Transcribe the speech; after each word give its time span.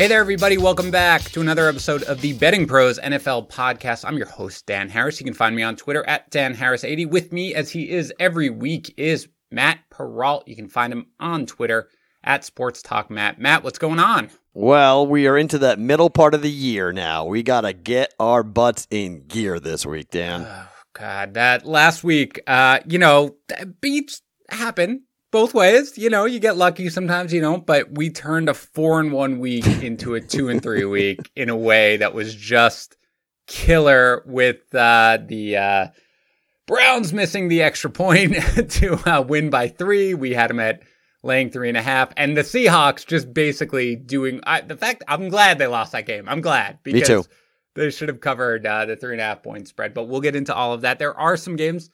Hey 0.00 0.06
there, 0.06 0.20
everybody. 0.20 0.56
Welcome 0.56 0.90
back 0.90 1.24
to 1.32 1.42
another 1.42 1.68
episode 1.68 2.04
of 2.04 2.22
the 2.22 2.32
Betting 2.32 2.66
Pros 2.66 2.98
NFL 2.98 3.50
podcast. 3.50 4.02
I'm 4.06 4.16
your 4.16 4.28
host, 4.28 4.64
Dan 4.64 4.88
Harris. 4.88 5.20
You 5.20 5.26
can 5.26 5.34
find 5.34 5.54
me 5.54 5.62
on 5.62 5.76
Twitter 5.76 6.02
at 6.08 6.30
Dan 6.30 6.56
Harris80. 6.56 7.10
With 7.10 7.34
me, 7.34 7.54
as 7.54 7.70
he 7.70 7.90
is 7.90 8.10
every 8.18 8.48
week, 8.48 8.94
is 8.96 9.28
Matt 9.50 9.80
Perrault. 9.90 10.48
You 10.48 10.56
can 10.56 10.70
find 10.70 10.90
him 10.90 11.08
on 11.20 11.44
Twitter 11.44 11.90
at 12.24 12.46
Sports 12.46 12.80
Talk 12.80 13.10
Matt. 13.10 13.38
Matt, 13.38 13.62
what's 13.62 13.78
going 13.78 13.98
on? 13.98 14.30
Well, 14.54 15.06
we 15.06 15.26
are 15.26 15.36
into 15.36 15.58
that 15.58 15.78
middle 15.78 16.08
part 16.08 16.32
of 16.32 16.40
the 16.40 16.50
year 16.50 16.92
now. 16.92 17.26
We 17.26 17.42
got 17.42 17.60
to 17.60 17.74
get 17.74 18.14
our 18.18 18.42
butts 18.42 18.86
in 18.90 19.26
gear 19.26 19.60
this 19.60 19.84
week, 19.84 20.08
Dan. 20.08 20.46
Oh, 20.48 20.68
God, 20.94 21.34
that 21.34 21.66
last 21.66 22.02
week, 22.02 22.40
uh, 22.46 22.80
you 22.86 22.98
know, 22.98 23.36
beats 23.82 24.22
happen 24.48 25.02
both 25.30 25.54
ways. 25.54 25.96
You 25.96 26.10
know, 26.10 26.24
you 26.24 26.40
get 26.40 26.56
lucky 26.56 26.88
sometimes 26.88 27.32
you 27.32 27.40
don't, 27.40 27.64
but 27.66 27.96
we 27.96 28.10
turned 28.10 28.48
a 28.48 28.54
four 28.54 29.00
and 29.00 29.12
one 29.12 29.38
week 29.38 29.66
into 29.82 30.14
a 30.14 30.20
two 30.20 30.48
and 30.48 30.62
three 30.62 30.84
week 30.86 31.30
in 31.36 31.48
a 31.48 31.56
way 31.56 31.96
that 31.98 32.14
was 32.14 32.34
just 32.34 32.96
killer 33.46 34.22
with 34.26 34.74
uh, 34.74 35.18
the 35.26 35.56
uh, 35.56 35.86
Browns 36.66 37.12
missing 37.12 37.48
the 37.48 37.62
extra 37.62 37.90
point 37.90 38.34
to 38.70 39.10
uh, 39.10 39.22
win 39.22 39.50
by 39.50 39.68
three. 39.68 40.14
We 40.14 40.32
had 40.32 40.50
them 40.50 40.60
at 40.60 40.82
laying 41.22 41.50
three 41.50 41.68
and 41.68 41.76
a 41.76 41.82
half, 41.82 42.12
and 42.16 42.36
the 42.36 42.42
Seahawks 42.42 43.06
just 43.06 43.34
basically 43.34 43.96
doing 43.96 44.40
I, 44.44 44.60
the 44.60 44.76
fact. 44.76 45.04
I'm 45.08 45.28
glad 45.28 45.58
they 45.58 45.66
lost 45.66 45.92
that 45.92 46.06
game. 46.06 46.28
I'm 46.28 46.40
glad 46.40 46.78
because 46.82 47.08
Me 47.08 47.14
too. 47.14 47.24
they 47.74 47.90
should 47.90 48.08
have 48.08 48.20
covered 48.20 48.64
uh, 48.66 48.86
the 48.86 48.96
three 48.96 49.12
and 49.12 49.20
a 49.20 49.24
half 49.24 49.42
point 49.42 49.68
spread. 49.68 49.94
But 49.94 50.04
we'll 50.04 50.20
get 50.20 50.36
into 50.36 50.54
all 50.54 50.72
of 50.72 50.82
that. 50.82 50.98
There 50.98 51.18
are 51.18 51.36
some 51.36 51.56
games 51.56 51.90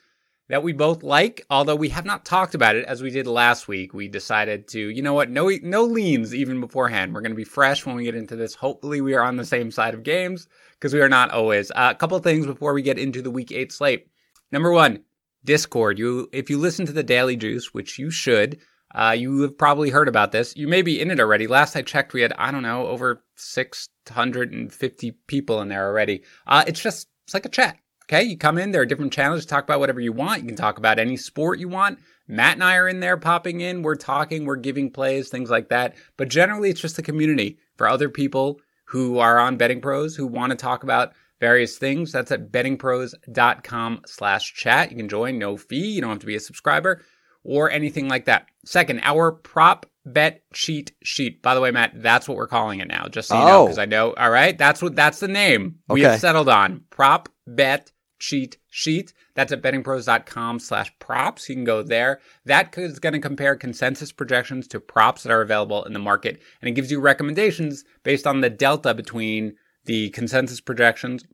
that 0.48 0.62
we 0.62 0.72
both 0.72 1.02
like, 1.02 1.44
although 1.50 1.74
we 1.74 1.88
have 1.88 2.04
not 2.04 2.24
talked 2.24 2.54
about 2.54 2.76
it 2.76 2.84
as 2.86 3.02
we 3.02 3.10
did 3.10 3.26
last 3.26 3.66
week. 3.66 3.92
We 3.92 4.08
decided 4.08 4.68
to, 4.68 4.80
you 4.80 5.02
know 5.02 5.14
what, 5.14 5.30
no 5.30 5.50
no 5.62 5.84
leans 5.84 6.34
even 6.34 6.60
beforehand. 6.60 7.12
We're 7.12 7.20
going 7.20 7.32
to 7.32 7.36
be 7.36 7.44
fresh 7.44 7.84
when 7.84 7.96
we 7.96 8.04
get 8.04 8.14
into 8.14 8.36
this. 8.36 8.54
Hopefully, 8.54 9.00
we 9.00 9.14
are 9.14 9.24
on 9.24 9.36
the 9.36 9.44
same 9.44 9.70
side 9.70 9.94
of 9.94 10.02
games 10.02 10.46
because 10.74 10.94
we 10.94 11.00
are 11.00 11.08
not 11.08 11.30
always. 11.30 11.70
Uh, 11.70 11.88
a 11.90 11.94
couple 11.94 12.18
things 12.20 12.46
before 12.46 12.74
we 12.74 12.82
get 12.82 12.98
into 12.98 13.22
the 13.22 13.30
week 13.30 13.50
eight 13.50 13.72
slate. 13.72 14.06
Number 14.52 14.70
one, 14.70 15.02
Discord. 15.44 15.98
You, 15.98 16.28
if 16.32 16.48
you 16.50 16.58
listen 16.58 16.86
to 16.86 16.92
the 16.92 17.02
Daily 17.02 17.36
Juice, 17.36 17.74
which 17.74 17.98
you 17.98 18.10
should, 18.10 18.58
uh, 18.94 19.14
you 19.18 19.42
have 19.42 19.58
probably 19.58 19.90
heard 19.90 20.08
about 20.08 20.32
this. 20.32 20.56
You 20.56 20.68
may 20.68 20.82
be 20.82 21.00
in 21.00 21.10
it 21.10 21.20
already. 21.20 21.46
Last 21.46 21.76
I 21.76 21.82
checked, 21.82 22.12
we 22.12 22.22
had 22.22 22.32
I 22.38 22.50
don't 22.50 22.62
know 22.62 22.86
over 22.86 23.24
six 23.34 23.88
hundred 24.08 24.52
and 24.52 24.72
fifty 24.72 25.10
people 25.26 25.60
in 25.60 25.68
there 25.68 25.86
already. 25.86 26.22
Uh, 26.46 26.64
it's 26.66 26.80
just 26.80 27.08
it's 27.24 27.34
like 27.34 27.46
a 27.46 27.50
chat. 27.50 27.78
Okay, 28.08 28.22
you 28.22 28.38
come 28.38 28.56
in, 28.56 28.70
there 28.70 28.82
are 28.82 28.86
different 28.86 29.12
channels, 29.12 29.42
to 29.42 29.48
talk 29.48 29.64
about 29.64 29.80
whatever 29.80 29.98
you 30.00 30.12
want. 30.12 30.42
You 30.42 30.46
can 30.46 30.56
talk 30.56 30.78
about 30.78 31.00
any 31.00 31.16
sport 31.16 31.58
you 31.58 31.68
want. 31.68 31.98
Matt 32.28 32.54
and 32.54 32.62
I 32.62 32.76
are 32.76 32.88
in 32.88 33.00
there 33.00 33.16
popping 33.16 33.60
in. 33.60 33.82
We're 33.82 33.96
talking, 33.96 34.44
we're 34.44 34.56
giving 34.56 34.90
plays, 34.90 35.28
things 35.28 35.50
like 35.50 35.70
that. 35.70 35.96
But 36.16 36.28
generally, 36.28 36.70
it's 36.70 36.80
just 36.80 36.98
a 37.00 37.02
community 37.02 37.58
for 37.76 37.88
other 37.88 38.08
people 38.08 38.60
who 38.84 39.18
are 39.18 39.40
on 39.40 39.56
Betting 39.56 39.80
Pros 39.80 40.14
who 40.14 40.26
want 40.26 40.50
to 40.50 40.56
talk 40.56 40.84
about 40.84 41.14
various 41.40 41.78
things. 41.78 42.12
That's 42.12 42.30
at 42.30 42.52
bettingpros.com 42.52 44.02
slash 44.06 44.54
chat. 44.54 44.92
You 44.92 44.96
can 44.96 45.08
join, 45.08 45.38
no 45.38 45.56
fee. 45.56 45.94
You 45.94 46.00
don't 46.00 46.10
have 46.10 46.18
to 46.20 46.26
be 46.26 46.36
a 46.36 46.40
subscriber 46.40 47.02
or 47.42 47.70
anything 47.70 48.08
like 48.08 48.26
that. 48.26 48.46
Second, 48.64 49.00
our 49.02 49.32
prop 49.32 49.86
bet 50.04 50.42
cheat 50.52 50.92
sheet. 51.02 51.42
By 51.42 51.56
the 51.56 51.60
way, 51.60 51.72
Matt, 51.72 52.00
that's 52.00 52.28
what 52.28 52.36
we're 52.36 52.46
calling 52.46 52.78
it 52.78 52.86
now, 52.88 53.06
just 53.08 53.28
so 53.28 53.36
you 53.36 53.42
oh. 53.42 53.46
know, 53.46 53.64
because 53.64 53.78
I 53.78 53.86
know. 53.86 54.14
All 54.14 54.30
right, 54.30 54.56
that's 54.56 54.80
what 54.80 54.94
that's 54.94 55.18
the 55.18 55.28
name 55.28 55.80
we 55.88 56.02
have 56.02 56.20
settled 56.20 56.48
on. 56.48 56.84
Prop 56.90 57.28
bet 57.46 57.90
cheat 58.18 58.58
sheet. 58.70 59.12
That's 59.34 59.52
at 59.52 59.62
bettingpros.com 59.62 60.58
slash 60.58 60.92
props. 60.98 61.48
You 61.48 61.54
can 61.54 61.64
go 61.64 61.82
there. 61.82 62.20
That 62.44 62.76
is 62.78 62.98
going 62.98 63.12
to 63.12 63.18
compare 63.18 63.56
consensus 63.56 64.12
projections 64.12 64.66
to 64.68 64.80
props 64.80 65.22
that 65.22 65.32
are 65.32 65.42
available 65.42 65.84
in 65.84 65.92
the 65.92 65.98
market. 65.98 66.40
And 66.60 66.68
it 66.68 66.72
gives 66.72 66.90
you 66.90 67.00
recommendations 67.00 67.84
based 68.02 68.26
on 68.26 68.40
the 68.40 68.50
delta 68.50 68.94
between 68.94 69.54
the 69.84 70.10
consensus 70.10 70.60
projections 70.60 71.24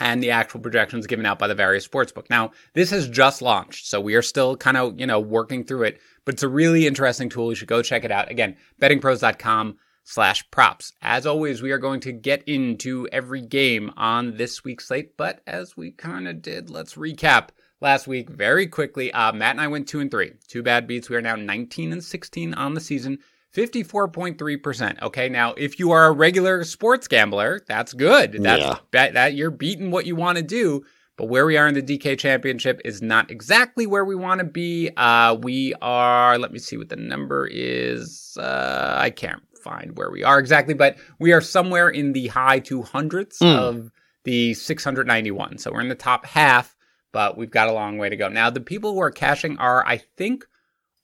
and 0.00 0.22
the 0.22 0.30
actual 0.30 0.60
projections 0.60 1.06
given 1.06 1.26
out 1.26 1.38
by 1.38 1.46
the 1.46 1.54
various 1.54 1.86
sportsbook. 1.86 2.28
Now, 2.28 2.50
this 2.74 2.90
has 2.90 3.08
just 3.08 3.42
launched, 3.42 3.86
so 3.86 4.00
we 4.00 4.14
are 4.14 4.22
still 4.22 4.56
kind 4.56 4.76
of, 4.76 4.98
you 4.98 5.06
know, 5.06 5.20
working 5.20 5.64
through 5.64 5.84
it, 5.84 6.00
but 6.24 6.34
it's 6.34 6.42
a 6.42 6.48
really 6.48 6.86
interesting 6.86 7.28
tool. 7.28 7.50
You 7.50 7.54
should 7.54 7.68
go 7.68 7.82
check 7.82 8.04
it 8.04 8.10
out. 8.10 8.30
Again, 8.30 8.56
bettingpros.com 8.80 9.76
slash 10.04 10.48
props. 10.50 10.92
As 11.02 11.26
always, 11.26 11.62
we 11.62 11.72
are 11.72 11.78
going 11.78 12.00
to 12.00 12.12
get 12.12 12.44
into 12.44 13.08
every 13.10 13.40
game 13.40 13.90
on 13.96 14.36
this 14.36 14.62
week's 14.62 14.86
slate, 14.86 15.16
but 15.16 15.40
as 15.46 15.76
we 15.76 15.90
kind 15.90 16.28
of 16.28 16.42
did, 16.42 16.70
let's 16.70 16.94
recap 16.94 17.48
last 17.80 18.06
week 18.06 18.30
very 18.30 18.66
quickly. 18.66 19.12
Uh, 19.12 19.32
Matt 19.32 19.52
and 19.52 19.60
I 19.60 19.68
went 19.68 19.88
two 19.88 20.00
and 20.00 20.10
three, 20.10 20.32
two 20.46 20.62
bad 20.62 20.86
beats. 20.86 21.08
We 21.08 21.16
are 21.16 21.22
now 21.22 21.36
19 21.36 21.92
and 21.92 22.04
16 22.04 22.54
on 22.54 22.74
the 22.74 22.80
season. 22.80 23.18
54.3%. 23.54 25.02
Okay, 25.02 25.28
now 25.28 25.54
if 25.54 25.78
you 25.78 25.92
are 25.92 26.06
a 26.06 26.12
regular 26.12 26.64
sports 26.64 27.08
gambler, 27.08 27.60
that's 27.66 27.92
good. 27.92 28.32
That's 28.42 28.62
yeah. 28.62 28.78
that, 28.92 29.14
that 29.14 29.34
you're 29.34 29.50
beating 29.50 29.90
what 29.90 30.06
you 30.06 30.16
want 30.16 30.38
to 30.38 30.42
do. 30.42 30.84
But 31.16 31.26
where 31.26 31.46
we 31.46 31.56
are 31.56 31.68
in 31.68 31.74
the 31.74 31.82
DK 31.82 32.18
championship 32.18 32.80
is 32.84 33.00
not 33.00 33.30
exactly 33.30 33.86
where 33.86 34.04
we 34.04 34.16
want 34.16 34.40
to 34.40 34.44
be. 34.44 34.90
Uh, 34.96 35.36
we 35.40 35.72
are, 35.80 36.36
let 36.38 36.50
me 36.50 36.58
see 36.58 36.76
what 36.76 36.88
the 36.88 36.96
number 36.96 37.46
is. 37.46 38.36
Uh, 38.36 38.96
I 38.98 39.10
can't 39.10 39.40
find 39.64 39.96
where 39.96 40.10
we 40.10 40.22
are 40.22 40.38
exactly, 40.38 40.74
but 40.74 40.96
we 41.18 41.32
are 41.32 41.40
somewhere 41.40 41.88
in 41.88 42.12
the 42.12 42.28
high 42.28 42.60
200s 42.60 43.38
mm. 43.38 43.56
of 43.56 43.90
the 44.24 44.54
691. 44.54 45.58
So 45.58 45.72
we're 45.72 45.80
in 45.80 45.88
the 45.88 45.94
top 45.94 46.26
half, 46.26 46.76
but 47.12 47.36
we've 47.36 47.50
got 47.50 47.68
a 47.68 47.72
long 47.72 47.98
way 47.98 48.08
to 48.08 48.16
go. 48.16 48.28
Now, 48.28 48.50
the 48.50 48.60
people 48.60 48.92
who 48.92 49.00
are 49.00 49.10
cashing 49.10 49.58
are, 49.58 49.84
I 49.86 49.96
think, 50.16 50.44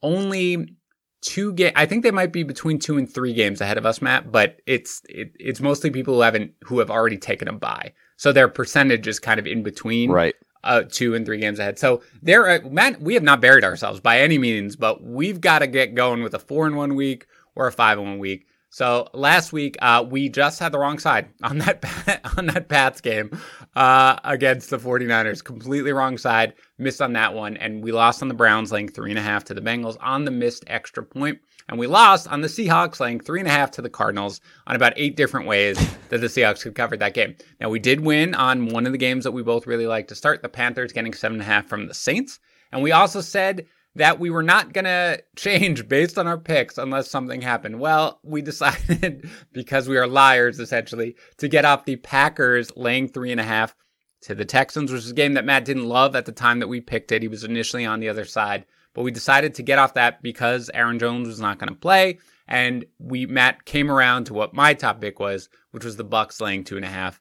only 0.03 0.77
two 1.23 1.53
game. 1.53 1.73
I 1.77 1.87
think 1.87 2.03
they 2.03 2.11
might 2.11 2.33
be 2.33 2.43
between 2.43 2.79
two 2.79 2.99
and 2.99 3.13
three 3.13 3.33
games 3.35 3.61
ahead 3.61 3.79
of 3.79 3.87
us, 3.87 4.01
Matt. 4.03 4.33
But 4.33 4.61
it's 4.67 5.03
it, 5.09 5.33
it's 5.39 5.61
mostly 5.61 5.91
people 5.91 6.15
who 6.15 6.21
haven't 6.21 6.53
who 6.65 6.79
have 6.79 6.91
already 6.91 7.19
taken 7.19 7.49
a 7.49 7.53
bye, 7.53 7.93
so 8.17 8.33
their 8.33 8.49
percentage 8.49 9.07
is 9.07 9.19
kind 9.19 9.39
of 9.39 9.47
in 9.47 9.63
between, 9.63 10.11
right? 10.11 10.35
Uh, 10.63 10.83
two 10.83 11.15
and 11.15 11.25
three 11.25 11.39
games 11.39 11.59
ahead. 11.59 11.79
So 11.79 12.03
there, 12.21 12.47
uh, 12.47 12.69
Matt, 12.69 13.01
we 13.01 13.15
have 13.15 13.23
not 13.23 13.41
buried 13.41 13.65
ourselves 13.65 13.99
by 13.99 14.21
any 14.21 14.37
means, 14.37 14.77
but 14.77 15.03
we've 15.03 15.41
got 15.41 15.61
to 15.61 15.67
get 15.67 15.95
going 15.95 16.23
with 16.23 16.35
a 16.35 16.39
four 16.39 16.67
in 16.67 16.77
one 16.77 16.95
week 16.95 17.27
or 17.55 17.67
a 17.67 17.73
five 17.73 17.99
in 17.99 18.05
one 18.05 18.19
week. 18.19 18.47
So 18.73 19.09
last 19.13 19.53
week, 19.53 19.77
uh, 19.83 20.07
we 20.09 20.29
just 20.29 20.61
had 20.61 20.71
the 20.71 20.79
wrong 20.79 21.01
side 21.01 21.29
on 21.43 21.59
that 21.59 21.85
on 22.39 22.47
that 22.47 22.69
Pats 22.69 23.01
game 23.01 23.37
uh, 23.75 24.17
against 24.23 24.71
the 24.71 24.79
49ers. 24.79 25.43
Completely 25.43 25.93
wrong 25.93 26.17
side. 26.17 26.55
Missed 26.79 27.03
on 27.03 27.13
that 27.15 27.35
one, 27.35 27.57
and 27.57 27.83
we 27.83 27.91
lost 27.91 28.23
on 28.23 28.29
the 28.29 28.35
Browns, 28.35 28.71
laying 28.71 28.89
three 28.89 29.11
and 29.11 29.19
a 29.19 29.23
half 29.23 29.45
to 29.45 29.55
the 29.55 29.61
Bengals 29.61 29.97
on 30.01 30.25
the 30.25 30.31
missed 30.31 30.65
extra 30.69 31.03
point, 31.03 31.41
and 31.69 31.79
we 31.79 31.89
lost 31.89 32.29
on 32.29 32.41
the 32.41 32.49
Seahawks, 32.49 33.01
laying 33.01 33.19
three 33.19 33.41
and 33.41 33.49
a 33.49 33.53
half 33.53 33.73
to 33.73 33.83
the 33.83 33.91
Cardinals 33.91 34.41
on 34.69 34.77
about 34.77 34.93
eight 34.97 35.17
different 35.17 35.49
ways 35.49 35.77
that 36.09 36.21
the 36.21 36.29
Seahawks 36.29 36.63
could 36.63 36.77
cover 36.77 36.97
that 36.97 37.15
game. 37.15 37.35
Now 37.61 37.71
we 37.71 37.81
did 37.81 38.01
win 38.01 38.35
on 38.35 38.69
one 38.69 38.87
of 38.87 38.93
the 38.93 38.99
games 38.99 39.25
that 39.25 39.33
we 39.33 39.43
both 39.43 39.67
really 39.67 39.89
like 39.89 40.09
to 40.09 40.15
start. 40.15 40.43
The 40.43 40.49
Panthers 40.49 40.93
getting 40.93 41.13
seven 41.13 41.37
and 41.37 41.43
a 41.43 41.53
half 41.53 41.67
from 41.67 41.89
the 41.89 41.95
Saints, 41.95 42.39
and 42.71 42.83
we 42.83 42.93
also 42.93 43.21
said 43.21 43.67
that 43.97 44.21
we 44.21 44.31
were 44.31 44.43
not 44.43 44.73
going 44.73 44.85
to 44.85 45.23
change 45.37 45.89
based 45.89 46.19
on 46.19 46.27
our 46.27 46.39
picks 46.39 46.79
unless 46.79 47.11
something 47.11 47.43
happened. 47.43 47.81
Well, 47.81 48.21
we 48.23 48.43
decided, 48.51 49.29
because 49.53 49.89
we 49.89 49.99
are 49.99 50.07
liars 50.07 50.61
essentially, 50.61 51.17
to 51.39 51.49
get 51.49 51.65
off 51.65 51.85
the 51.85 51.97
Packers 51.97 52.71
laying 52.77 53.09
three 53.09 53.33
and 53.33 53.41
a 53.41 53.45
half 53.45 53.75
to 54.23 54.35
the 54.35 54.45
Texans, 54.45 54.93
which 54.93 55.03
is 55.03 55.11
a 55.11 55.15
game 55.15 55.35
that 55.35 55.45
Matt 55.45 55.65
didn't 55.65 55.89
love 55.89 56.15
at 56.15 56.27
the 56.27 56.33
time 56.33 56.61
that 56.61 56.69
we 56.69 56.81
picked 56.81 57.11
it. 57.11 57.23
He 57.23 57.29
was 57.29 57.45
initially 57.45 57.87
on 57.87 58.01
the 58.01 58.09
other 58.09 58.25
side, 58.25 58.67
but 58.95 59.03
we 59.03 59.11
decided 59.11 59.55
to 59.55 59.63
get 59.63 59.79
off 59.79 59.95
that 59.95 60.23
because 60.23 60.71
Aaron 60.75 60.99
Jones 60.99 61.27
was 61.27 61.41
not 61.41 61.59
going 61.59 61.71
to 61.71 61.75
play. 61.75 62.19
And 62.47 62.85
we, 62.99 63.27
Matt 63.27 63.65
came 63.65 63.91
around 63.91 64.25
to 64.25 64.35
what 64.35 64.55
my 64.55 64.75
top 64.75 65.01
pick 65.01 65.21
was, 65.21 65.49
which 65.71 65.85
was 65.85 65.97
the 65.97 66.05
Bucks 66.05 66.41
laying 66.41 66.65
two 66.65 66.77
and 66.77 66.85
a 66.85 66.89
half 66.89 67.21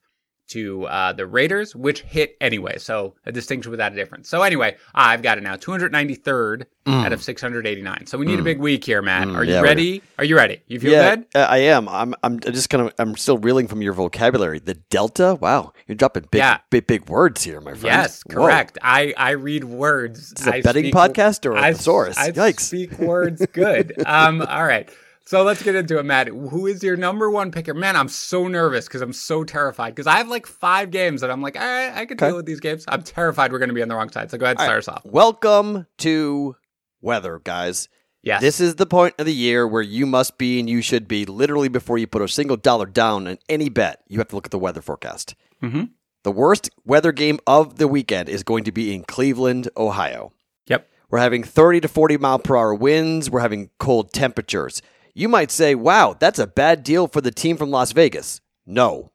to 0.50 0.86
uh, 0.86 1.14
the 1.14 1.26
Raiders, 1.26 1.76
which 1.76 2.02
hit 2.02 2.36
anyway. 2.42 2.78
So 2.78 3.16
a 3.26 3.32
distinction 3.32 3.72
without 3.72 3.94
a 3.94 3.96
difference. 3.96 4.30
So 4.30 4.42
anyway, 4.42 4.78
I've 4.94 5.22
got 5.22 5.38
it 5.38 5.42
now. 5.42 5.56
293rd 5.56 6.66
mm. 6.86 7.06
out 7.06 7.14
of 7.14 7.24
689. 7.24 8.06
So 8.08 8.18
we 8.18 8.26
need 8.26 8.38
mm. 8.38 8.42
a 8.42 8.44
big 8.44 8.60
week 8.60 8.84
here, 8.84 9.02
Matt. 9.02 9.28
Mm, 9.28 9.36
Are 9.36 9.44
you 9.44 9.54
yeah, 9.54 9.62
ready? 9.62 10.02
Are 10.18 10.24
you 10.24 10.36
ready? 10.36 10.62
You 10.68 10.80
feel 10.80 10.92
yeah, 10.92 11.16
good? 11.16 11.26
Uh, 11.36 11.40
I 11.40 11.58
am. 11.58 11.88
I'm. 11.88 12.16
I'm 12.24 12.40
just 12.40 12.70
kind 12.70 12.86
of. 12.86 12.94
I'm 13.00 13.16
still 13.16 13.38
reeling 13.38 13.68
from 13.68 13.82
your 13.82 13.94
vocabulary. 13.94 14.60
The 14.60 14.76
Delta. 14.76 15.36
Wow, 15.40 15.74
you're 15.88 15.96
dropping 15.96 16.26
big, 16.32 16.40
yeah. 16.40 16.60
big, 16.70 16.88
big 16.88 17.10
words 17.10 17.44
here, 17.44 17.62
my 17.62 17.72
friend. 17.72 17.84
Yes, 17.84 18.24
correct. 18.24 18.78
I 18.82 19.14
I 19.18 19.32
read 19.32 19.64
words. 19.64 20.34
Is 20.34 20.48
a 20.48 20.62
betting 20.62 20.86
speak, 20.86 20.94
podcast 20.94 21.46
or 21.46 21.56
a 21.56 21.74
thesaurus? 21.74 22.18
I 22.18 22.32
Yikes. 22.32 22.62
speak 22.62 22.98
words 23.00 23.46
good. 23.54 23.94
um. 24.06 24.42
All 24.42 24.66
right. 24.66 24.90
So 25.26 25.44
let's 25.44 25.62
get 25.62 25.76
into 25.76 26.00
it, 26.00 26.04
Matt. 26.06 26.28
Who 26.28 26.66
is 26.66 26.82
your 26.82 26.96
number 26.96 27.30
one 27.30 27.52
picker? 27.52 27.74
Man, 27.74 27.96
I'm 27.96 28.10
so 28.10 28.48
nervous 28.48 28.88
because 28.88 29.02
I'm 29.02 29.14
so 29.14 29.44
terrified 29.44 29.94
because 29.94 30.08
I 30.08 30.18
have 30.18 30.28
like 30.28 30.48
five 30.48 30.90
games 30.90 31.22
that 31.22 31.30
I'm 31.30 31.42
like, 31.42 31.56
all 31.56 31.62
right, 31.62 31.92
I 31.94 32.06
can 32.06 32.18
okay. 32.18 32.28
deal 32.28 32.36
with 32.36 32.48
these 32.48 32.60
games. 32.60 32.84
I'm 32.88 33.04
terrified 33.04 33.52
we're 33.52 33.60
going 33.60 33.70
to 33.70 33.76
be 33.76 33.84
on 33.84 33.90
the 33.90 33.96
wrong 33.96 34.10
side. 34.10 34.32
So 34.32 34.38
go 34.38 34.46
ahead, 34.46 34.58
and 34.58 34.64
start 34.64 34.76
right. 34.76 34.78
us 34.80 34.88
off. 34.88 35.06
Welcome 35.06 35.86
to 36.00 36.56
weather, 37.02 37.40
guys. 37.44 37.90
Yes. 38.22 38.42
This 38.42 38.60
is 38.60 38.76
the 38.76 38.86
point 38.86 39.16
of 39.18 39.26
the 39.26 39.34
year 39.34 39.68
where 39.68 39.82
you 39.82 40.06
must 40.06 40.38
be 40.38 40.60
and 40.60 40.70
you 40.70 40.82
should 40.82 41.08
be 41.08 41.26
literally 41.26 41.70
before 41.70 41.98
you 41.98 42.08
put 42.08 42.22
a 42.22 42.28
single 42.28 42.58
dollar 42.58 42.86
down 42.86 43.28
on 43.28 43.38
any 43.48 43.70
bet. 43.70 44.04
You 44.08 44.18
have 44.18 44.28
to 44.30 44.36
look 44.36 44.48
at 44.48 44.52
the 44.52 44.60
weather 44.60 44.82
forecast. 44.82 45.36
Mm-hmm. 45.64 45.84
The 46.24 46.32
worst 46.32 46.70
weather 46.86 47.14
game 47.14 47.40
of 47.48 47.78
the 47.78 47.88
weekend 47.88 48.28
is 48.28 48.44
going 48.44 48.66
to 48.66 48.74
be 48.74 48.94
in 48.94 49.04
Cleveland, 49.04 49.70
Ohio. 49.78 50.34
Yep. 50.68 50.90
We're 51.10 51.20
having 51.20 51.44
30 51.44 51.82
to 51.82 51.88
40 51.88 52.18
mile 52.18 52.40
per 52.40 52.58
hour 52.58 52.76
winds. 52.76 53.30
We're 53.30 53.40
having 53.40 53.70
cold 53.80 54.12
temperatures. 54.12 54.82
You 55.20 55.28
might 55.28 55.52
say, 55.52 55.76
wow, 55.76 56.16
that's 56.18 56.40
a 56.40 56.48
bad 56.48 56.82
deal 56.82 57.08
for 57.08 57.20
the 57.20 57.32
team 57.32 57.58
from 57.58 57.72
Las 57.72 57.92
Vegas. 57.92 58.40
No. 58.66 59.12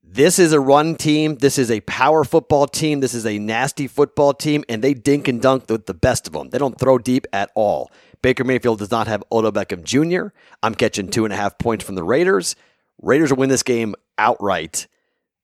This 0.00 0.38
is 0.38 0.52
a 0.52 0.60
run 0.60 0.94
team. 0.94 1.36
This 1.36 1.58
is 1.58 1.72
a 1.72 1.80
power 1.80 2.22
football 2.22 2.68
team. 2.68 3.00
This 3.00 3.14
is 3.14 3.26
a 3.26 3.40
nasty 3.40 3.88
football 3.88 4.32
team, 4.32 4.62
and 4.68 4.84
they 4.84 4.94
dink 4.94 5.26
and 5.26 5.42
dunk 5.42 5.68
with 5.68 5.86
the 5.86 5.94
best 5.94 6.28
of 6.28 6.34
them. 6.34 6.50
They 6.50 6.58
don't 6.58 6.78
throw 6.78 6.98
deep 6.98 7.26
at 7.32 7.50
all. 7.56 7.90
Baker 8.22 8.44
Mayfield 8.44 8.78
does 8.78 8.92
not 8.92 9.08
have 9.08 9.24
Odell 9.32 9.50
Beckham 9.50 9.82
Jr. 9.82 10.28
I'm 10.62 10.76
catching 10.76 11.10
two 11.10 11.24
and 11.24 11.34
a 11.34 11.36
half 11.36 11.58
points 11.58 11.84
from 11.84 11.96
the 11.96 12.04
Raiders. 12.04 12.54
Raiders 13.02 13.30
will 13.30 13.38
win 13.38 13.50
this 13.50 13.64
game 13.64 13.96
outright. 14.18 14.86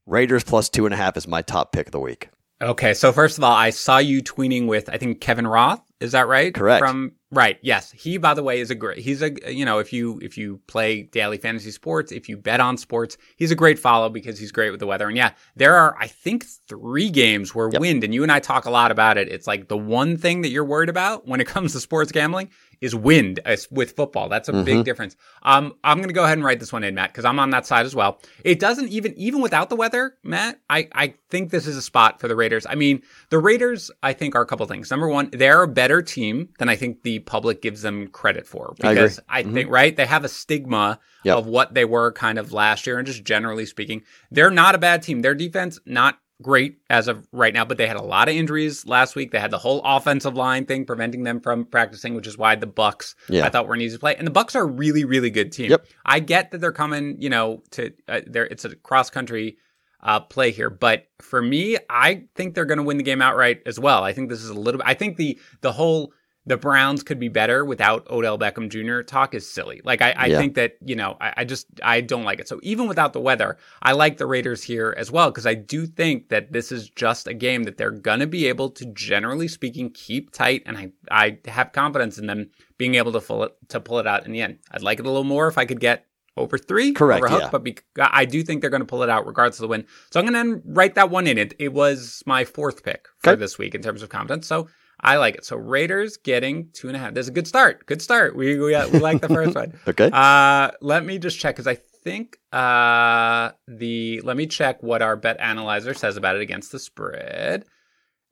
Raiders 0.07 0.45
plus 0.45 0.69
two 0.69 0.85
and 0.85 0.95
a 0.95 0.99
half 0.99 1.17
is 1.17 1.27
my 1.27 1.43
top 1.43 1.73
pick 1.73 1.89
of 1.89 1.93
the 1.93 1.99
week. 1.99 2.29
Okay, 2.63 2.95
so 2.95 3.13
first 3.13 3.39
of 3.39 3.45
all, 3.45 3.53
I 3.53 3.71
saw 3.71 3.99
you 3.99 4.23
tweeting 4.23 4.69
with 4.69 4.89
I 4.89 4.99
think 4.99 5.21
Kevin 5.21 5.49
Roth. 5.49 5.83
Is 6.01 6.13
that 6.13 6.29
right? 6.29 6.55
Correct. 6.55 6.81
From 6.81 7.13
right, 7.31 7.59
yes. 7.61 7.93
He, 7.93 8.17
by 8.17 8.33
the 8.33 8.43
way, 8.43 8.61
is 8.61 8.71
a 8.71 8.75
great. 8.75 8.99
He's 8.99 9.21
a 9.21 9.33
you 9.53 9.67
know 9.67 9.79
if 9.81 9.93
you 9.93 10.19
if 10.23 10.39
you 10.39 10.61
play 10.67 11.03
daily 11.03 11.37
fantasy 11.37 11.71
sports, 11.71 12.11
if 12.11 12.27
you 12.27 12.39
bet 12.39 12.59
on 12.59 12.79
sports, 12.79 13.19
he's 13.37 13.51
a 13.51 13.55
great 13.55 13.79
follow 13.79 14.09
because 14.09 14.39
he's 14.39 14.51
great 14.51 14.71
with 14.71 14.81
the 14.81 14.87
weather. 14.87 15.09
And 15.09 15.17
yeah, 15.17 15.33
there 15.57 15.77
are 15.77 15.95
I 16.01 16.07
think 16.07 16.47
three 16.69 17.11
games 17.11 17.55
where 17.55 17.69
Yep. 17.71 17.81
wind, 17.81 18.03
and 18.05 18.15
you 18.15 18.23
and 18.23 18.33
I 18.33 18.41
talk 18.41 18.65
a 18.65 18.71
lot 18.71 18.91
about 18.91 19.19
it. 19.19 19.29
It's 19.29 19.47
like 19.47 19.69
the 19.69 19.77
one 19.77 20.17
thing 20.17 20.41
that 20.41 20.49
you're 20.49 20.65
worried 20.65 20.89
about 20.89 21.29
when 21.29 21.41
it 21.41 21.47
comes 21.55 21.73
to 21.75 21.81
sports 21.81 22.13
gambling 22.13 22.49
is 22.81 22.95
wind 22.95 23.41
with 23.71 23.95
football. 23.97 24.29
That's 24.29 24.49
a 24.49 24.53
Mhm. 24.53 24.65
big 24.65 24.85
difference. 24.85 25.17
Um, 25.43 25.75
I'm 25.85 25.99
going 25.99 26.09
to 26.09 26.15
go 26.15 26.25
ahead 26.25 26.39
and 26.39 26.45
write 26.45 26.61
this 26.61 26.73
one 26.73 26.83
in, 26.83 26.95
Matt, 26.95 27.11
because 27.11 27.25
I'm 27.25 27.39
on 27.39 27.51
that 27.51 27.67
side 27.67 27.85
as 27.85 27.95
well. 27.95 28.21
It 28.45 28.59
doesn't 28.59 28.89
even, 28.89 29.15
even 29.19 29.41
without 29.43 29.69
the 29.69 29.77
weather, 29.77 30.15
Matt, 30.23 30.61
I, 30.71 30.89
I 30.93 31.15
think 31.29 31.51
this 31.51 31.67
is 31.67 31.77
a 31.77 31.83
spot 31.83 32.21
for 32.21 32.29
the 32.29 32.37
Raiders. 32.37 32.67
I 32.69 32.75
mean, 32.75 33.03
the 33.29 33.39
Raiders, 33.39 33.91
I 34.03 34.13
think, 34.15 34.35
are 34.35 34.43
a 34.43 34.47
couple 34.47 34.65
things. 34.67 34.91
Number 34.91 35.09
one, 35.09 35.29
they're 35.33 35.63
a 35.63 35.69
better 35.69 36.01
team 36.01 36.49
than 36.59 36.69
I 36.69 36.77
think 36.77 37.03
the 37.03 37.19
public 37.21 37.61
gives 37.63 37.83
them 37.83 38.09
credit 38.09 38.47
for. 38.47 38.75
I 38.83 38.93
agree. 38.93 38.95
Because 39.03 39.21
I, 39.29 39.43
think, 39.43 39.71
right, 39.71 39.95
they 39.95 40.07
have 40.07 40.25
a 40.25 40.29
stigma 40.29 40.99
Yep. 41.23 41.37
of 41.37 41.47
what 41.47 41.75
they 41.75 41.85
were 41.85 42.13
kind 42.13 42.39
of 42.39 42.51
last 42.51 42.87
year. 42.87 42.97
And 42.97 43.07
just 43.07 43.25
generally 43.25 43.67
speaking, 43.67 44.03
they're 44.31 44.51
not 44.51 44.75
a 44.75 44.79
bad 44.79 45.03
team. 45.03 45.21
Their 45.21 45.35
defense, 45.35 45.79
not 45.85 46.19
great 46.43 46.79
as 46.89 47.09
of 47.09 47.27
right 47.33 47.53
now, 47.53 47.65
but 47.65 47.77
they 47.77 47.87
had 47.87 47.97
a 47.97 48.03
lot 48.03 48.29
of 48.29 48.35
injuries 48.35 48.87
last 48.87 49.17
week. 49.17 49.31
They 49.31 49.39
had 49.41 49.51
the 49.51 49.59
whole 49.59 49.81
offensive 49.85 50.35
line 50.35 50.67
thing 50.67 50.85
preventing 50.85 51.25
them 51.25 51.41
from 51.41 51.65
practicing, 51.65 52.15
which 52.15 52.27
is 52.27 52.39
why 52.39 52.55
the 52.55 52.67
Bucks 52.67 53.15
Yeah. 53.29 53.47
I 53.47 53.51
thought 53.51 53.69
were 53.69 53.75
an 53.75 53.81
easy 53.81 53.99
play. 53.99 54.17
And 54.17 54.27
the 54.27 54.31
Bucks 54.31 54.57
are 54.57 54.63
a 54.63 54.67
really, 54.67 55.05
really 55.05 55.31
good 55.31 55.53
team. 55.53 55.71
Yep. 55.71 55.87
I 56.05 56.21
get 56.21 56.51
that 56.51 56.59
they're 56.61 56.73
coming, 56.73 57.17
you 57.21 57.31
know, 57.31 57.63
to 57.73 57.93
uh, 58.09 58.21
there. 58.27 58.47
It's 58.47 58.65
a 58.65 58.75
cross 58.77 59.11
country 59.11 59.59
uh, 60.03 60.21
play 60.21 60.51
here, 60.51 60.71
but 60.71 61.07
for 61.21 61.43
me, 61.43 61.77
I 61.89 62.25
think 62.35 62.55
they're 62.55 62.65
going 62.65 62.79
to 62.79 62.85
win 62.85 62.97
the 62.97 63.03
game 63.03 63.21
outright 63.21 63.63
as 63.67 63.79
well. 63.79 64.03
I 64.03 64.13
think 64.13 64.31
this 64.31 64.43
is 64.43 64.49
a 64.49 64.55
little. 64.55 64.81
I 64.85 64.95
think 64.95 65.17
the 65.17 65.39
the 65.61 65.73
whole 65.73 66.13
the 66.51 66.57
Browns 66.57 67.03
could 67.03 67.19
be 67.21 67.29
better 67.29 67.65
without 67.65 68.11
Odell 68.11 68.37
Beckham 68.39 68.69
Jr. 68.69 69.03
talk 69.03 69.35
is 69.35 69.49
silly. 69.49 69.81
Like 69.85 70.03
I, 70.03 70.11
I 70.17 70.27
Yeah. 70.27 70.39
think 70.39 70.55
that 70.57 70.77
you 70.85 70.97
know 70.97 71.17
I, 71.21 71.33
I 71.39 71.45
just 71.45 71.67
I 71.83 72.01
don't 72.01 72.25
like 72.25 72.41
it. 72.41 72.49
So 72.49 72.59
even 72.63 72.89
without 72.89 73.13
the 73.13 73.21
weather, 73.21 73.57
I 73.83 73.93
like 73.93 74.19
the 74.19 74.27
Raiders 74.27 74.63
here 74.65 74.93
as 74.99 75.11
well 75.11 75.31
because 75.31 75.47
I 75.47 75.55
do 75.55 75.87
think 75.87 76.29
that 76.29 76.53
this 76.53 76.73
is 76.73 76.91
just 76.91 77.27
a 77.29 77.35
game 77.35 77.63
that 77.65 77.79
they're 77.79 77.91
gonna 77.93 78.27
be 78.27 78.47
able 78.47 78.69
to, 78.71 78.85
generally 78.87 79.47
speaking, 79.49 79.91
keep 79.91 80.33
tight, 80.33 80.63
and 80.67 80.77
I 80.77 80.91
I 81.11 81.39
have 81.47 81.73
confidence 81.73 82.19
in 82.19 82.27
them 82.27 82.51
being 82.77 82.97
able 82.97 83.13
to 83.13 83.21
pull 83.21 83.45
it 83.45 83.53
to 83.69 83.81
pull 83.81 83.99
it 84.01 84.07
out 84.07 84.27
in 84.27 84.33
the 84.33 84.43
end. 84.43 84.59
I'd 84.73 84.83
like 84.83 84.99
it 84.99 85.07
a 85.07 85.09
little 85.09 85.25
more 85.25 85.47
if 85.49 85.57
I 85.57 85.65
could 85.67 85.81
get 85.81 86.07
over 86.37 86.57
three, 86.57 86.93
Correct, 86.93 87.19
over 87.25 87.29
hook, 87.29 87.43
yeah. 87.43 87.49
but 87.51 87.63
bec 87.65 87.85
I 87.99 88.25
do 88.25 88.43
think 88.43 88.61
they're 88.61 88.71
going 88.71 88.81
to 88.81 88.87
pull 88.87 89.03
it 89.03 89.11
out 89.11 89.27
regardless 89.27 89.59
of 89.59 89.63
the 89.63 89.69
win. 89.69 89.85
So 90.11 90.19
I'm 90.21 90.27
going 90.27 90.47
to 90.55 90.63
write 90.65 90.95
that 90.95 91.11
one 91.11 91.27
in. 91.27 91.39
It 91.39 91.55
it 91.59 91.73
was 91.73 92.23
my 92.27 92.45
fourth 92.45 92.83
pick 92.83 93.07
for 93.19 93.31
Okay. 93.31 93.41
this 93.41 93.59
week 93.59 93.75
in 93.75 93.83
terms 93.83 94.03
of 94.03 94.09
confidence. 94.09 94.47
So 94.47 94.69
I 95.03 95.17
like 95.17 95.37
it. 95.37 95.45
So 95.45 95.57
Raiders 95.57 96.17
getting 96.17 96.71
two 96.73 96.89
and 96.89 96.97
a 96.97 97.01
half. 97.01 97.15
There's 97.15 97.29
a 97.29 97.33
good 97.33 97.47
start. 97.47 97.87
Good 97.87 98.03
start. 98.03 98.37
We 98.37 98.59
we, 98.59 98.77
we 98.93 98.99
like 98.99 99.21
the 99.21 99.29
first 99.29 99.55
one. 99.55 99.79
Okay. 99.89 100.11
Uh, 100.13 100.71
let 100.81 101.05
me 101.05 101.19
just 101.19 101.39
check 101.39 101.57
because 101.57 101.67
I 101.67 101.75
think 101.75 102.39
uh 102.53 103.51
the 103.69 104.21
let 104.23 104.37
me 104.37 104.47
check 104.47 104.83
what 104.83 105.03
our 105.03 105.17
bet 105.17 105.39
analyzer 105.41 105.95
says 105.95 106.17
about 106.17 106.37
it 106.37 106.43
against 106.43 106.73
the 106.73 106.79
spread. 106.79 107.65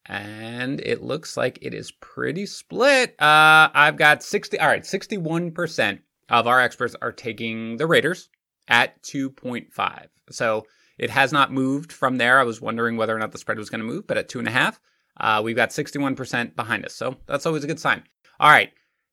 And 0.06 0.80
it 0.80 1.02
looks 1.02 1.36
like 1.36 1.58
it 1.60 1.74
is 1.74 1.90
pretty 1.92 2.46
split. 2.46 3.10
Uh 3.20 3.68
I've 3.74 3.96
got 3.96 4.22
60 4.22 4.58
all 4.58 4.68
right, 4.68 4.82
61% 4.82 6.00
of 6.30 6.46
our 6.46 6.60
experts 6.60 6.94
are 7.00 7.12
taking 7.12 7.76
the 7.76 7.86
Raiders 7.86 8.28
at 8.68 9.02
2.5. 9.02 10.06
So 10.30 10.66
it 10.98 11.10
has 11.10 11.32
not 11.32 11.52
moved 11.52 11.92
from 11.92 12.18
there. 12.18 12.38
I 12.38 12.44
was 12.44 12.60
wondering 12.60 12.96
whether 12.96 13.14
or 13.14 13.18
not 13.18 13.32
the 13.32 13.38
spread 13.38 13.58
was 13.58 13.70
going 13.70 13.80
to 13.80 13.86
move, 13.86 14.06
but 14.06 14.18
at 14.18 14.28
two 14.28 14.38
and 14.38 14.48
a 14.48 14.52
half, 14.52 14.80
uh, 15.20 15.40
we've 15.44 15.56
got 15.56 15.70
61% 15.70 16.54
behind 16.56 16.84
us. 16.84 16.94
So 16.94 17.16
that's 17.26 17.46
always 17.46 17.64
a 17.64 17.66
good 17.66 17.80
sign. 17.80 18.02
All 18.40 18.50
right. 18.50 18.70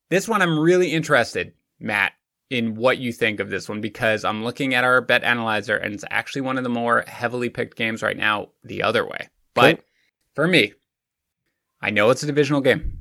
This 0.09 0.27
one 0.27 0.41
I'm 0.41 0.59
really 0.59 0.91
interested, 0.91 1.53
Matt, 1.79 2.13
in 2.49 2.75
what 2.75 2.99
you 2.99 3.11
think 3.11 3.39
of 3.39 3.49
this 3.49 3.67
one 3.67 3.81
because 3.81 4.23
I'm 4.23 4.43
looking 4.43 4.73
at 4.75 4.83
our 4.83 5.01
bet 5.01 5.23
analyzer 5.23 5.75
and 5.77 5.93
it's 5.95 6.05
actually 6.11 6.41
one 6.41 6.57
of 6.57 6.63
the 6.63 6.69
more 6.69 7.03
heavily 7.07 7.49
picked 7.49 7.75
games 7.75 8.03
right 8.03 8.17
now 8.17 8.49
the 8.63 8.83
other 8.83 9.05
way. 9.05 9.29
But 9.55 9.73
Okay. 9.75 9.81
for 10.35 10.47
me, 10.47 10.73
I 11.81 11.89
know 11.89 12.09
it's 12.11 12.23
a 12.23 12.27
divisional 12.27 12.61
game. 12.61 12.99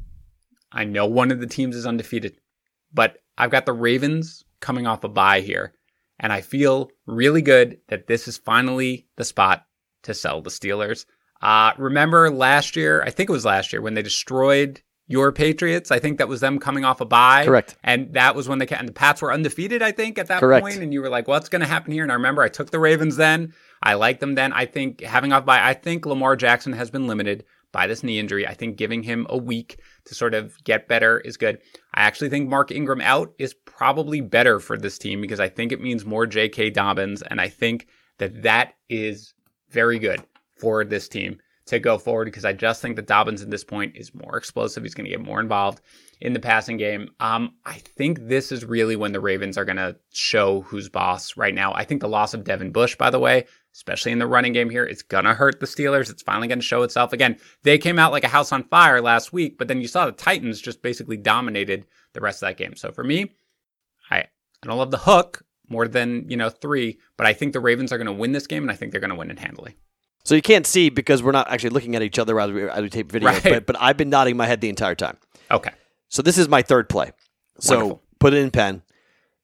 I 0.73 0.85
know 0.85 1.07
one 1.07 1.31
of 1.31 1.41
the 1.41 1.47
teams 1.47 1.77
is 1.77 1.87
undefeated, 1.87 2.39
but 2.93 3.19
I've 3.39 3.51
got 3.51 3.67
the 3.67 3.73
Ravens 3.73 4.45
coming 4.61 4.87
off 4.87 5.05
a 5.05 5.09
bye 5.09 5.41
here, 5.41 5.75
and 6.19 6.33
I 6.33 6.41
feel 6.41 6.91
really 7.07 7.43
good 7.43 7.79
that 7.89 8.07
this 8.07 8.27
is 8.27 8.39
finally 8.39 9.07
the 9.17 9.25
spot 9.25 9.67
to 10.03 10.15
sell 10.15 10.41
the 10.43 10.51
Steelers. 10.51 11.05
Uh, 11.45 11.73
remember 11.77 12.31
last 12.31 12.75
year, 12.75 13.03
I 13.03 13.11
think 13.11 13.29
it 13.29 13.33
was 13.33 13.45
last 13.45 13.73
year, 13.73 13.83
when 13.83 13.95
they 13.95 14.03
destroyed 14.03 14.81
your 15.07 15.33
Patriots? 15.33 15.91
I 15.91 15.99
think 15.99 16.19
that 16.19 16.29
was 16.29 16.41
them 16.41 16.59
coming 16.59 16.85
off 16.85 17.01
a 17.01 17.05
bye. 17.05 17.45
Correct. 17.45 17.77
And 17.85 18.15
that 18.15 18.35
was 18.35 18.49
when 18.49 18.59
they 18.59 18.67
and 18.69 18.89
the 18.89 18.93
Pats 18.93 19.21
were 19.21 19.33
undefeated, 19.33 19.83
I 19.83 19.93
think, 19.93 20.19
at 20.19 20.29
that 20.29 20.41
Correct. 20.41 20.65
point. 20.65 20.79
And 20.79 20.93
you 20.93 21.03
were 21.03 21.11
like, 21.11 21.29
what's 21.29 21.49
going 21.49 21.61
to 21.61 21.69
happen 21.69 21.93
here? 21.93 22.03
And 22.03 22.11
I 22.11 22.15
remember 22.15 22.43
I 22.43 22.49
took 22.49 22.71
the 22.71 22.79
Ravens 22.79 23.17
then. 23.17 23.53
I 23.83 23.95
liked 23.95 24.21
them 24.21 24.35
then. 24.35 24.53
I 24.53 24.67
think 24.67 25.03
having 25.03 25.33
off 25.33 25.45
by, 25.45 25.63
I 25.63 25.75
think 25.75 26.07
Lamar 26.07 26.37
Jackson 26.37 26.73
has 26.73 26.91
been 26.91 27.07
limited 27.07 27.45
by 27.73 27.87
this 27.87 28.03
knee 28.03 28.19
injury. 28.19 28.47
I 28.47 28.55
think 28.55 28.77
giving 28.77 29.03
him 29.03 29.27
a 29.29 29.37
week 29.37 29.81
to 30.07 30.15
sort 30.15 30.33
of 30.33 30.57
get 30.65 30.89
better 30.89 31.19
is 31.21 31.37
good. 31.37 31.59
I 31.93 32.03
actually 32.03 32.31
think 32.31 32.49
Mark 32.49 32.71
Ingram 32.71 33.01
out 33.01 33.35
is 33.39 33.53
probably 33.53 34.21
better 34.21 34.61
for 34.61 34.79
this 34.79 34.97
team 34.97 35.21
because 35.21 35.41
I 35.41 35.49
think 35.49 35.73
it 35.73 35.81
means 35.81 36.07
more 36.07 36.27
J.K. 36.27 36.71
Dobbins. 36.71 37.21
And 37.23 37.41
I 37.41 37.49
think 37.49 37.89
that 38.19 38.45
that 38.45 38.75
is 38.89 39.35
very 39.71 39.99
good 39.99 40.25
for 40.57 40.85
this 40.85 41.09
team 41.09 41.39
to 41.67 41.79
go 41.79 41.97
forward 41.97 42.27
because 42.27 42.45
I 42.45 42.53
just 42.53 42.83
think 42.83 42.97
that 42.97 43.07
Dobbins 43.07 43.43
at 43.43 43.51
this 43.51 43.65
point 43.65 43.97
is 43.97 44.15
more 44.15 44.37
explosive. 44.37 44.83
He's 44.83 44.95
going 44.95 45.07
to 45.07 45.11
get 45.11 45.25
more 45.25 45.41
involved 45.41 45.81
in 46.21 46.33
the 46.33 46.41
passing 46.41 46.77
game. 46.77 47.11
Um, 47.21 47.55
I 47.65 47.75
think 47.75 48.29
this 48.29 48.53
is 48.53 48.65
really 48.65 48.97
when 48.97 49.13
the 49.13 49.21
Ravens 49.21 49.57
are 49.57 49.65
going 49.65 49.77
to 49.77 49.97
show 50.13 50.61
who's 50.63 50.89
boss 50.89 51.37
right 51.37 51.55
now. 51.55 51.73
I 51.73 51.85
think 51.85 52.01
the 52.01 52.09
loss 52.09 52.35
of 52.35 52.45
Devin 52.45 52.71
Bush, 52.71 52.97
by 52.97 53.11
the 53.11 53.19
way, 53.19 53.47
especially 53.75 54.13
in 54.13 54.19
the 54.19 54.27
running 54.27 54.53
game 54.53 54.71
here, 54.71 54.85
it's 54.85 55.03
going 55.03 55.25
to 55.25 55.35
hurt 55.35 55.59
the 55.59 55.67
Steelers. 55.67 56.11
It's 56.11 56.23
finally 56.23 56.49
going 56.49 56.61
to 56.61 56.65
show 56.65 56.83
itself. 56.83 57.13
Again, 57.13 57.39
they 57.63 57.79
came 57.79 57.99
out 57.99 58.13
like 58.13 58.25
a 58.25 58.29
house 58.29 58.53
on 58.53 58.65
fire 58.65 59.01
last 59.01 59.33
week, 59.33 59.59
but 59.59 59.67
then 59.69 59.81
you 59.81 59.89
saw 59.89 60.07
the 60.07 60.13
Titans 60.13 60.61
just 60.61 60.83
basically 60.83 61.17
dominated 61.17 61.87
the 62.13 62.21
rest 62.21 62.43
of 62.43 62.49
that 62.49 62.59
game. 62.59 62.77
So 62.77 62.93
for 62.93 63.05
me, 63.05 63.33
I, 64.11 64.19
I 64.19 64.67
don't 64.67 64.79
love 64.79 64.91
the 64.91 64.99
hook 64.99 65.43
more 65.69 65.89
than, 65.89 66.27
you 66.29 66.37
know, 66.37 66.51
three, 66.51 66.99
but 67.17 67.27
I 67.27 67.33
think 67.33 67.53
the 67.53 67.61
Ravens 67.61 67.91
are 67.91 67.99
going 67.99 68.07
to 68.07 68.13
win 68.13 68.33
this 68.33 68.47
game 68.47 68.63
and 68.63 68.71
I 68.71 68.75
think 68.75 68.93
they're 68.93 69.01
going 69.01 69.11
to 69.11 69.17
win 69.17 69.31
it 69.31 69.39
handily. 69.39 69.77
So 70.25 70.35
you 70.35 70.43
can't 70.43 70.67
see 70.67 70.89
because 70.89 71.23
we're 71.23 71.33
not 71.33 71.51
actually 71.51 71.71
looking 71.71 71.95
at 71.97 72.03
each 72.03 72.19
other 72.19 72.41
as 72.41 72.51
we, 72.51 72.69
as 72.69 72.81
we 72.83 72.89
tape 72.89 73.13
video. 73.13 73.29
Right. 73.29 73.43
But, 73.43 73.67
but 73.67 73.77
I've 73.81 73.97
been 73.97 74.11
nodding 74.11 74.37
my 74.37 74.47
head 74.47 74.61
the 74.61 74.69
entire 74.71 74.95
time. 74.95 75.19
Okay. 75.51 75.71
So 76.09 76.23
this 76.23 76.39
is 76.39 76.49
my 76.49 76.63
third 76.63 76.89
play. 76.89 77.13
So 77.59 77.77
Wonderful. 77.77 78.03
put 78.21 78.35
it 78.35 78.39
in 78.39 78.51
pen. 78.51 78.83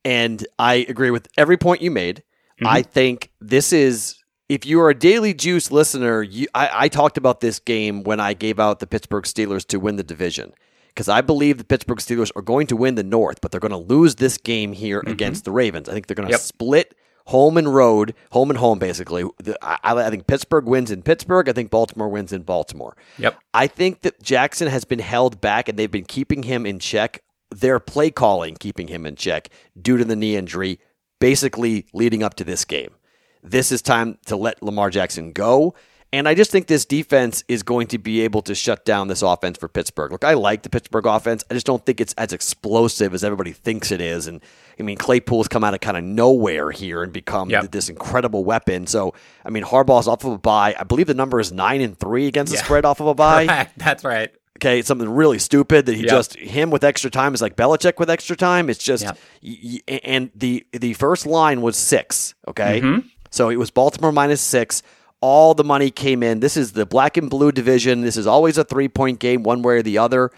And 0.05 0.47
I 0.59 0.87
agree 0.89 1.11
with 1.11 1.29
every 1.37 1.57
point 1.59 1.83
you 1.83 1.91
made. 1.91 2.23
Mhm. 2.63 2.67
I 2.67 2.83
think 2.83 3.31
this 3.41 3.73
is 3.73 4.17
if 4.49 4.65
you 4.67 4.81
are 4.81 4.91
a 4.91 4.95
Daily 4.95 5.35
Juice 5.35 5.71
listener, 5.71 6.23
you, 6.23 6.49
I, 6.55 6.71
I 6.73 6.89
talked 6.89 7.17
about 7.19 7.41
this 7.41 7.59
game 7.59 8.03
when 8.03 8.19
I 8.19 8.33
gave 8.35 8.59
out 8.59 8.81
the 8.81 8.87
Pittsburgh 8.87 9.25
Steelers 9.25 9.65
to 9.69 9.79
win 9.79 9.97
the 9.97 10.03
division. 10.03 10.53
Because 10.89 11.09
I 11.09 11.21
believe 11.21 11.59
the 11.59 11.65
Pittsburgh 11.65 11.99
Steelers 11.99 12.33
are 12.35 12.43
going 12.43 12.67
to 12.67 12.77
win 12.77 12.97
the 12.97 13.05
North, 13.05 13.41
but 13.41 13.53
they're 13.53 13.61
going 13.61 13.71
to 13.71 13.77
lose 13.77 14.17
this 14.17 14.37
game 14.39 14.73
here 14.73 15.05
against 15.07 15.45
the 15.45 15.53
Ravens. 15.53 15.89
I 15.89 15.93
think 15.93 16.09
they're 16.09 16.17
going 16.17 16.27
to 16.29 16.33
Yep. 16.33 16.41
split 16.41 16.95
home 17.27 17.57
and 17.57 17.75
road, 17.75 18.15
home 18.33 18.51
and 18.51 18.59
home, 18.59 18.79
basically. 18.79 19.25
I, 19.63 19.79
I 19.83 20.11
think 20.11 20.27
Pittsburgh 20.27 20.67
wins 20.67 20.91
in 20.91 21.03
Pittsburgh. 21.03 21.49
I 21.49 21.53
think 21.53 21.71
Baltimore 21.71 22.09
wins 22.09 22.33
in 22.33 22.43
Baltimore. 22.43 22.97
Yep. 23.19 23.39
I 23.55 23.67
think 23.67 24.03
that 24.03 24.23
Jackson 24.23 24.69
has 24.69 24.85
been 24.85 24.99
held 24.99 25.41
back 25.41 25.69
and 25.69 25.79
they've 25.79 25.91
been 25.91 26.05
keeping 26.05 26.43
him 26.45 26.67
in 26.67 26.79
check. 26.79 27.23
Their 27.51 27.81
play 27.81 28.11
calling 28.11 28.57
keeping 28.57 28.89
him 28.89 29.07
in 29.07 29.17
check 29.17 29.49
due 29.81 29.97
to 29.97 30.05
the 30.05 30.17
knee 30.17 30.37
injury, 30.37 30.79
basically 31.19 31.87
leading 31.93 32.23
up 32.23 32.35
to 32.35 32.45
this 32.45 32.65
game. 32.65 32.91
This 33.43 33.73
is 33.73 33.83
time 33.83 34.19
to 34.27 34.37
let 34.37 34.63
Lamar 34.63 34.91
Jackson 34.91 35.33
go. 35.33 35.75
And 36.13 36.29
I 36.29 36.35
just 36.35 36.51
think 36.51 36.67
this 36.67 36.85
defense 36.85 37.45
is 37.47 37.63
going 37.63 37.87
to 37.89 37.99
be 37.99 38.23
able 38.23 38.43
to 38.43 38.55
shut 38.55 38.85
down 38.85 39.07
this 39.07 39.23
offense 39.23 39.57
for 39.59 39.69
Pittsburgh. 39.69 40.11
Look, 40.11 40.25
I 40.25 40.35
like 40.35 40.63
the 40.63 40.71
Pittsburgh 40.71 41.07
offense. 41.07 41.45
I 41.49 41.55
just 41.55 41.67
don't 41.67 41.87
think 41.87 42.01
it's 42.01 42.15
as 42.15 42.33
explosive 42.33 43.15
as 43.15 43.23
everybody 43.23 43.53
thinks 43.53 43.93
it 43.93 44.01
is. 44.01 44.27
And 44.27 44.41
I 44.81 44.83
mean, 44.83 44.97
Claypool's 44.97 45.47
come 45.49 45.63
out 45.63 45.75
of 45.75 45.81
kind 45.81 45.97
of 45.97 46.03
nowhere 46.05 46.71
here 46.71 47.03
and 47.03 47.13
become 47.13 47.51
Yep. 47.51 47.71
this 47.71 47.89
incredible 47.89 48.45
weapon. 48.45 48.87
So, 48.87 49.15
I 49.45 49.51
mean, 49.51 49.63
Harbaugh's 49.63 50.09
off 50.09 50.25
of 50.25 50.33
a 50.33 50.39
bye. 50.39 50.75
I 50.79 50.85
believe 50.85 51.07
the 51.07 51.15
number 51.15 51.39
is 51.39 51.53
nine 51.53 51.81
and 51.81 51.99
three 51.99 52.27
against 52.27 52.53
the 52.53 52.59
spread 52.59 52.85
off 52.85 53.01
of 53.01 53.07
a 53.07 53.15
bye. 53.27 53.69
That's 53.77 54.03
right. 54.05 54.31
Okay, 54.59 54.83
something 54.83 55.09
really 55.09 55.39
stupid 55.39 55.87
that 55.87 55.95
he 55.95 56.03
Yep. 56.03 56.11
just 56.11 56.37
him 56.37 56.71
with 56.71 56.85
extra 56.85 57.11
time 57.11 57.33
is 57.35 57.41
like 57.41 57.57
Belichick 57.57 57.99
with 57.99 58.11
extra 58.11 58.37
time. 58.37 58.69
It's 58.69 58.83
just 58.83 59.05
Yep. 59.05 59.19
y- 59.43 59.81
y- 59.89 60.01
and 60.05 60.31
the 60.35 60.67
the 60.73 60.93
first 60.95 61.25
line 61.27 61.63
was 61.63 61.77
six. 61.77 62.35
Okay, 62.49 62.81
Mhm. 62.83 63.05
so 63.31 63.49
it 63.49 63.57
was 63.57 63.71
Baltimore 63.71 64.13
minus 64.13 64.41
six. 64.43 64.83
All 65.23 65.55
the 65.55 65.65
money 65.65 65.91
came 65.91 66.23
in. 66.23 66.41
This 66.41 66.57
is 66.57 66.73
the 66.73 66.85
black 66.87 67.17
and 67.17 67.29
blue 67.31 67.53
division. 67.53 68.03
This 68.03 68.17
is 68.17 68.27
always 68.27 68.59
a 68.59 68.65
three 68.65 68.89
point 68.89 69.19
game, 69.19 69.43
one 69.43 69.63
way 69.63 69.77
or 69.77 69.83
the 69.83 69.97
other. 69.99 70.31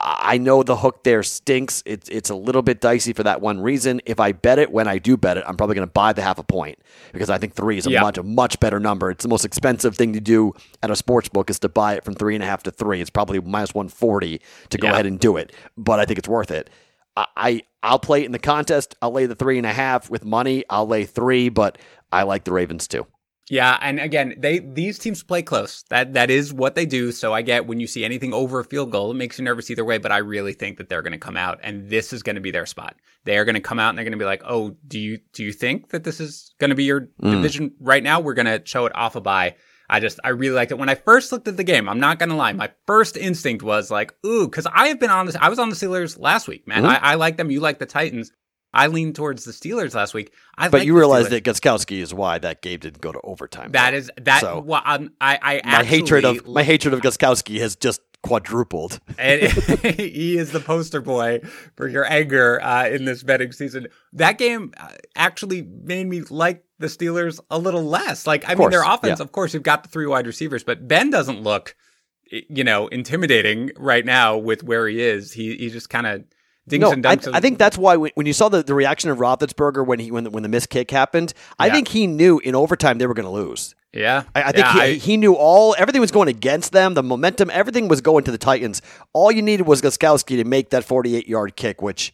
I 0.00 0.38
know 0.38 0.62
the 0.62 0.76
hook 0.76 1.02
there 1.02 1.22
stinks. 1.24 1.82
It's 1.84 2.08
it's 2.08 2.30
a 2.30 2.34
little 2.34 2.62
bit 2.62 2.80
dicey 2.80 3.12
for 3.12 3.24
that 3.24 3.40
one 3.40 3.60
reason. 3.60 4.00
If 4.06 4.20
I 4.20 4.30
bet 4.32 4.58
it, 4.60 4.70
when 4.70 4.86
I 4.86 4.98
do 4.98 5.16
bet 5.16 5.36
it, 5.36 5.44
I'm 5.46 5.56
probably 5.56 5.74
going 5.74 5.88
to 5.88 5.92
buy 5.92 6.12
the 6.12 6.22
half 6.22 6.38
a 6.38 6.44
point 6.44 6.78
because 7.12 7.28
I 7.30 7.38
think 7.38 7.54
three 7.54 7.78
is 7.78 7.86
a 7.86 7.90
Yeah. 7.90 8.02
much 8.02 8.16
a 8.16 8.22
much 8.22 8.60
better 8.60 8.78
number. 8.78 9.10
It's 9.10 9.24
the 9.24 9.28
most 9.28 9.44
expensive 9.44 9.96
thing 9.96 10.12
to 10.12 10.20
do 10.20 10.52
at 10.84 10.90
a 10.90 10.96
sports 10.96 11.28
book 11.28 11.50
is 11.50 11.58
to 11.60 11.68
buy 11.68 11.94
it 11.94 12.04
from 12.04 12.14
three 12.14 12.36
and 12.36 12.44
a 12.44 12.46
half 12.46 12.62
to 12.64 12.70
three. 12.70 13.00
It's 13.00 13.10
probably 13.10 13.40
minus 13.40 13.74
one 13.74 13.88
forty 13.88 14.40
to 14.70 14.78
go 14.78 14.86
Yeah. 14.86 14.92
ahead 14.94 15.06
and 15.06 15.18
do 15.18 15.36
it, 15.36 15.52
but 15.76 15.98
I 15.98 16.04
think 16.04 16.18
it's 16.20 16.28
worth 16.28 16.52
it. 16.52 16.70
I, 17.16 17.26
I 17.36 17.62
I'll 17.82 17.98
play 17.98 18.22
it 18.22 18.26
in 18.26 18.32
the 18.32 18.38
contest. 18.38 18.94
I'll 19.02 19.10
lay 19.12 19.26
the 19.26 19.34
three 19.34 19.56
and 19.56 19.66
a 19.66 19.72
half 19.72 20.08
with 20.10 20.24
money. 20.24 20.64
I'll 20.70 20.86
lay 20.86 21.04
three, 21.06 21.48
but 21.48 21.76
I 22.12 22.22
like 22.22 22.44
the 22.44 22.52
Ravens 22.52 22.86
too. 22.86 23.06
Yeah, 23.50 23.78
and 23.80 23.98
again, 23.98 24.34
they 24.38 24.58
these 24.58 24.98
teams 24.98 25.22
play 25.22 25.42
close. 25.42 25.82
That 25.90 26.14
that 26.14 26.30
is 26.30 26.52
what 26.52 26.74
they 26.74 26.84
do. 26.86 27.12
So 27.12 27.32
I 27.32 27.42
get 27.42 27.66
when 27.66 27.80
you 27.80 27.86
see 27.86 28.04
anything 28.04 28.32
over 28.34 28.60
a 28.60 28.64
field 28.64 28.90
goal, 28.90 29.10
it 29.10 29.14
makes 29.14 29.38
you 29.38 29.44
nervous 29.44 29.70
either 29.70 29.84
way. 29.84 29.98
But 29.98 30.12
I 30.12 30.18
really 30.18 30.52
think 30.52 30.76
that 30.78 30.88
they're 30.88 31.02
going 31.02 31.12
to 31.12 31.18
come 31.18 31.36
out, 31.36 31.58
and 31.62 31.88
this 31.88 32.12
is 32.12 32.22
going 32.22 32.36
to 32.36 32.42
be 32.42 32.50
their 32.50 32.66
spot. 32.66 32.96
They 33.24 33.38
are 33.38 33.44
going 33.44 33.54
to 33.54 33.60
come 33.60 33.78
out 33.78 33.90
and 33.90 33.98
they're 33.98 34.04
going 34.04 34.12
to 34.12 34.18
be 34.18 34.24
like, 34.24 34.42
"Oh, 34.46 34.76
do 34.86 34.98
you 34.98 35.18
do 35.32 35.44
you 35.44 35.52
think 35.52 35.90
that 35.90 36.04
this 36.04 36.20
is 36.20 36.54
going 36.58 36.70
to 36.70 36.76
be 36.76 36.84
your 36.84 37.08
Mm. 37.22 37.30
division 37.32 37.72
right 37.80 38.02
now? 38.02 38.20
We're 38.20 38.34
going 38.34 38.46
to 38.46 38.60
show 38.64 38.86
it 38.86 38.92
off 38.94 39.16
a 39.16 39.20
bye." 39.20 39.56
I 39.90 40.00
just 40.00 40.20
I 40.22 40.28
really 40.28 40.54
liked 40.54 40.70
it 40.70 40.78
when 40.78 40.90
I 40.90 40.94
first 40.96 41.32
looked 41.32 41.48
at 41.48 41.56
the 41.56 41.64
game. 41.64 41.88
I'm 41.88 42.00
not 42.00 42.18
going 42.18 42.28
to 42.28 42.34
lie, 42.34 42.52
my 42.52 42.70
first 42.86 43.16
instinct 43.16 43.62
was 43.62 43.90
like, 43.90 44.12
"Ooh," 44.26 44.46
because 44.46 44.66
I 44.70 44.88
have 44.88 45.00
been 45.00 45.10
on 45.10 45.24
this. 45.24 45.36
I 45.40 45.48
was 45.48 45.58
on 45.58 45.70
the 45.70 45.74
Steelers 45.76 46.18
last 46.20 46.46
week, 46.48 46.68
man. 46.68 46.82
Mhm. 46.82 46.88
I, 46.88 46.96
I 46.96 47.14
like 47.14 47.38
them. 47.38 47.50
You 47.50 47.60
like 47.60 47.78
the 47.78 47.86
Titans. 47.86 48.30
I 48.72 48.88
leaned 48.88 49.14
towards 49.16 49.44
the 49.44 49.52
Steelers 49.52 49.94
last 49.94 50.12
week. 50.14 50.32
I 50.56 50.68
But 50.68 50.84
you 50.84 50.96
realize 50.96 51.26
Steelers. 51.26 51.30
that 51.30 51.44
Gostkowski 51.44 52.00
is 52.02 52.12
why 52.12 52.38
that 52.38 52.60
game 52.62 52.80
didn't 52.80 53.00
go 53.00 53.12
to 53.12 53.20
overtime. 53.22 53.72
That 53.72 53.94
is 53.94 54.10
that. 54.20 54.40
So- 54.40 54.60
well, 54.60 54.82
um, 54.84 55.10
I, 55.20 55.60
I 55.64 55.78
my 55.78 55.84
hatred 55.84 56.24
of 56.24 56.36
actually- 56.36 56.52
my 56.54 56.62
hatred 56.62 56.94
of 56.94 57.00
Gostkowski 57.00 57.58
has 57.60 57.76
just 57.76 58.00
quadrupled. 58.22 59.00
and 59.16 59.40
he 59.82 60.36
is 60.36 60.52
the 60.52 60.60
poster 60.60 61.00
boy 61.00 61.40
for 61.76 61.88
your 61.88 62.04
anger 62.10 62.60
uh, 62.62 62.88
in 62.88 63.04
this 63.04 63.22
betting 63.22 63.52
season. 63.52 63.86
That 64.12 64.38
game 64.38 64.72
uh, 64.76 64.88
actually 65.16 65.62
made 65.62 66.06
me 66.06 66.22
like 66.22 66.64
the 66.78 66.88
Steelers 66.88 67.40
a 67.50 67.58
little 67.58 67.84
less. 67.84 68.26
Like, 68.26 68.48
I 68.48 68.54
mean, 68.54 68.70
their 68.70 68.82
offense, 68.84 69.18
yeah. 69.18 69.24
of 69.24 69.32
course, 69.32 69.54
you've 69.54 69.62
got 69.62 69.82
the 69.82 69.88
three 69.88 70.06
wide 70.06 70.26
receivers, 70.26 70.62
but 70.62 70.86
Ben 70.86 71.10
doesn't 71.10 71.42
look, 71.42 71.74
you 72.30 72.64
know, 72.64 72.88
intimidating 72.88 73.70
right 73.76 74.04
now 74.04 74.36
with 74.36 74.62
where 74.62 74.86
he 74.88 75.00
is. 75.00 75.32
He 75.32 75.56
he 75.56 75.70
just 75.70 75.88
kind 75.88 76.06
of 76.06 76.24
No, 76.76 76.92
and 76.92 77.06
I, 77.06 77.16
dunks. 77.16 77.30
I 77.32 77.40
think 77.40 77.58
that's 77.58 77.78
why 77.78 77.96
when, 77.96 78.10
when 78.14 78.26
you 78.26 78.32
saw 78.32 78.48
the, 78.48 78.62
the 78.62 78.74
reaction 78.74 79.10
of 79.10 79.18
Roethlisberger 79.18 79.86
when 79.86 79.98
he 80.00 80.10
when 80.10 80.24
the, 80.24 80.30
when 80.30 80.42
the 80.42 80.48
missed 80.48 80.68
kick 80.70 80.90
happened, 80.90 81.32
I 81.58 81.66
Yeah. 81.68 81.72
think 81.74 81.88
he 81.88 82.06
knew 82.06 82.38
in 82.40 82.54
overtime 82.54 82.98
they 82.98 83.06
were 83.06 83.14
going 83.14 83.24
to 83.26 83.30
lose. 83.32 83.74
yeah, 83.92 84.24
I, 84.34 84.42
I 84.42 84.52
think 84.52 84.66
yeah, 84.66 84.72
he, 84.74 84.80
I- 84.80 84.94
he 84.94 85.16
knew 85.16 85.34
all 85.34 85.74
everything 85.78 86.00
was 86.00 86.10
going 86.10 86.28
against 86.28 86.72
them. 86.72 86.94
The 86.94 87.02
momentum, 87.02 87.50
everything 87.52 87.88
was 87.88 88.00
going 88.00 88.24
to 88.24 88.30
the 88.30 88.38
Titans. 88.38 88.82
All 89.14 89.32
you 89.32 89.40
needed 89.42 89.66
was 89.66 89.80
Gostkowski 89.80 90.36
to 90.36 90.44
make 90.44 90.70
that 90.70 90.84
48 90.84 91.26
yard 91.26 91.56
kick, 91.56 91.80
which 91.80 92.12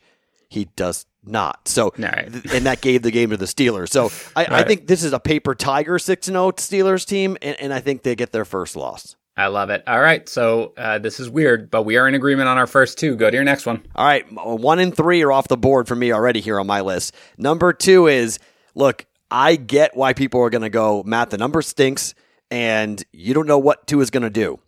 he 0.49 0.67
does 0.77 1.07
not. 1.25 1.67
So, 1.67 1.93
right. 1.99 2.29
and 2.53 2.67
that 2.67 2.81
gave 2.81 3.03
the 3.03 3.11
game 3.11 3.31
to 3.31 3.37
the 3.37 3.47
Steelers. 3.47 3.89
So, 3.89 4.11
I, 4.37 4.61
I 4.61 4.63
think 4.63 4.87
this 4.87 5.03
is 5.03 5.13
a 5.13 5.19
paper 5.19 5.55
tiger 5.55 5.99
six 5.99 6.29
and 6.29 6.35
zero 6.35 6.53
Steelers 6.53 7.05
team, 7.07 7.37
and, 7.43 7.59
and 7.61 7.75
I 7.75 7.81
think 7.81 8.03
they 8.03 8.15
get 8.15 8.31
their 8.31 8.45
first 8.45 8.77
loss. 8.77 9.17
I 9.37 9.49
love 9.49 9.71
it. 9.71 9.83
All 9.87 10.01
right, 10.01 10.29
so 10.29 10.73
uh, 10.77 10.99
this 10.99 11.19
is 11.19 11.29
weird, 11.29 11.71
but 11.71 11.83
we 11.83 11.97
are 11.97 12.07
in 12.07 12.15
agreement 12.15 12.49
on 12.49 12.57
our 12.57 12.69
first 12.69 12.99
two. 12.99 13.17
Go 13.17 13.31
to 13.31 13.35
your 13.35 13.45
next 13.45 13.67
one. 13.67 13.85
All 13.97 14.07
right, 14.07 14.25
one 14.31 14.79
and 14.79 14.97
three 14.97 15.23
are 15.23 15.33
off 15.33 15.49
the 15.49 15.57
board 15.57 15.89
for 15.89 15.97
me 15.97 16.13
already 16.13 16.41
here 16.41 16.61
on 16.61 16.67
my 16.69 16.81
list. 16.83 17.15
Number 17.37 17.73
two 17.73 18.07
is 18.07 18.39
look, 18.77 19.07
I 19.31 19.57
get 19.57 19.97
why 19.97 20.13
people 20.13 20.41
are 20.41 20.51
going 20.51 20.63
to 20.63 20.71
go, 20.71 21.03
Matt, 21.05 21.31
the 21.31 21.39
number 21.39 21.63
stinks, 21.63 22.15
and 22.51 23.03
you 23.13 23.35
don't 23.35 23.49
know 23.49 23.59
what 23.59 23.87
two 23.89 24.01
is 24.01 24.11
going 24.11 24.23
to 24.23 24.31
do. 24.31 24.61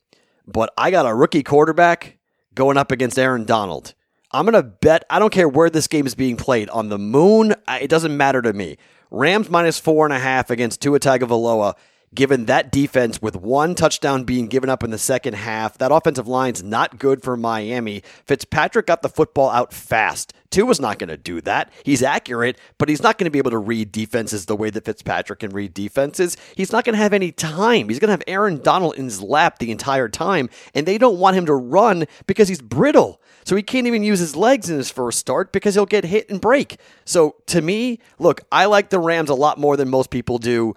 But 0.47 0.73
I 0.77 0.91
got 0.91 1.07
a 1.07 1.15
rookie 1.15 1.45
quarterback 1.45 2.19
going 2.55 2.77
up 2.77 2.91
against 2.91 3.19
Aaron 3.19 3.45
Donald. 3.45 3.95
I'm 4.33 4.45
going 4.45 4.55
to 4.55 4.69
bet, 4.69 5.05
I 5.09 5.21
don't 5.21 5.33
care 5.33 5.49
where 5.49 5.71
this 5.71 5.87
game 5.87 6.07
is 6.07 6.17
being 6.17 6.37
played, 6.37 6.69
on 6.71 6.89
the 6.89 6.99
moon, 6.99 7.55
it 7.69 7.89
doesn't 7.89 8.17
matter 8.17 8.43
to 8.43 8.53
me. 8.53 8.79
Rams 9.11 9.49
minus 9.49 9.79
four 9.79 10.05
and 10.05 10.13
a 10.13 10.19
half 10.19 10.51
against 10.51 10.83
Tua 10.83 10.99
Tagovailoa. 10.99 11.75
Given 12.15 12.47
that 12.47 12.71
defense 12.73 13.21
with 13.21 13.37
one 13.37 13.75
touchdown 13.75 14.25
being 14.25 14.47
given 14.47 14.71
up 14.71 14.83
in 14.83 14.91
the 14.91 14.99
second 14.99 15.35
half, 15.35 15.77
that 15.79 15.93
offensive 15.93 16.29
line's 16.29 16.63
not 16.63 16.99
good 16.99 17.23
for 17.23 17.37
Miami. 17.37 18.03
Fitzpatrick 18.25 18.87
got 18.87 19.03
the 19.03 19.09
football 19.09 19.51
out 19.51 19.73
fast. 19.73 20.33
Two 20.51 20.67
Tua's 20.67 20.81
not 20.81 20.99
going 20.99 21.09
to 21.09 21.17
do 21.17 21.41
that. 21.43 21.71
He's 21.83 22.03
accurate, 22.03 22.59
but 22.79 22.89
he's 22.89 23.03
not 23.03 23.19
going 23.19 23.27
to 23.27 23.31
be 23.31 23.39
able 23.39 23.51
to 23.51 23.59
read 23.59 23.93
defenses 23.93 24.47
the 24.47 24.57
way 24.57 24.71
that 24.71 24.85
Fitzpatrick 24.85 25.41
can 25.41 25.51
read 25.51 25.75
defenses. 25.75 26.37
He's 26.55 26.73
not 26.73 26.85
going 26.85 26.95
to 26.95 27.03
have 27.03 27.13
any 27.13 27.33
time. 27.33 27.89
He's 27.89 27.99
going 27.99 28.09
to 28.09 28.13
have 28.13 28.23
Aaron 28.27 28.63
Donald 28.63 28.95
in 28.95 29.05
his 29.05 29.21
lap 29.21 29.59
the 29.59 29.71
entire 29.71 30.09
time, 30.09 30.49
and 30.75 30.87
they 30.87 30.99
don't 30.99 31.19
want 31.19 31.37
him 31.37 31.47
to 31.47 31.55
run 31.55 32.07
because 32.27 32.49
he's 32.49 32.63
brittle. 32.63 33.21
So 33.45 33.55
he 33.55 33.63
can't 33.63 33.87
even 33.87 34.03
use 34.03 34.19
his 34.19 34.35
legs 34.35 34.71
in 34.71 34.77
his 34.77 34.91
first 34.91 35.19
start 35.19 35.53
because 35.53 35.75
he'll 35.75 35.87
get 35.87 36.05
hit 36.05 36.31
and 36.31 36.41
break. 36.41 36.79
So 37.05 37.37
to 37.47 37.61
me, 37.61 37.99
look, 38.19 38.41
I 38.51 38.65
like 38.65 38.91
the 38.91 38.99
Rams 38.99 39.31
a 39.31 39.35
lot 39.35 39.59
more 39.59 39.77
than 39.77 39.89
most 39.89 40.11
people 40.11 40.39
do. 40.39 40.75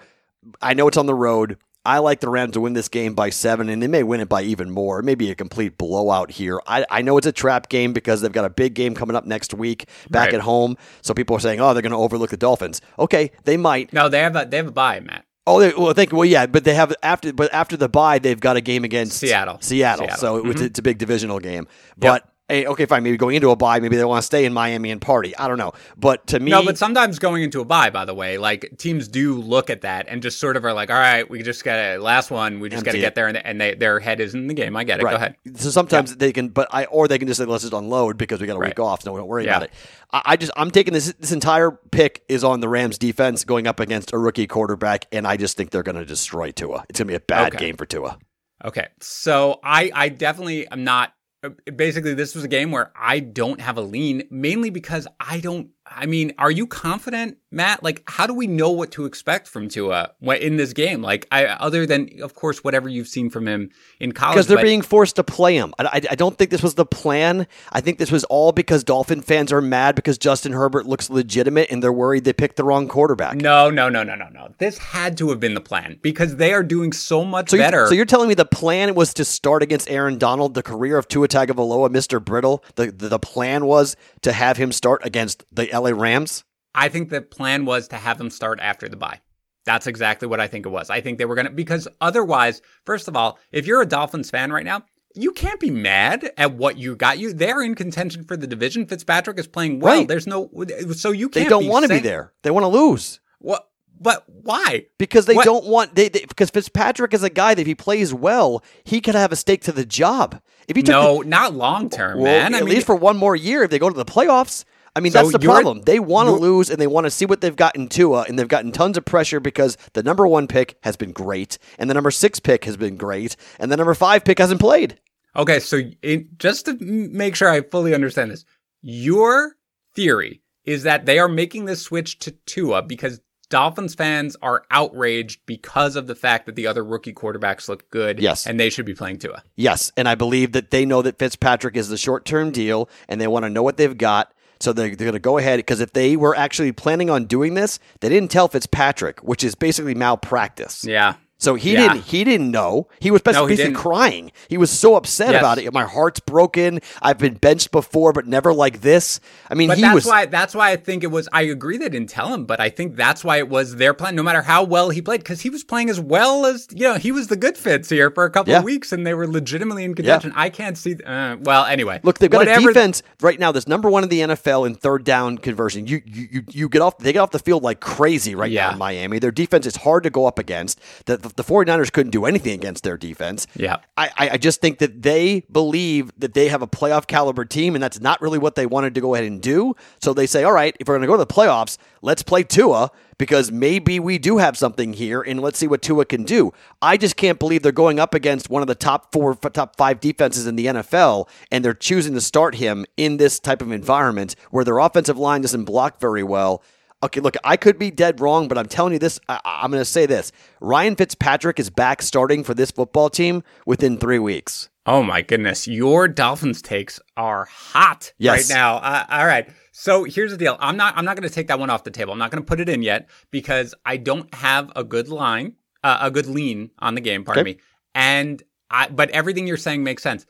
I 0.61 0.73
know 0.73 0.87
it's 0.87 0.97
on 0.97 1.05
the 1.05 1.15
road. 1.15 1.57
I 1.85 1.99
like 1.99 2.19
the 2.19 2.29
Rams 2.29 2.53
to 2.53 2.59
win 2.61 2.73
this 2.73 2.89
game 2.89 3.15
by 3.15 3.29
seven, 3.29 3.69
and 3.69 3.81
they 3.81 3.87
may 3.87 4.03
win 4.03 4.19
it 4.19 4.27
by 4.27 4.41
even 4.43 4.69
more. 4.69 5.01
Maybe 5.01 5.31
a 5.31 5.35
complete 5.35 5.77
blowout 5.77 6.29
here. 6.29 6.59
I, 6.67 6.85
I 6.89 7.01
know 7.01 7.17
it's 7.17 7.25
a 7.25 7.31
trap 7.31 7.69
game 7.69 7.93
because 7.93 8.19
they've 8.21 8.31
got 8.31 8.43
a 8.45 8.49
big 8.49 8.73
game 8.73 8.93
coming 8.93 9.15
up 9.15 9.25
next 9.25 9.53
week 9.53 9.87
back 10.09 10.27
Right. 10.27 10.35
at 10.35 10.41
home. 10.41 10.75
So 11.01 11.13
people 11.13 11.37
are 11.37 11.39
saying, 11.39 11.61
oh, 11.61 11.73
they're 11.73 11.81
going 11.81 11.93
to 11.93 11.97
overlook 11.97 12.31
the 12.31 12.37
Dolphins. 12.37 12.81
Okay, 12.99 13.31
they 13.45 13.55
might. 13.55 13.93
No, 13.93 14.09
they 14.09 14.19
have 14.19 14.35
a 14.35 14.45
they 14.47 14.57
have 14.57 14.67
a 14.67 14.71
bye, 14.71 14.99
Matt. 14.99 15.25
Oh, 15.47 15.59
they, 15.61 15.73
well, 15.75 15.93
thank 15.93 16.11
you. 16.11 16.17
Well, 16.17 16.25
yeah, 16.27 16.45
but 16.45 16.63
they 16.63 16.75
have 16.75 16.93
after, 17.01 17.33
but 17.33 17.51
after 17.53 17.75
the 17.75 17.89
bye, 17.89 18.19
they've 18.19 18.39
got 18.39 18.55
a 18.55 18.61
game 18.61 18.83
against 18.83 19.17
Seattle. 19.17 19.57
Seattle. 19.61 20.05
Seattle. 20.05 20.19
So 20.19 20.35
it 20.37 20.43
was- 20.43 20.57
Mhm. 20.57 20.65
it's 20.65 20.77
a 20.79 20.83
big 20.83 20.99
divisional 20.99 21.39
game. 21.39 21.65
But 21.97 22.28
hey, 22.49 22.65
okay, 22.65 22.85
fine. 22.85 23.03
Maybe 23.03 23.15
going 23.17 23.35
into 23.35 23.49
a 23.51 23.55
bye, 23.55 23.79
maybe 23.79 23.95
they 23.95 24.03
want 24.05 24.19
to 24.21 24.25
stay 24.25 24.45
in 24.45 24.53
Miami 24.53 24.91
and 24.91 24.99
party. 24.99 25.35
I 25.37 25.47
don't 25.47 25.57
know. 25.57 25.73
But 25.97 26.27
to 26.27 26.39
me, 26.39 26.51
No, 26.51 26.63
but 26.63 26.77
sometimes 26.77 27.19
going 27.19 27.43
into 27.43 27.61
a 27.61 27.65
bye, 27.65 27.89
by 27.89 28.05
the 28.05 28.13
way, 28.13 28.37
like 28.37 28.73
teams 28.77 29.07
do 29.07 29.35
look 29.39 29.69
at 29.69 29.81
that 29.81 30.07
and 30.09 30.21
just 30.21 30.39
sort 30.39 30.57
of 30.57 30.65
are 30.65 30.73
like, 30.73 30.89
all 30.89 30.97
right, 30.97 31.29
we 31.29 31.41
just 31.43 31.63
got 31.63 31.75
to 31.75 31.99
last 32.01 32.31
one, 32.31 32.59
we 32.59 32.69
just 32.69 32.83
got 32.83 32.91
to 32.93 32.99
get 32.99 33.15
there, 33.15 33.27
and, 33.27 33.37
and 33.37 33.61
they, 33.61 33.75
their 33.75 33.99
head 33.99 34.19
is 34.19 34.33
in 34.33 34.47
the 34.47 34.53
game. 34.53 34.75
I 34.75 34.83
get 34.83 34.99
it. 34.99 35.03
Go 35.03 35.15
ahead. 35.15 35.35
So 35.55 35.69
sometimes 35.69 36.15
they 36.17 36.33
can, 36.33 36.49
but 36.49 36.67
I 36.71 36.85
or 36.85 37.07
they 37.07 37.17
can 37.19 37.27
just 37.27 37.37
say 37.39 37.45
let's 37.45 37.63
just 37.63 37.73
unload 37.73 38.17
because 38.17 38.41
we 38.41 38.47
got 38.47 38.55
a 38.55 38.59
Right. 38.59 38.69
week 38.69 38.79
off, 38.79 39.03
so 39.03 39.13
we 39.13 39.19
don't 39.19 39.27
worry 39.27 39.45
Yeah. 39.45 39.57
about 39.57 39.63
it. 39.63 39.71
I, 40.11 40.21
I 40.25 40.35
just 40.37 40.51
I'm 40.57 40.71
taking 40.71 40.93
this 40.93 41.13
this 41.19 41.31
entire 41.31 41.71
pick 41.71 42.23
is 42.27 42.43
on 42.43 42.59
the 42.61 42.67
Rams 42.69 42.97
defense 42.97 43.43
going 43.45 43.67
up 43.67 43.79
against 43.79 44.11
a 44.13 44.17
rookie 44.17 44.47
quarterback, 44.47 45.05
and 45.11 45.27
I 45.27 45.37
just 45.37 45.55
think 45.55 45.71
they're 45.71 45.83
going 45.83 45.95
to 45.97 46.05
destroy 46.05 46.51
Tua. 46.51 46.85
It's 46.89 46.99
going 46.99 47.07
to 47.07 47.11
be 47.11 47.15
a 47.15 47.19
bad 47.19 47.53
Okay. 47.53 47.65
game 47.67 47.77
for 47.77 47.85
Tua. 47.85 48.17
Okay, 48.65 48.87
so 48.99 49.59
I 49.63 49.89
I 49.93 50.09
definitely 50.09 50.67
am 50.67 50.83
not. 50.83 51.13
Uh, 51.43 51.49
Basically, 51.75 52.13
this 52.13 52.35
was 52.35 52.43
a 52.43 52.49
game 52.49 52.71
where 52.71 52.91
I 52.95 53.19
don't 53.19 53.61
have 53.61 53.77
a 53.77 53.81
lean, 53.81 54.27
mainly 54.29 54.69
because 54.69 55.07
I 55.19 55.39
don't. 55.39 55.69
I 55.89 56.05
mean, 56.05 56.33
are 56.37 56.51
you 56.51 56.67
confident, 56.67 57.37
Matt? 57.51 57.83
Like, 57.83 58.03
how 58.07 58.27
do 58.27 58.33
we 58.33 58.47
know 58.47 58.69
what 58.69 58.91
to 58.91 59.05
expect 59.05 59.47
from 59.47 59.67
Tua 59.69 60.11
in 60.39 60.57
this 60.57 60.73
game? 60.73 61.01
Like, 61.01 61.27
I 61.31 61.45
other 61.45 61.85
than 61.85 62.09
of 62.21 62.33
course 62.35 62.63
whatever 62.63 62.87
you've 62.89 63.07
seen 63.07 63.29
from 63.29 63.47
him 63.47 63.69
in 63.99 64.11
college, 64.11 64.35
Because 64.35 64.47
they're 64.47 64.57
but- 64.57 64.63
being 64.63 64.81
forced 64.81 65.15
to 65.17 65.23
play 65.23 65.55
him. 65.55 65.73
I, 65.79 66.01
I, 66.09 66.15
don't 66.15 66.37
think 66.37 66.51
this 66.51 66.63
was 66.63 66.75
the 66.75 66.85
plan. 66.85 67.47
I 67.71 67.81
think 67.81 67.97
this 67.97 68.11
was 68.11 68.23
all 68.25 68.51
because 68.51 68.83
Dolphin 68.83 69.21
fans 69.21 69.51
are 69.51 69.61
mad 69.61 69.95
because 69.95 70.17
Justin 70.17 70.53
Herbert 70.53 70.85
looks 70.85 71.09
legitimate 71.09 71.69
and 71.71 71.81
they're 71.83 71.93
worried 71.93 72.23
they 72.23 72.33
picked 72.33 72.55
the 72.55 72.63
wrong 72.63 72.87
quarterback. 72.87 73.35
No, 73.35 73.69
no, 73.69 73.89
no, 73.89 74.03
no, 74.03 74.15
no, 74.15 74.27
no. 74.29 74.53
This 74.57 74.77
had 74.77 75.17
to 75.17 75.29
have 75.29 75.39
been 75.39 75.53
the 75.53 75.61
plan 75.61 75.99
because 76.01 76.35
they 76.37 76.53
are 76.53 76.63
doing 76.63 76.93
so 76.93 77.25
much 77.25 77.49
So, 77.49 77.55
you, 77.55 77.61
better. 77.61 77.87
so 77.87 77.93
you're 77.93 78.05
telling 78.05 78.29
me 78.29 78.35
the 78.35 78.45
plan 78.45 78.95
was 78.95 79.13
to 79.15 79.25
start 79.25 79.63
against 79.63 79.89
Aaron 79.89 80.17
Donald, 80.17 80.53
the 80.53 80.63
career 80.63 80.97
of 80.97 81.07
Tua 81.07 81.27
Tagovailoa, 81.27 81.89
Mr. 81.89 82.23
Brittle. 82.23 82.63
The, 82.75 82.91
the 82.91 83.09
the 83.09 83.19
plan 83.19 83.65
was 83.65 83.95
to 84.21 84.31
have 84.31 84.57
him 84.57 84.71
start 84.71 85.01
against 85.03 85.43
the 85.51 85.71
LA 85.79 85.89
Rams. 85.91 86.43
I 86.75 86.89
think 86.89 87.09
the 87.09 87.21
plan 87.21 87.65
was 87.65 87.87
to 87.89 87.95
have 87.97 88.17
them 88.17 88.29
start 88.29 88.59
after 88.61 88.87
the 88.87 88.95
bye. 88.97 89.19
That's 89.65 89.87
exactly 89.87 90.27
what 90.27 90.39
I 90.39 90.47
think 90.47 90.65
it 90.65 90.69
was. 90.69 90.89
I 90.89 91.01
think 91.01 91.17
they 91.17 91.25
were 91.25 91.35
going 91.35 91.47
to, 91.47 91.51
because 91.53 91.87
otherwise, 92.01 92.61
first 92.85 93.07
of 93.07 93.15
all, 93.15 93.37
if 93.51 93.67
you're 93.67 93.81
a 93.81 93.85
Dolphins 93.85 94.29
fan 94.29 94.51
right 94.51 94.65
now, 94.65 94.83
you 95.15 95.31
can't 95.31 95.59
be 95.59 95.69
mad 95.71 96.31
at 96.37 96.53
what 96.53 96.77
you 96.77 96.95
got. 96.95 97.17
You 97.19 97.33
they're 97.33 97.61
in 97.61 97.75
contention 97.75 98.23
for 98.23 98.37
the 98.37 98.47
division. 98.47 98.85
Fitzpatrick 98.85 99.37
is 99.39 99.47
playing 99.47 99.79
well. 99.79 99.97
Right. 99.99 100.07
There's 100.07 100.27
no 100.27 100.49
so 100.93 101.11
you 101.11 101.29
They 101.29 101.41
can't. 101.41 101.49
don't 101.49 101.67
want 101.67 101.83
to 101.83 101.89
be 101.89 101.99
there. 101.99 102.31
They 102.43 102.51
want 102.51 102.63
to 102.63 102.67
lose. 102.67 103.19
What? 103.39 103.67
But 103.99 104.23
why? 104.27 104.85
Because 104.97 105.25
they 105.25 105.33
What- 105.35 105.45
don't 105.45 105.65
want 105.65 105.95
they, 105.95 106.07
they 106.09 106.21
because 106.25 106.51
Fitzpatrick 106.51 107.13
is 107.13 107.23
a 107.23 107.29
guy 107.29 107.53
that 107.55 107.61
if 107.61 107.67
he 107.67 107.75
plays 107.75 108.13
well, 108.13 108.63
he 108.83 109.01
could 109.01 109.15
have 109.15 109.31
a 109.31 109.35
stake 109.35 109.61
to 109.63 109.71
the 109.71 109.85
job. 109.85 110.39
If 110.67 110.75
he 110.77 110.83
took 110.83 110.93
No, 110.93 111.21
not 111.21 111.53
long 111.55 111.89
term, 111.89 112.19
well, 112.19 112.25
man. 112.25 112.53
I 112.53 112.59
at 112.59 112.65
mean, 112.65 112.75
least 112.75 112.85
for 112.85 112.95
one 112.95 113.17
more 113.17 113.35
year, 113.35 113.63
if 113.63 113.71
they 113.71 113.79
go 113.79 113.89
to 113.89 113.95
the 113.97 114.05
playoffs. 114.05 114.63
I 114.99 115.01
mean, 115.01 115.11
So 115.13 115.19
that's 115.19 115.31
the 115.31 115.39
problem. 115.39 115.81
They 115.83 115.99
want 115.99 116.27
to 116.27 116.33
lose 116.33 116.69
and 116.69 116.79
they 116.79 116.87
want 116.87 117.05
to 117.05 117.11
see 117.11 117.25
what 117.25 117.39
they've 117.39 117.55
gotten 117.55 117.87
Tua, 117.87 118.25
and 118.27 118.37
they've 118.37 118.47
gotten 118.47 118.71
tons 118.71 118.97
of 118.97 119.05
pressure 119.05 119.39
because 119.39 119.77
the 119.93 120.03
number 120.03 120.27
one 120.27 120.47
pick 120.47 120.77
has 120.83 120.97
been 120.97 121.13
great, 121.13 121.57
and 121.77 121.89
the 121.89 121.93
number 121.93 122.11
six 122.11 122.39
pick 122.39 122.65
has 122.65 122.75
been 122.75 122.97
great, 122.97 123.35
and 123.59 123.71
the 123.71 123.77
number 123.77 123.93
five 123.93 124.25
pick 124.25 124.39
hasn't 124.39 124.59
played. 124.59 124.99
Okay, 125.35 125.59
so 125.59 125.81
it, 126.01 126.37
just 126.37 126.65
to 126.65 126.77
make 126.79 127.35
sure 127.35 127.49
I 127.49 127.61
fully 127.61 127.93
understand 127.93 128.31
this, 128.31 128.43
your 128.81 129.55
theory 129.95 130.41
is 130.65 130.83
that 130.83 131.05
they 131.05 131.17
are 131.17 131.29
making 131.29 131.65
this 131.65 131.81
switch 131.81 132.19
to 132.19 132.31
Tua 132.31 132.81
because 132.81 133.21
Dolphins 133.49 133.95
fans 133.95 134.35
are 134.41 134.63
outraged 134.69 135.41
because 135.45 135.95
of 135.95 136.07
the 136.07 136.15
fact 136.15 136.45
that 136.45 136.55
the 136.55 136.67
other 136.67 136.83
rookie 136.83 137.13
quarterbacks 137.13 137.67
look 137.67 137.89
good. 137.89 138.19
Yes. 138.19 138.45
And 138.45 138.59
they 138.59 138.69
should 138.69 138.85
be 138.85 138.93
playing 138.93 139.17
Tua. 139.19 139.43
Yes. 139.55 139.91
And 139.97 140.07
I 140.07 140.15
believe 140.15 140.51
that 140.51 140.69
they 140.69 140.85
know 140.85 141.01
that 141.01 141.17
Fitzpatrick 141.17 141.75
is 141.75 141.89
the 141.89 141.97
short 141.97 142.25
term 142.25 142.51
deal 142.51 142.89
and 143.07 143.19
they 143.19 143.27
want 143.27 143.43
to 143.43 143.49
know 143.49 143.63
what 143.63 143.77
they've 143.77 143.97
got. 143.97 144.33
So 144.59 144.73
they're, 144.73 144.89
they're 144.89 145.05
going 145.05 145.13
to 145.13 145.19
go 145.19 145.37
ahead 145.37 145.59
because 145.59 145.79
if 145.79 145.93
they 145.93 146.17
were 146.17 146.35
actually 146.35 146.71
planning 146.71 147.09
on 147.09 147.25
doing 147.25 147.53
this, 147.53 147.79
they 148.01 148.09
didn't 148.09 148.29
tell 148.31 148.47
Fitzpatrick, 148.47 149.19
which 149.21 149.43
is 149.43 149.55
basically 149.55 149.95
malpractice. 149.95 150.83
Yeah. 150.83 151.15
So 151.41 151.55
he 151.55 151.73
Yeah. 151.73 151.87
didn't. 151.93 152.03
He 152.05 152.23
didn't 152.23 152.51
know. 152.51 152.87
He 152.99 153.11
was 153.11 153.21
basically, 153.21 153.41
No, 153.43 153.47
he 153.47 153.55
basically 153.55 153.75
crying. 153.81 154.31
He 154.49 154.57
was 154.57 154.69
so 154.69 154.95
upset 154.95 155.31
Yes. 155.31 155.41
about 155.41 155.57
it. 155.57 155.73
My 155.73 155.85
heart's 155.85 156.19
broken. 156.19 156.81
I've 157.01 157.17
been 157.17 157.35
benched 157.35 157.71
before, 157.71 158.11
but 158.13 158.27
never 158.27 158.53
like 158.53 158.81
this. 158.81 159.21
I 159.49 159.53
mean, 159.55 159.69
But 159.69 159.77
he 159.77 159.83
that's 159.83 159.95
was. 159.95 160.05
why 160.05 160.25
that's 160.25 160.53
why 160.53 160.71
I 160.71 160.75
think 160.75 161.03
it 161.03 161.07
was 161.11 161.29
I 161.31 161.43
agree 161.43 161.77
they 161.77 161.87
didn't 161.89 162.09
tell 162.09 162.33
him, 162.33 162.43
but 162.45 162.59
I 162.59 162.69
think 162.69 162.95
that's 162.97 163.23
why 163.23 163.37
it 163.37 163.47
was 163.49 163.77
their 163.77 163.93
plan, 163.93 164.15
no 164.15 164.23
matter 164.23 164.41
how 164.41 164.63
well 164.63 164.89
he 164.89 165.01
played, 165.01 165.21
because 165.21 165.41
he 165.41 165.49
was 165.49 165.63
playing 165.63 165.89
as 165.89 165.99
well 165.99 166.45
as 166.45 166.67
you 166.73 166.81
know, 166.83 166.95
he 166.95 167.11
was 167.11 167.27
the 167.27 167.37
good 167.37 167.57
Fitz 167.57 167.89
here 167.89 168.11
for 168.11 168.25
a 168.25 168.29
couple 168.29 168.51
Yeah. 168.51 168.59
of 168.59 168.65
weeks 168.65 168.91
and 168.91 169.07
they 169.07 169.13
were 169.13 169.27
legitimately 169.27 169.85
in 169.85 169.95
contention. 169.95 170.33
I 170.35 170.49
can't 170.49 170.77
see 170.77 170.95
uh, 171.05 171.37
well 171.41 171.63
anyway. 171.65 172.01
Look, 172.03 172.19
they've 172.19 172.29
got 172.29 172.39
whatever- 172.39 172.69
a 172.69 172.73
defense 172.73 173.01
right 173.21 173.39
now 173.39 173.53
that's 173.53 173.67
number 173.67 173.89
one 173.89 174.03
in 174.03 174.09
the 174.09 174.19
NFL 174.21 174.65
in 174.65 174.75
third 174.75 175.05
down 175.05 175.37
conversion. 175.37 175.87
You, 175.87 176.01
you 176.05 176.27
you 176.31 176.41
you 176.51 176.69
get 176.69 176.81
off 176.81 176.97
they 176.97 177.13
get 177.13 177.19
off 177.19 177.31
the 177.31 177.39
field 177.39 177.63
like 177.63 177.79
crazy 177.79 178.35
right 178.35 178.51
now 178.51 178.71
in 178.73 178.77
Miami. 178.77 179.19
Their 179.19 179.31
defense 179.31 179.65
is 179.65 179.77
hard 179.77 180.03
to 180.03 180.09
go 180.09 180.25
up 180.25 180.37
against. 180.37 180.79
The, 181.05 181.15
the, 181.17 181.28
the 181.35 181.43
49ers 181.43 181.91
couldn't 181.91 182.11
do 182.11 182.25
anything 182.25 182.53
against 182.53 182.83
their 182.83 182.97
defense. 182.97 183.47
Yeah. 183.55 183.77
I, 183.97 184.09
I 184.17 184.29
I 184.31 184.37
just 184.37 184.61
think 184.61 184.79
that 184.79 185.01
they 185.01 185.41
believe 185.51 186.11
that 186.17 186.33
they 186.33 186.49
have 186.49 186.61
a 186.61 186.67
playoff 186.67 187.07
caliber 187.07 187.45
team, 187.45 187.75
and 187.75 187.83
that's 187.83 187.99
not 187.99 188.21
really 188.21 188.39
what 188.39 188.55
they 188.55 188.65
wanted 188.65 188.95
to 188.95 189.01
go 189.01 189.15
ahead 189.15 189.25
and 189.25 189.41
do. 189.41 189.75
So 190.01 190.13
they 190.13 190.27
say, 190.27 190.43
all 190.43 190.53
right, 190.53 190.75
if 190.79 190.87
we're 190.87 190.93
going 190.95 191.01
to 191.01 191.07
go 191.07 191.13
to 191.13 191.25
the 191.25 191.27
playoffs, 191.27 191.77
let's 192.01 192.23
play 192.23 192.43
Tua 192.43 192.91
because 193.17 193.51
maybe 193.51 193.99
we 193.99 194.17
do 194.17 194.37
have 194.37 194.57
something 194.57 194.93
here, 194.93 195.21
and 195.21 195.41
let's 195.41 195.59
see 195.59 195.67
what 195.67 195.81
Tua 195.81 196.05
can 196.05 196.23
do. 196.23 196.53
I 196.81 196.95
just 196.95 197.17
can't 197.17 197.37
believe 197.37 197.61
they're 197.61 197.71
going 197.73 197.99
up 197.99 198.13
against 198.13 198.49
one 198.49 198.61
of 198.61 198.67
the 198.67 198.75
top 198.75 199.11
four, 199.11 199.35
top 199.35 199.75
five 199.75 199.99
defenses 199.99 200.47
in 200.47 200.55
the 200.55 200.67
NFL, 200.67 201.27
and 201.51 201.63
they're 201.63 201.73
choosing 201.73 202.13
to 202.13 202.21
start 202.21 202.55
him 202.55 202.85
in 202.95 203.17
this 203.17 203.39
type 203.39 203.61
of 203.61 203.71
environment 203.71 204.35
where 204.51 204.63
their 204.63 204.79
offensive 204.79 205.17
line 205.17 205.41
doesn't 205.41 205.65
block 205.65 205.99
very 205.99 206.23
well. 206.23 206.63
Okay, 207.01 207.21
look, 207.21 207.35
I 207.45 207.55
could 207.55 207.79
be 207.79 207.91
dead 207.91 208.19
wrong, 208.19 208.47
but 208.49 208.57
I'm 208.57 208.65
telling 208.65 208.91
you 208.93 208.99
this. 208.99 209.19
I, 209.29 209.39
I'm 209.45 209.71
going 209.71 209.79
to 209.81 209.85
say 209.85 210.05
this: 210.05 210.31
Ryan 210.59 210.95
Fitzpatrick 210.95 211.57
is 211.59 211.69
back 211.69 212.01
starting 212.01 212.43
for 212.43 212.53
this 212.53 212.71
football 212.71 213.09
team 213.09 213.43
within 213.65 213.97
three 213.97 214.19
weeks. 214.19 214.69
Oh 214.85 215.01
my 215.03 215.21
goodness, 215.21 215.67
your 215.67 216.07
Dolphins 216.07 216.61
takes 216.61 216.99
are 217.15 217.45
hot 217.45 218.11
Yes. 218.17 218.49
right 218.49 218.55
now. 218.55 218.77
Uh, 218.77 219.05
all 219.09 219.25
right. 219.25 219.47
So 219.71 220.03
here's 220.03 220.31
the 220.31 220.37
deal. 220.37 220.57
I'm 220.59 220.75
not 220.75 220.97
I'm 220.97 221.05
not 221.05 221.15
going 221.15 221.27
to 221.27 221.33
take 221.33 221.47
that 221.47 221.59
one 221.59 221.69
off 221.69 221.83
the 221.85 221.91
table. 221.91 222.11
I'm 222.11 222.19
not 222.19 222.31
going 222.31 222.43
to 222.43 222.47
put 222.47 222.59
it 222.59 222.67
in 222.67 222.81
yet 222.81 223.07
because 223.31 223.73
I 223.85 223.95
don't 223.97 224.33
have 224.35 224.69
a 224.75 224.83
good 224.83 225.07
line, 225.07 225.53
uh, 225.83 225.99
a 226.01 226.11
good 226.11 226.25
lean 226.25 226.71
on 226.79 226.95
the 226.95 227.01
game, 227.01 227.23
pardon 227.23 227.41
Okay. 227.43 227.53
me. 227.53 227.59
And 227.95 228.43
I 228.69 228.89
but 228.89 229.09
everything 229.11 229.47
you're 229.47 229.55
saying 229.57 229.83
makes 229.83 230.03
sense. 230.03 230.25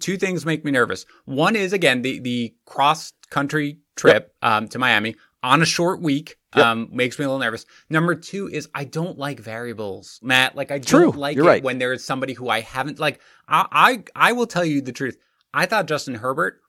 Two 0.00 0.16
things 0.16 0.44
make 0.46 0.64
me 0.64 0.72
nervous. 0.72 1.04
One 1.26 1.54
is 1.54 1.72
again 1.72 2.02
the 2.02 2.18
the 2.18 2.54
cross 2.64 3.12
country 3.30 3.78
trip 3.94 4.34
um, 4.42 4.66
to 4.68 4.78
Miami 4.78 5.14
on 5.42 5.62
a 5.62 5.66
short 5.66 6.00
week. 6.00 6.36
Yep. 6.56 6.66
Um, 6.66 6.88
makes 6.90 7.18
me 7.18 7.24
a 7.24 7.28
little 7.28 7.38
nervous. 7.40 7.64
Number 7.88 8.14
two 8.16 8.48
is 8.48 8.68
I 8.74 8.84
don't 8.84 9.16
like 9.18 9.38
variables, 9.38 10.18
Matt. 10.22 10.56
Like 10.56 10.70
I 10.72 10.78
True. 10.80 11.06
don't 11.12 11.16
like 11.16 11.36
You're 11.36 11.44
it 11.46 11.48
right. 11.48 11.62
when 11.62 11.78
there 11.78 11.92
is 11.92 12.04
somebody 12.04 12.32
who 12.32 12.48
I 12.48 12.60
haven't 12.60 12.98
like. 12.98 13.20
I, 13.48 13.66
I 13.70 14.04
I 14.30 14.32
will 14.32 14.46
tell 14.46 14.64
you 14.64 14.80
the 14.80 14.92
truth. 14.92 15.16
I 15.54 15.66
thought 15.66 15.86
Justin 15.86 16.14
Herbert, 16.16 16.60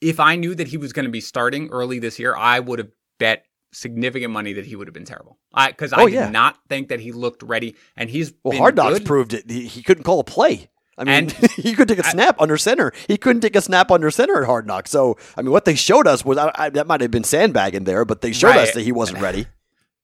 if 0.00 0.20
I 0.20 0.36
knew 0.36 0.54
that 0.54 0.68
he 0.68 0.76
was 0.76 0.92
going 0.92 1.04
to 1.04 1.10
be 1.10 1.20
starting 1.20 1.68
early 1.70 1.98
this 1.98 2.18
year, 2.18 2.34
I 2.36 2.60
would 2.60 2.78
have 2.78 2.90
bet 3.18 3.44
significant 3.72 4.32
money 4.32 4.52
that 4.54 4.66
he 4.66 4.76
would 4.76 4.86
have 4.88 4.94
been 4.94 5.04
terrible. 5.04 5.38
I 5.54 5.68
because 5.68 5.92
I 5.92 6.02
Oh, 6.02 6.06
did 6.06 6.14
yeah. 6.14 6.30
not 6.30 6.58
think 6.68 6.88
that 6.88 7.00
he 7.00 7.12
looked 7.12 7.42
ready, 7.42 7.76
and 7.96 8.10
he's 8.10 8.32
Well, 8.44 8.58
Hard 8.58 8.76
Knocks 8.76 8.98
good. 8.98 9.06
proved 9.06 9.32
it. 9.34 9.50
He, 9.50 9.66
he 9.66 9.82
couldn't 9.82 10.04
call 10.04 10.20
a 10.20 10.24
play. 10.24 10.68
I 11.00 11.04
mean, 11.04 11.14
And- 11.14 11.32
he 11.52 11.74
couldn't 11.74 11.96
take 11.96 12.04
a 12.04 12.08
snap 12.08 12.40
under 12.40 12.56
center. 12.56 12.92
He 13.08 13.16
couldn't 13.16 13.40
take 13.40 13.56
a 13.56 13.60
snap 13.62 13.90
under 13.90 14.10
center 14.10 14.42
at 14.42 14.46
Hard 14.46 14.66
Knocks. 14.66 14.90
So, 14.90 15.16
I 15.36 15.42
mean, 15.42 15.50
what 15.50 15.64
they 15.64 15.74
showed 15.74 16.06
us 16.06 16.24
was 16.24 16.38
I, 16.38 16.52
I, 16.54 16.70
that 16.70 16.86
might 16.86 17.00
have 17.00 17.10
been 17.10 17.24
sandbagging 17.24 17.84
there, 17.84 18.04
but 18.04 18.20
they 18.20 18.32
showed 18.32 18.56
us 18.56 18.72
that 18.74 18.82
he 18.82 18.92
wasn't 18.92 19.20
ready. 19.20 19.46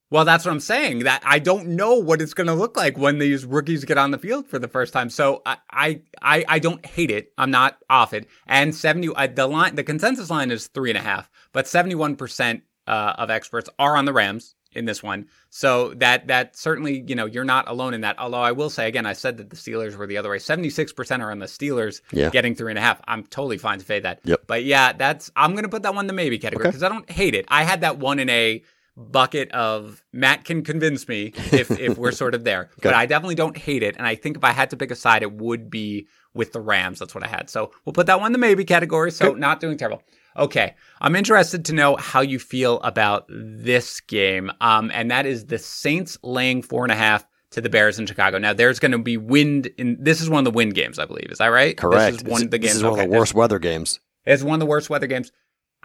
Well, 0.08 0.24
that's 0.24 0.44
what 0.44 0.52
I'm 0.52 0.60
saying. 0.60 1.00
That 1.00 1.20
I 1.24 1.40
don't 1.40 1.70
know 1.70 1.94
what 1.96 2.22
it's 2.22 2.32
going 2.32 2.46
to 2.46 2.54
look 2.54 2.76
like 2.76 2.96
when 2.96 3.18
these 3.18 3.44
rookies 3.44 3.84
get 3.84 3.98
on 3.98 4.12
the 4.12 4.18
field 4.18 4.46
for 4.46 4.60
the 4.60 4.68
first 4.68 4.92
time. 4.92 5.10
So 5.10 5.42
I, 5.44 5.56
I, 5.68 6.00
I, 6.22 6.44
I 6.46 6.58
don't 6.60 6.86
hate 6.86 7.10
it. 7.10 7.32
I'm 7.36 7.50
not 7.50 7.78
off 7.90 8.14
it. 8.14 8.28
And 8.46 8.72
seventy, 8.72 9.08
uh, 9.12 9.26
the 9.26 9.48
line, 9.48 9.74
the 9.74 9.82
consensus 9.82 10.30
line 10.30 10.52
is 10.52 10.68
three 10.68 10.90
and 10.90 10.96
a 10.96 11.02
half, 11.02 11.28
but 11.52 11.66
seventy-one 11.66 12.14
percent 12.14 12.62
uh, 12.86 13.14
of 13.18 13.30
experts 13.30 13.68
are 13.80 13.96
on 13.96 14.04
the 14.04 14.12
Rams 14.12 14.54
in 14.76 14.84
this 14.84 15.02
one. 15.02 15.26
So 15.50 15.94
that 15.94 16.26
that 16.28 16.56
certainly, 16.56 17.02
you 17.06 17.14
know, 17.14 17.26
you're 17.26 17.44
not 17.44 17.68
alone 17.68 17.94
in 17.94 18.02
that. 18.02 18.18
Although 18.18 18.38
I 18.42 18.52
will 18.52 18.70
say 18.70 18.88
again, 18.88 19.06
I 19.06 19.12
said 19.14 19.36
that 19.38 19.50
the 19.50 19.56
Steelers 19.56 19.96
were 19.96 20.06
the 20.06 20.16
other 20.18 20.30
way. 20.30 20.38
Seventy-six 20.38 20.92
percent 20.92 21.22
are 21.22 21.30
on 21.30 21.38
the 21.38 21.46
Steelers 21.46 22.00
Yeah. 22.12 22.30
getting 22.30 22.54
three 22.54 22.70
and 22.70 22.78
a 22.78 22.82
half. 22.82 23.00
I'm 23.08 23.24
totally 23.24 23.58
fine 23.58 23.78
to 23.78 23.84
fade 23.84 24.04
that. 24.04 24.20
Yep. 24.24 24.42
But 24.46 24.64
yeah, 24.64 24.92
that's 24.92 25.30
I'm 25.36 25.56
to 25.56 25.68
put 25.68 25.82
that 25.84 25.94
one 25.94 26.04
in 26.04 26.06
the 26.06 26.12
maybe 26.12 26.38
category 26.38 26.64
Okay. 26.66 26.70
because 26.70 26.82
I 26.82 26.88
don't 26.88 27.10
hate 27.10 27.34
it. 27.34 27.46
I 27.48 27.64
had 27.64 27.80
that 27.80 27.98
one 27.98 28.18
in 28.18 28.28
a 28.28 28.62
bucket 28.96 29.50
of 29.52 30.02
Matt 30.12 30.44
can 30.44 30.62
convince 30.62 31.06
me 31.06 31.32
if 31.52 31.70
if 31.70 31.98
we're 31.98 32.12
sort 32.22 32.34
of 32.34 32.44
there. 32.44 32.70
But 32.82 32.94
I 32.94 33.06
definitely 33.06 33.34
don't 33.34 33.56
hate 33.56 33.82
it. 33.82 33.96
And 33.96 34.06
I 34.06 34.14
think 34.14 34.36
if 34.36 34.44
I 34.44 34.52
had 34.52 34.70
to 34.70 34.76
pick 34.76 34.90
a 34.90 34.96
side, 34.96 35.22
it 35.22 35.32
would 35.32 35.70
be 35.70 36.08
with 36.34 36.52
the 36.52 36.60
Rams. 36.60 36.98
That's 36.98 37.14
what 37.14 37.24
I 37.24 37.28
had. 37.28 37.50
So 37.50 37.72
we'll 37.84 37.92
put 37.92 38.06
that 38.06 38.20
one 38.20 38.26
in 38.26 38.32
the 38.32 38.38
maybe 38.38 38.64
category. 38.64 39.10
So 39.10 39.32
not 39.32 39.60
doing 39.60 39.76
terrible. 39.76 40.02
Okay. 40.36 40.74
I'm 41.00 41.16
interested 41.16 41.64
to 41.66 41.72
know 41.72 41.96
how 41.96 42.20
you 42.20 42.38
feel 42.38 42.80
about 42.80 43.24
this 43.28 44.00
game. 44.00 44.52
Um, 44.60 44.90
and 44.92 45.10
that 45.10 45.24
is 45.26 45.46
the 45.46 45.58
Saints 45.58 46.18
laying 46.22 46.60
four 46.62 46.84
and 46.84 46.92
a 46.92 46.96
half 46.96 47.26
to 47.52 47.60
the 47.60 47.70
Bears 47.70 47.98
in 47.98 48.06
Chicago. 48.06 48.38
Now 48.38 48.52
there's 48.52 48.78
going 48.78 48.92
to 48.92 48.98
be 48.98 49.16
wind 49.16 49.66
in 49.78 49.96
this 49.98 50.20
is 50.20 50.28
one 50.28 50.40
of 50.46 50.52
the 50.52 50.56
wind 50.56 50.74
games, 50.74 50.98
I 50.98 51.06
believe. 51.06 51.28
Is 51.30 51.38
that 51.38 51.46
right? 51.46 51.76
Correct. 51.76 52.12
This 52.12 52.22
is 52.22 52.28
one 52.28 52.42
of 52.42 52.50
the 52.50 52.58
This 52.58 52.70
games. 52.72 52.76
is 52.76 52.82
one 52.82 52.92
okay. 52.94 53.04
of 53.04 53.10
the 53.10 53.16
worst 53.16 53.34
weather 53.34 53.58
games. 53.58 54.00
It's 54.26 54.42
one 54.42 54.54
of 54.54 54.60
the 54.60 54.66
worst 54.66 54.90
weather 54.90 55.06
games. 55.06 55.32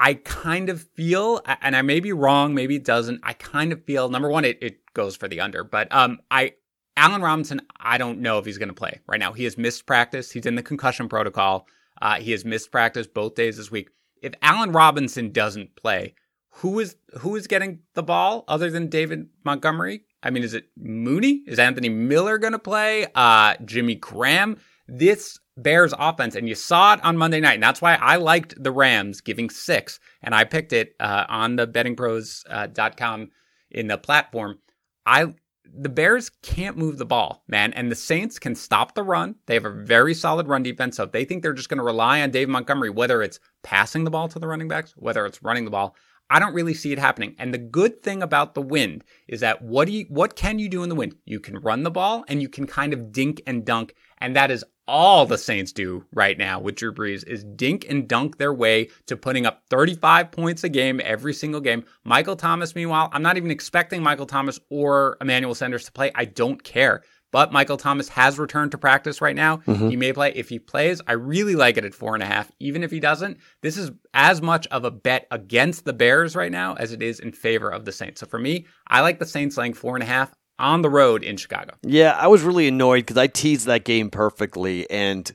I 0.02 0.16
kind 0.16 0.70
of 0.70 0.82
feel, 0.82 1.42
and 1.62 1.76
I 1.76 1.84
may 1.84 2.00
be 2.00 2.12
wrong, 2.12 2.56
maybe 2.56 2.76
it 2.76 2.84
doesn't. 2.84 3.22
I 3.22 3.34
kind 3.34 3.72
of 3.72 3.84
feel 3.84 4.10
number 4.10 4.30
one, 4.30 4.44
it, 4.46 4.58
it 4.60 4.94
goes 4.96 5.16
for 5.16 5.28
the 5.28 5.40
under, 5.40 5.64
but 5.64 5.94
um, 5.94 6.20
I 6.32 6.56
Allen 6.98 7.22
Robinson, 7.22 7.62
I 7.80 8.00
don't 8.00 8.20
know 8.20 8.40
if 8.40 8.46
he's 8.46 8.58
going 8.58 8.70
to 8.70 8.76
play 8.76 9.00
right 9.08 9.20
now. 9.20 9.32
He 9.32 9.44
has 9.44 9.60
missed 9.60 9.86
practice. 9.86 10.32
He's 10.32 10.48
in 10.48 10.56
the 10.56 10.64
concussion 10.64 11.08
protocol. 11.08 11.68
Uh, 12.02 12.16
he 12.16 12.32
has 12.32 12.44
missed 12.44 12.72
practice 12.72 13.06
both 13.06 13.36
days 13.36 13.58
this 13.58 13.70
week. 13.70 13.90
If 14.24 14.34
Allen 14.42 14.72
Robinson 14.72 15.32
doesn't 15.32 15.76
play, 15.76 16.16
who 16.50 16.80
is 16.80 16.96
who 17.20 17.36
is 17.36 17.46
getting 17.46 17.80
the 17.94 18.04
ball 18.04 18.44
other 18.48 18.72
than 18.72 18.90
David 18.90 19.30
Montgomery? 19.44 20.06
I 20.24 20.32
mean, 20.32 20.42
is 20.42 20.56
it 20.56 20.66
Mooney? 20.76 21.44
Is 21.46 21.60
Anthony 21.60 21.90
Miller 21.90 22.40
going 22.40 22.54
to 22.54 22.60
play? 22.60 23.06
Uh, 23.14 23.54
Jimmy 23.66 23.96
Graham? 23.96 24.58
This 24.88 25.40
Bears 25.58 25.94
offense, 25.98 26.36
and 26.36 26.48
you 26.48 26.56
saw 26.56 26.94
it 26.94 27.04
on 27.04 27.18
Monday 27.18 27.40
night, 27.40 27.56
and 27.56 27.64
that's 27.64 27.82
why 27.82 27.96
I 27.96 28.16
liked 28.16 28.62
the 28.62 28.72
Rams 28.72 29.22
giving 29.22 29.50
six, 29.50 30.00
and 30.22 30.34
I 30.34 30.44
picked 30.44 30.74
it 30.74 30.96
uh, 31.00 31.26
on 31.28 31.58
the 31.58 31.68
bettingpros.com 31.68 33.30
in 33.72 33.88
the 33.88 33.98
platform. 33.98 34.60
I 35.06 35.34
the 35.74 35.90
Bears 35.90 36.30
can't 36.42 36.78
move 36.78 36.98
the 36.98 37.06
ball, 37.06 37.44
man, 37.48 37.72
and 37.74 37.90
the 37.90 37.96
Saints 37.96 38.40
can 38.40 38.56
stop 38.56 38.94
the 38.94 39.04
run. 39.04 39.36
They 39.46 39.54
have 39.54 39.66
a 39.66 39.70
very 39.70 40.14
solid 40.14 40.48
run 40.48 40.64
defense, 40.64 40.98
so 40.98 41.04
if 41.04 41.12
they 41.12 41.26
think 41.26 41.44
they're 41.44 41.54
just 41.54 41.70
going 41.70 41.78
to 41.78 41.84
rely 41.84 42.22
on 42.22 42.32
Dave 42.32 42.50
Montgomery, 42.50 42.90
whether 42.90 43.22
it's 43.22 43.40
passing 43.64 44.04
the 44.04 44.12
ball 44.12 44.28
to 44.30 44.40
the 44.40 44.48
running 44.48 44.68
backs, 44.68 44.94
whether 44.98 45.26
it's 45.26 45.44
running 45.44 45.66
the 45.66 45.72
ball, 45.72 45.96
I 46.30 46.40
don't 46.40 46.54
really 46.54 46.74
see 46.74 46.94
it 46.94 47.00
happening. 47.00 47.36
And 47.38 47.54
the 47.54 47.58
good 47.58 48.02
thing 48.04 48.24
about 48.24 48.54
the 48.54 48.62
wind 48.62 49.04
is 49.28 49.42
that 49.42 49.62
what 49.62 49.86
do 49.86 49.94
you 49.94 50.06
what 50.08 50.38
can 50.38 50.60
you 50.60 50.70
do 50.70 50.82
in 50.82 50.90
the 50.90 50.96
wind? 50.96 51.16
You 51.26 51.42
can 51.42 51.60
run 51.60 51.84
the 51.84 51.92
ball 51.92 52.24
and 52.30 52.42
you 52.42 52.48
can 52.48 52.68
kind 52.68 52.94
of 52.94 53.12
dink 53.12 53.42
and 53.46 53.66
dunk, 53.66 53.94
and 54.18 54.36
that 54.36 54.50
is 54.50 54.64
all 54.92 55.26
the 55.26 55.38
Saints 55.38 55.72
do 55.72 56.06
right 56.14 56.38
now 56.38 56.60
with 56.60 56.76
Drew 56.76 56.94
Brees 56.94 57.26
is 57.26 57.46
dink 57.46 57.86
and 57.90 58.10
dunk 58.10 58.38
their 58.38 58.54
way 58.54 58.90
to 59.08 59.16
putting 59.16 59.46
up 59.46 59.64
35 59.70 60.32
points 60.32 60.66
a 60.66 60.70
game 60.70 61.00
every 61.02 61.34
single 61.34 61.62
game. 61.62 61.86
Michael 62.04 62.36
Thomas, 62.36 62.76
meanwhile, 62.76 63.10
I'm 63.14 63.24
not 63.24 63.38
even 63.38 63.52
expecting 63.52 64.04
Michael 64.04 64.26
Thomas 64.26 64.60
or 64.70 65.16
Emmanuel 65.22 65.56
Sanders 65.56 65.86
to 65.86 65.94
play. 65.94 66.12
I 66.14 66.26
don't 66.26 66.62
care. 66.62 67.04
But 67.32 67.54
Michael 67.54 67.78
Thomas 67.78 68.10
has 68.10 68.38
returned 68.38 68.72
to 68.72 68.78
practice 68.78 69.22
right 69.22 69.36
now. 69.36 69.58
Mm-hmm. 69.58 69.90
He 69.90 69.96
may 69.96 70.12
play. 70.12 70.34
If 70.36 70.50
he 70.50 70.60
plays, 70.60 71.02
I 71.08 71.14
really 71.14 71.56
like 71.56 71.78
it 71.78 71.86
at 71.86 71.94
four 71.94 72.14
and 72.14 72.22
a 72.22 72.26
half. 72.26 72.52
Even 72.60 72.84
if 72.84 72.92
he 72.92 73.00
doesn't, 73.00 73.38
this 73.62 73.78
is 73.78 73.92
as 74.14 74.42
much 74.42 74.68
of 74.68 74.84
a 74.84 74.92
bet 74.92 75.28
against 75.32 75.86
the 75.86 75.94
Bears 75.94 76.36
right 76.36 76.52
now 76.52 76.74
as 76.74 76.92
it 76.92 77.02
is 77.02 77.22
in 77.22 77.32
favor 77.32 77.70
of 77.70 77.86
the 77.86 77.94
Saints. 77.94 78.20
So 78.20 78.28
for 78.28 78.38
me, 78.38 78.66
I 78.86 79.00
like 79.00 79.20
the 79.20 79.26
Saints 79.26 79.56
laying 79.56 79.74
four 79.74 79.96
and 79.96 80.04
a 80.04 80.08
half 80.08 80.36
on 80.62 80.82
the 80.82 80.90
road 80.90 81.24
in 81.24 81.38
Chicago. 81.38 81.74
Yeah, 81.84 82.16
I 82.18 82.28
was 82.28 82.42
really 82.44 82.68
annoyed 82.68 83.00
because 83.02 83.18
I 83.18 83.28
teased 83.28 83.66
that 83.68 83.84
game 83.84 84.10
perfectly, 84.10 84.90
and 84.90 85.30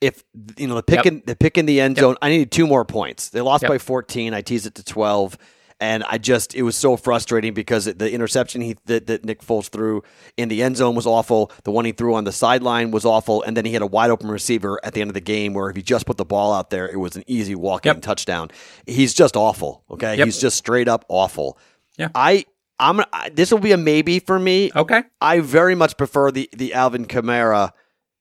if 0.00 0.22
you 0.56 0.66
know 0.68 0.74
the 0.76 0.82
pick 0.82 1.04
Yep. 1.04 1.06
in 1.06 1.22
the 1.26 1.36
pick 1.36 1.58
in 1.58 1.66
the 1.66 1.80
end 1.80 1.96
Yep. 1.96 2.02
zone, 2.02 2.16
I 2.22 2.28
needed 2.30 2.52
two 2.52 2.66
more 2.66 2.84
points. 2.84 3.28
They 3.30 3.40
lost 3.40 3.62
Yep. 3.62 3.68
by 3.70 3.78
fourteen. 3.78 4.32
I 4.34 4.40
teased 4.42 4.66
it 4.66 4.74
to 4.76 4.84
twelve. 4.84 5.36
And 5.80 6.02
I 6.08 6.18
just, 6.18 6.56
it 6.56 6.62
was 6.62 6.74
so 6.74 6.96
frustrating 6.96 7.54
because 7.54 7.84
the 7.84 8.10
interception 8.12 8.62
he 8.62 8.76
that, 8.86 9.06
that 9.06 9.24
Nick 9.24 9.42
Foles 9.42 9.68
threw 9.68 10.02
in 10.36 10.48
the 10.48 10.60
end 10.60 10.76
zone 10.76 10.96
was 10.96 11.06
awful. 11.06 11.52
The 11.62 11.70
one 11.70 11.84
he 11.84 11.92
threw 11.92 12.14
on 12.16 12.24
the 12.24 12.32
sideline 12.32 12.90
was 12.90 13.04
awful. 13.04 13.44
And 13.44 13.56
then 13.56 13.64
he 13.64 13.74
had 13.74 13.82
a 13.82 13.86
wide 13.86 14.10
open 14.10 14.28
receiver 14.28 14.80
at 14.82 14.94
the 14.94 15.00
end 15.00 15.08
of 15.08 15.14
the 15.14 15.20
game 15.20 15.54
where 15.54 15.70
if 15.70 15.76
he 15.76 15.82
just 15.82 16.04
put 16.04 16.16
the 16.16 16.24
ball 16.24 16.52
out 16.52 16.70
there, 16.70 16.88
it 16.88 16.96
was 16.96 17.14
an 17.14 17.22
easy 17.28 17.54
walk 17.54 17.86
in 17.86 17.90
Yep. 17.94 18.02
touchdown. 18.02 18.50
He's 18.88 19.14
just 19.14 19.36
awful. 19.36 19.84
Okay. 19.88 20.16
Yep. 20.16 20.24
He's 20.26 20.40
just 20.40 20.56
straight 20.56 20.88
up 20.88 21.04
awful. 21.08 21.56
Yeah. 21.96 22.08
I, 22.12 22.44
I'm, 22.80 23.00
I, 23.12 23.30
this 23.30 23.50
will 23.50 23.58
be 23.58 23.72
a 23.72 23.76
maybe 23.76 24.20
for 24.20 24.38
me. 24.38 24.70
Okay. 24.74 25.02
I 25.20 25.40
very 25.40 25.74
much 25.74 25.96
prefer 25.96 26.30
the 26.30 26.48
the 26.56 26.74
Alvin 26.74 27.06
Kamara 27.06 27.72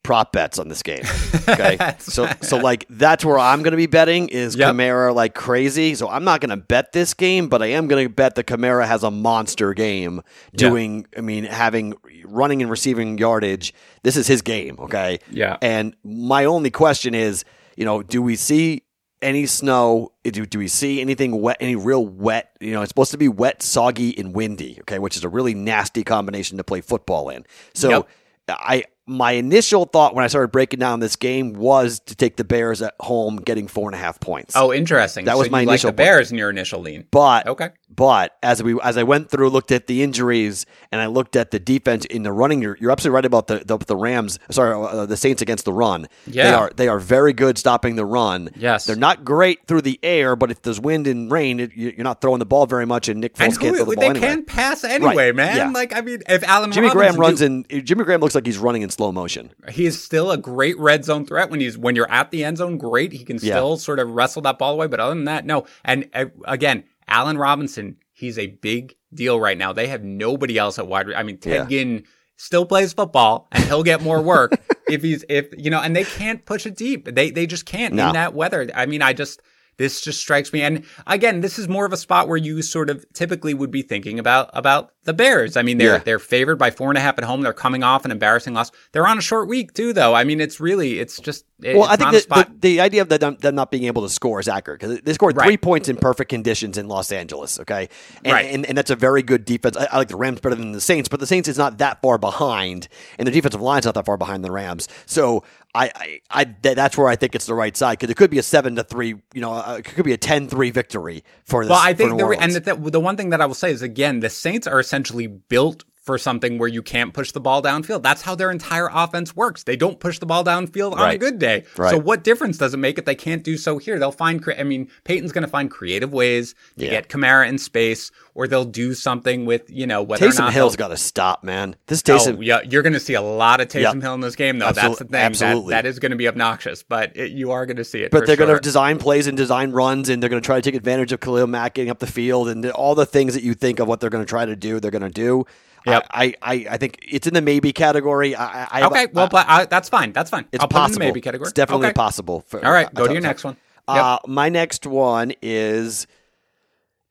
prop 0.04 0.32
bets 0.32 0.58
on 0.60 0.68
this 0.70 0.82
game. 0.84 1.04
Okay, 1.50 1.78
so 2.00 2.30
so 2.42 2.58
like 2.58 2.86
that's 2.90 3.24
where 3.24 3.40
I'm 3.40 3.64
going 3.64 3.72
to 3.72 3.78
be 3.78 3.86
betting 3.86 4.28
is 4.28 4.58
Yep. 4.58 4.76
Kamara 4.76 5.16
like 5.16 5.34
crazy. 5.34 5.96
So 5.96 6.10
I'm 6.10 6.26
not 6.26 6.42
going 6.42 6.50
to 6.50 6.58
bet 6.58 6.92
this 6.92 7.14
game, 7.14 7.48
but 7.48 7.62
I 7.62 7.68
am 7.68 7.88
going 7.88 8.06
to 8.06 8.14
bet 8.14 8.36
that 8.36 8.48
Kamara 8.48 8.86
has 8.86 9.02
a 9.04 9.10
monster 9.12 9.74
game. 9.74 10.22
Yeah. 10.52 10.58
Doing, 10.70 11.08
I 11.18 11.22
mean, 11.22 11.46
having 11.46 11.94
running 12.26 12.62
and 12.62 12.70
receiving 12.70 13.18
yardage. 13.18 13.74
This 14.04 14.18
is 14.18 14.28
his 14.28 14.42
game. 14.42 14.76
Okay, 14.80 15.20
Yeah. 15.32 15.56
and 15.62 15.96
my 16.04 16.44
only 16.44 16.70
question 16.70 17.16
is, 17.16 17.46
you 17.78 17.86
know, 17.86 18.04
do 18.04 18.22
we 18.22 18.36
see 18.36 18.84
any 19.22 19.46
snow? 19.46 20.12
Do, 20.24 20.46
do 20.46 20.60
we 20.60 20.68
see 20.68 21.02
anything 21.02 21.42
wet, 21.42 21.58
any 21.60 21.76
real 21.76 22.06
wet? 22.06 22.56
You 22.60 22.72
know, 22.74 22.82
it's 22.82 22.90
supposed 22.90 23.12
to 23.12 23.18
be 23.18 23.28
wet, 23.28 23.62
soggy, 23.62 24.18
and 24.18 24.34
windy, 24.34 24.78
okay, 24.82 25.00
which 25.00 25.18
is 25.18 25.24
a 25.24 25.30
really 25.30 25.54
nasty 25.54 26.04
combination 26.04 26.58
to 26.58 26.64
play 26.64 26.82
football 26.82 27.30
in. 27.30 27.46
So 27.74 27.90
Yep. 27.90 28.10
I 28.50 28.84
my 29.08 29.32
initial 29.32 29.86
thought 29.86 30.14
when 30.14 30.24
I 30.26 30.28
started 30.28 30.50
breaking 30.52 30.80
down 30.80 31.00
this 31.00 31.16
game 31.16 31.54
was 31.54 32.00
to 32.02 32.16
take 32.16 32.36
the 32.36 32.44
Bears 32.44 32.82
at 32.82 32.94
home 33.00 33.38
getting 33.38 33.68
four 33.68 33.88
and 33.90 33.96
a 33.96 33.98
half 33.98 34.20
points. 34.20 34.54
Oh, 34.56 34.74
interesting. 34.74 35.26
That 35.26 35.34
So 35.34 35.38
was 35.40 35.50
my 35.50 35.62
you 35.62 35.68
like 35.68 35.74
initial 35.76 35.90
the 35.92 35.96
Bears 35.96 36.32
in 36.32 36.38
your 36.38 36.50
initial 36.50 36.82
lean. 36.82 37.06
but 37.10 37.48
Okay. 37.48 37.70
but 37.90 38.36
as 38.44 38.62
we 38.62 38.80
as 38.82 38.98
I 38.98 39.04
went 39.04 39.30
through, 39.32 39.50
looked 39.50 39.72
at 39.72 39.88
the 39.88 40.04
injuries, 40.04 40.66
and 40.92 41.00
I 41.02 41.06
looked 41.08 41.36
at 41.38 41.52
the 41.52 41.60
defense 41.60 42.04
in 42.06 42.24
the 42.24 42.32
running. 42.34 42.62
You're, 42.62 42.78
you're 42.82 42.92
absolutely 42.92 43.16
right 43.16 43.26
about 43.26 43.48
the 43.48 43.64
the, 43.66 43.78
the 43.78 43.96
Rams. 43.96 44.40
Sorry, 44.52 44.74
uh, 44.74 45.06
the 45.06 45.18
Saints 45.18 45.42
against 45.42 45.64
the 45.66 45.74
run. 45.74 46.08
Yeah, 46.26 46.44
they 46.44 46.54
are 46.54 46.72
they 46.76 46.88
are 46.90 47.00
very 47.00 47.32
good 47.34 47.58
stopping 47.58 47.96
the 47.96 48.06
run. 48.06 48.50
Yes. 48.56 48.86
they're 48.86 48.96
not 48.98 49.24
great 49.24 49.66
through 49.68 49.82
the 49.84 50.00
air, 50.04 50.36
but 50.36 50.52
if 50.52 50.62
there's 50.64 50.80
wind 50.82 51.08
and 51.08 51.32
rain, 51.32 51.60
it, 51.62 51.72
you- 51.76 51.94
you're 51.96 52.04
not 52.04 52.20
throwing 52.20 52.40
the 52.40 52.46
ball 52.46 52.66
very 52.66 52.86
much, 52.86 53.08
and 53.08 53.22
Nick 53.22 53.36
Foles 53.36 53.46
And 53.46 53.60
can't 53.60 53.76
throw 53.78 53.86
the 53.86 53.92
they 53.92 53.96
ball 53.96 54.04
anyway. 54.10 54.28
can 54.28 54.46
pass 54.46 54.84
anyway, 54.84 55.32
man. 55.32 55.56
yeah. 55.56 55.70
Like 55.70 55.96
I 55.96 56.02
mean, 56.02 56.22
if 56.28 56.44
Allen 56.44 56.72
Jimmy 56.74 56.90
Graham 56.90 57.16
Robinson 57.16 57.64
runs 57.70 57.70
in. 57.70 57.86
Jimmy 57.86 58.04
Graham 58.04 58.20
looks 58.20 58.36
like 58.36 58.46
he's 58.46 58.58
running 58.58 58.82
in 58.82 58.90
slow 58.98 59.12
motion. 59.12 59.52
he 59.72 59.86
is 59.86 60.02
still 60.02 60.32
a 60.32 60.38
great 60.38 60.78
red 60.80 61.06
zone 61.06 61.26
threat 61.26 61.50
when 61.50 61.60
he's 61.60 61.78
when 61.78 61.96
you're 61.96 62.12
at 62.12 62.32
the 62.32 62.44
end 62.44 62.58
zone. 62.58 62.78
Great, 62.78 63.12
he 63.14 63.24
can 63.24 63.38
Yeah. 63.38 63.54
still 63.56 63.78
sort 63.78 64.00
of 64.00 64.10
wrestle 64.12 64.42
that 64.42 64.58
ball 64.58 64.74
away. 64.74 64.88
But 64.88 65.00
other 65.00 65.14
than 65.16 65.26
that, 65.26 65.46
no. 65.46 65.66
And 65.86 66.10
uh, 66.14 66.26
again, 66.46 66.84
Allen 67.08 67.38
Robinson, 67.38 67.98
he's 68.12 68.38
a 68.38 68.48
big 68.48 68.96
deal 69.14 69.40
right 69.40 69.58
now. 69.58 69.72
They 69.72 69.88
have 69.88 70.04
nobody 70.04 70.58
else 70.58 70.78
at 70.80 70.88
wide. 70.88 71.08
re- 71.08 71.16
I 71.16 71.24
mean, 71.24 71.38
Ted 71.38 71.54
Yeah. 71.54 71.66
Ginn 71.84 72.04
still 72.36 72.66
plays 72.66 72.92
football, 72.94 73.48
and 73.52 73.64
he'll 73.66 73.84
get 73.84 74.02
more 74.02 74.22
work 74.22 74.52
if 74.90 75.02
he's 75.04 75.24
if 75.30 75.48
you 75.58 75.70
know. 75.70 75.80
And 75.82 75.96
they 75.96 76.04
can't 76.04 76.44
push 76.46 76.66
it 76.66 76.76
deep. 76.76 77.06
They 77.06 77.30
they 77.30 77.46
just 77.46 77.66
can't 77.66 77.94
No. 77.94 78.08
in 78.08 78.14
that 78.14 78.34
weather. 78.34 78.68
I 78.76 78.86
mean, 78.88 79.02
I 79.02 79.14
just. 79.14 79.42
This 79.78 80.02
just 80.02 80.20
strikes 80.20 80.52
me, 80.54 80.62
and 80.64 80.84
again, 81.06 81.42
this 81.42 81.60
is 81.60 81.68
more 81.70 81.86
of 81.86 81.94
a 81.94 81.98
spot 81.98 82.28
where 82.28 82.38
you 82.38 82.62
sort 82.62 82.90
of 82.90 83.06
typically 83.14 83.54
would 83.54 83.70
be 83.72 83.82
thinking 83.84 84.18
about 84.20 84.50
about 84.54 84.92
the 85.04 85.14
Bears. 85.14 85.56
I 85.56 85.62
mean, 85.62 85.78
they're 85.78 85.94
Yeah. 85.94 85.98
they're 86.00 86.20
favored 86.20 86.58
by 86.58 86.72
four 86.72 86.90
and 86.90 86.98
a 86.98 87.02
half 87.02 87.18
at 87.18 87.24
home. 87.24 87.42
They're 87.42 87.54
coming 87.54 87.84
off 87.84 88.04
an 88.04 88.12
embarrassing 88.12 88.54
loss. 88.56 88.72
They're 88.92 89.08
on 89.08 89.18
a 89.18 89.22
short 89.22 89.48
week 89.48 89.74
too, 89.74 89.94
though. 89.94 90.14
I 90.16 90.24
mean, 90.24 90.42
it's 90.42 90.60
really 90.60 91.00
it's 91.00 91.18
just 91.20 91.46
it- 91.62 91.76
Well, 91.76 91.86
it's 91.86 91.94
I 91.94 91.96
think 91.96 92.06
not 92.08 92.10
a 92.14 92.18
that 92.18 92.24
spot. 92.24 92.48
the, 92.62 92.76
the 92.76 92.82
idea 92.82 93.02
of 93.02 93.10
them, 93.10 93.38
them 93.40 93.56
not 93.56 93.72
being 93.72 93.84
able 93.86 94.02
to 94.04 94.10
score 94.10 94.40
is 94.40 94.48
accurate 94.48 94.80
because 94.80 95.00
they 95.02 95.14
scored 95.14 95.38
Right. 95.38 95.46
three 95.46 95.58
points 95.58 95.90
in 95.90 95.96
perfect 95.98 96.30
conditions 96.30 96.78
in 96.78 96.88
Los 96.88 97.12
Angeles. 97.12 97.60
Okay, 97.60 97.88
and, 98.24 98.34
Right. 98.34 98.46
and, 98.54 98.66
and 98.66 98.78
that's 98.78 98.90
a 98.92 98.96
very 98.96 99.22
good 99.24 99.46
defense. 99.46 99.78
I, 99.78 99.88
I 99.92 99.98
like 99.98 100.08
the 100.10 100.18
Rams 100.18 100.40
better 100.40 100.56
than 100.56 100.72
the 100.72 100.82
Saints, 100.82 101.08
but 101.08 101.20
the 101.20 101.28
Saints 101.28 101.48
is 101.48 101.58
not 101.58 101.78
that 101.78 102.02
far 102.02 102.18
behind, 102.18 102.88
and 103.18 103.28
the 103.28 103.32
defensive 103.32 103.62
line's 103.62 103.86
not 103.86 103.94
that 103.96 104.06
far 104.06 104.18
behind 104.18 104.44
the 104.44 104.52
Rams. 104.52 104.88
So 105.06 105.44
I, 105.78 105.92
I, 105.96 106.20
I 106.32 106.44
th- 106.46 106.76
that's 106.76 106.98
where 106.98 107.08
I 107.08 107.16
think 107.16 107.36
it's 107.36 107.46
the 107.46 107.54
right 107.54 107.76
side 107.78 108.00
because 108.00 108.10
it 108.10 108.18
could 108.18 108.32
be 108.32 108.40
a 108.40 108.44
seven 108.44 108.76
to 108.76 108.84
three. 108.84 109.16
You 109.34 109.42
know, 109.42 109.54
uh, 109.54 109.76
it 109.80 109.86
could 109.86 110.06
be 110.06 110.14
a 110.14 110.18
10-3 110.18 110.74
victory 110.74 111.24
for 111.46 111.64
this. 111.64 111.70
well, 111.70 111.80
I 111.82 111.94
think 111.94 112.18
the, 112.18 112.38
and 112.40 112.52
the, 112.54 112.90
the 112.90 113.00
one 113.00 113.16
thing 113.16 113.30
that 113.30 113.42
I 113.42 113.46
will 113.46 113.54
say 113.54 113.72
is 113.72 113.82
again, 113.82 114.20
the 114.22 114.30
Saints 114.30 114.66
are 114.66 114.80
essentially 114.80 115.28
built 115.28 115.84
for 116.08 116.18
something 116.18 116.58
where 116.58 116.68
you 116.70 116.82
can't 116.82 117.14
push 117.14 117.32
the 117.34 117.40
ball 117.40 117.62
downfield. 117.62 118.02
That's 118.02 118.24
how 118.24 118.34
their 118.34 118.50
entire 118.50 118.90
offense 118.92 119.36
works. 119.36 119.62
They 119.64 119.76
don't 119.76 120.00
push 120.00 120.18
the 120.18 120.26
ball 120.26 120.44
downfield 120.44 120.94
on 120.94 121.12
a 121.12 121.18
good 121.20 121.38
day. 121.38 121.66
Right. 121.78 121.92
So 121.92 122.00
what 122.00 122.24
difference 122.24 122.58
does 122.58 122.74
it 122.74 122.78
make 122.78 122.98
if 122.98 123.06
they 123.06 123.14
can't 123.14 123.44
do 123.44 123.58
so 123.58 123.78
here? 123.78 124.00
They'll 124.00 124.12
find. 124.12 124.42
cre- 124.42 124.54
I 124.58 124.64
mean, 124.64 124.90
Payton's 125.04 125.32
going 125.32 125.44
to 125.44 125.48
find 125.50 125.70
creative 125.70 126.12
ways 126.12 126.56
to 126.80 126.86
Yeah. 126.86 126.90
get 126.92 127.10
Kamara 127.10 127.48
in 127.48 127.60
space, 127.60 128.10
or 128.34 128.48
they'll 128.48 128.66
do 128.66 128.94
something 128.96 129.46
with 129.46 129.70
you 129.70 129.86
know 129.86 130.02
whether 130.02 130.26
or 130.26 130.30
Taysom 130.30 130.50
Hill's 130.52 130.76
got 130.76 130.88
to 130.88 130.98
stop, 130.98 131.44
man. 131.44 131.76
This 131.88 132.02
Oh, 132.08 132.14
Taysom, 132.14 132.38
yeah, 132.44 132.62
you're 132.68 132.84
going 132.84 132.94
to 132.94 133.00
see 133.00 133.14
a 133.14 133.22
lot 133.22 133.60
of 133.62 133.68
Taysom 133.68 133.96
Yep. 133.96 134.02
Hill 134.02 134.14
in 134.16 134.22
this 134.22 134.36
game, 134.38 134.58
though. 134.60 134.72
That's 134.72 134.98
the 134.98 135.04
thing. 135.04 135.12
That- 135.12 135.26
absolutely. 135.26 135.72
that 135.72 135.86
is 135.86 136.00
going 136.00 136.12
to 136.12 136.16
be 136.18 136.28
obnoxious, 136.28 136.84
but 136.84 137.16
it, 137.18 137.32
you 137.32 137.52
are 137.52 137.66
going 137.66 137.78
to 137.78 137.84
see 137.84 138.00
it. 138.02 138.12
But 138.12 138.26
they're 138.26 138.38
going 138.38 138.50
sure. 138.50 138.60
to 138.60 138.64
design 138.64 138.98
plays 138.98 139.28
and 139.28 139.36
design 139.38 139.72
runs, 139.72 140.08
and 140.08 140.24
they're 140.24 140.30
going 140.30 140.42
to 140.42 140.46
try 140.46 140.56
to 140.56 140.62
take 140.62 140.76
advantage 140.76 141.12
of 141.12 141.20
Khalil 141.20 141.48
Mack 141.48 141.74
getting 141.74 141.92
up 141.92 142.00
the 142.00 142.08
field, 142.08 142.48
and 142.48 142.66
all 142.72 142.96
the 142.96 143.06
things 143.06 143.34
that 143.34 143.44
you 143.44 143.54
think 143.54 143.80
of 143.80 143.88
what 143.90 144.00
they're 144.00 144.10
going 144.10 144.24
to 144.26 144.30
try 144.30 144.46
to 144.46 144.56
do, 144.56 144.80
they're 144.80 144.90
going 144.92 145.02
to 145.02 145.10
do. 145.10 145.46
Yep. 145.88 146.08
I, 146.12 146.34
I, 146.42 146.66
I 146.72 146.78
think 146.78 147.00
it's 147.08 147.28
in 147.28 147.34
the 147.34 147.42
maybe 147.42 147.72
category. 147.74 148.36
I, 148.36 148.66
I, 148.82 148.86
Okay, 148.88 149.08
well, 149.14 149.26
I- 149.26 149.30
but 149.30 149.46
I, 149.50 149.66
that's 149.66 149.90
fine. 149.90 150.12
That's 150.14 150.30
fine. 150.30 150.46
it's 150.52 150.62
I'll 150.62 150.68
put 150.68 150.76
it 150.76 150.80
in 150.80 150.82
possible. 150.84 151.00
the 151.00 151.06
maybe 151.06 151.22
category. 151.22 151.48
It's 151.48 151.54
definitely 151.54 151.88
okay. 151.88 151.94
possible. 151.94 152.42
For, 152.48 152.64
All 152.66 152.72
right, 152.72 152.88
uh, 152.88 152.92
go 152.94 153.04
to 153.04 153.08
to- 153.10 153.14
your 153.14 153.22
next 153.22 153.44
one. 153.44 153.58
Yep. 153.90 153.98
Uh, 154.04 154.20
my 154.28 154.50
next 154.50 154.86
one 154.86 155.32
is, 155.42 156.08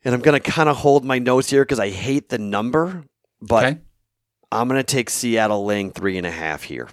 and 0.04 0.14
I'm 0.14 0.20
going 0.20 0.40
to 0.40 0.50
kind 0.50 0.68
of 0.68 0.76
hold 0.76 1.04
my 1.06 1.18
nose 1.18 1.48
here 1.48 1.62
because 1.64 1.80
I 1.80 1.88
hate 1.88 2.28
the 2.28 2.38
number, 2.38 3.04
but 3.40 3.64
okay. 3.64 3.78
I'm 4.52 4.68
going 4.68 4.78
to 4.78 4.84
take 4.84 5.08
Seattle 5.08 5.64
laying 5.64 5.90
three 5.90 6.18
and 6.18 6.26
a 6.26 6.30
half 6.30 6.64
here. 6.64 6.88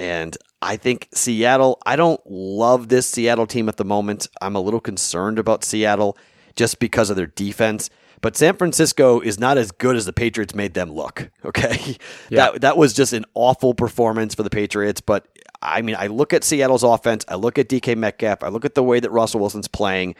And 0.00 0.36
I 0.60 0.76
think 0.76 1.08
Seattle, 1.14 1.80
I 1.86 1.94
don't 1.94 2.20
love 2.26 2.88
this 2.88 3.06
Seattle 3.06 3.46
team 3.46 3.68
at 3.68 3.76
the 3.76 3.84
moment. 3.84 4.26
I'm 4.42 4.56
a 4.56 4.60
little 4.60 4.80
concerned 4.80 5.38
about 5.38 5.62
Seattle 5.62 6.18
just 6.56 6.80
because 6.80 7.08
of 7.08 7.16
their 7.16 7.26
defense. 7.28 7.88
But 8.20 8.36
San 8.36 8.56
Francisco 8.56 9.20
is 9.20 9.38
not 9.38 9.56
as 9.56 9.72
good 9.72 9.96
as 9.96 10.04
the 10.04 10.12
Patriots 10.12 10.54
made 10.54 10.74
them 10.74 10.92
look. 10.92 11.30
Okay. 11.44 11.96
Yeah. 12.28 12.50
That 12.52 12.60
that 12.60 12.76
was 12.76 12.92
just 12.92 13.12
an 13.12 13.24
awful 13.34 13.74
performance 13.74 14.34
for 14.34 14.42
the 14.42 14.50
Patriots. 14.50 15.00
But 15.00 15.26
I 15.62 15.82
mean, 15.82 15.96
I 15.98 16.06
look 16.06 16.32
at 16.32 16.44
Seattle's 16.44 16.82
offense, 16.82 17.24
I 17.28 17.34
look 17.34 17.58
at 17.58 17.68
DK 17.68 17.96
Metcalf, 17.96 18.44
I 18.44 18.48
look 18.48 18.64
at 18.64 18.74
the 18.74 18.82
way 18.82 19.00
that 19.00 19.10
Russell 19.10 19.40
Wilson's 19.40 19.68
playing. 19.68 20.14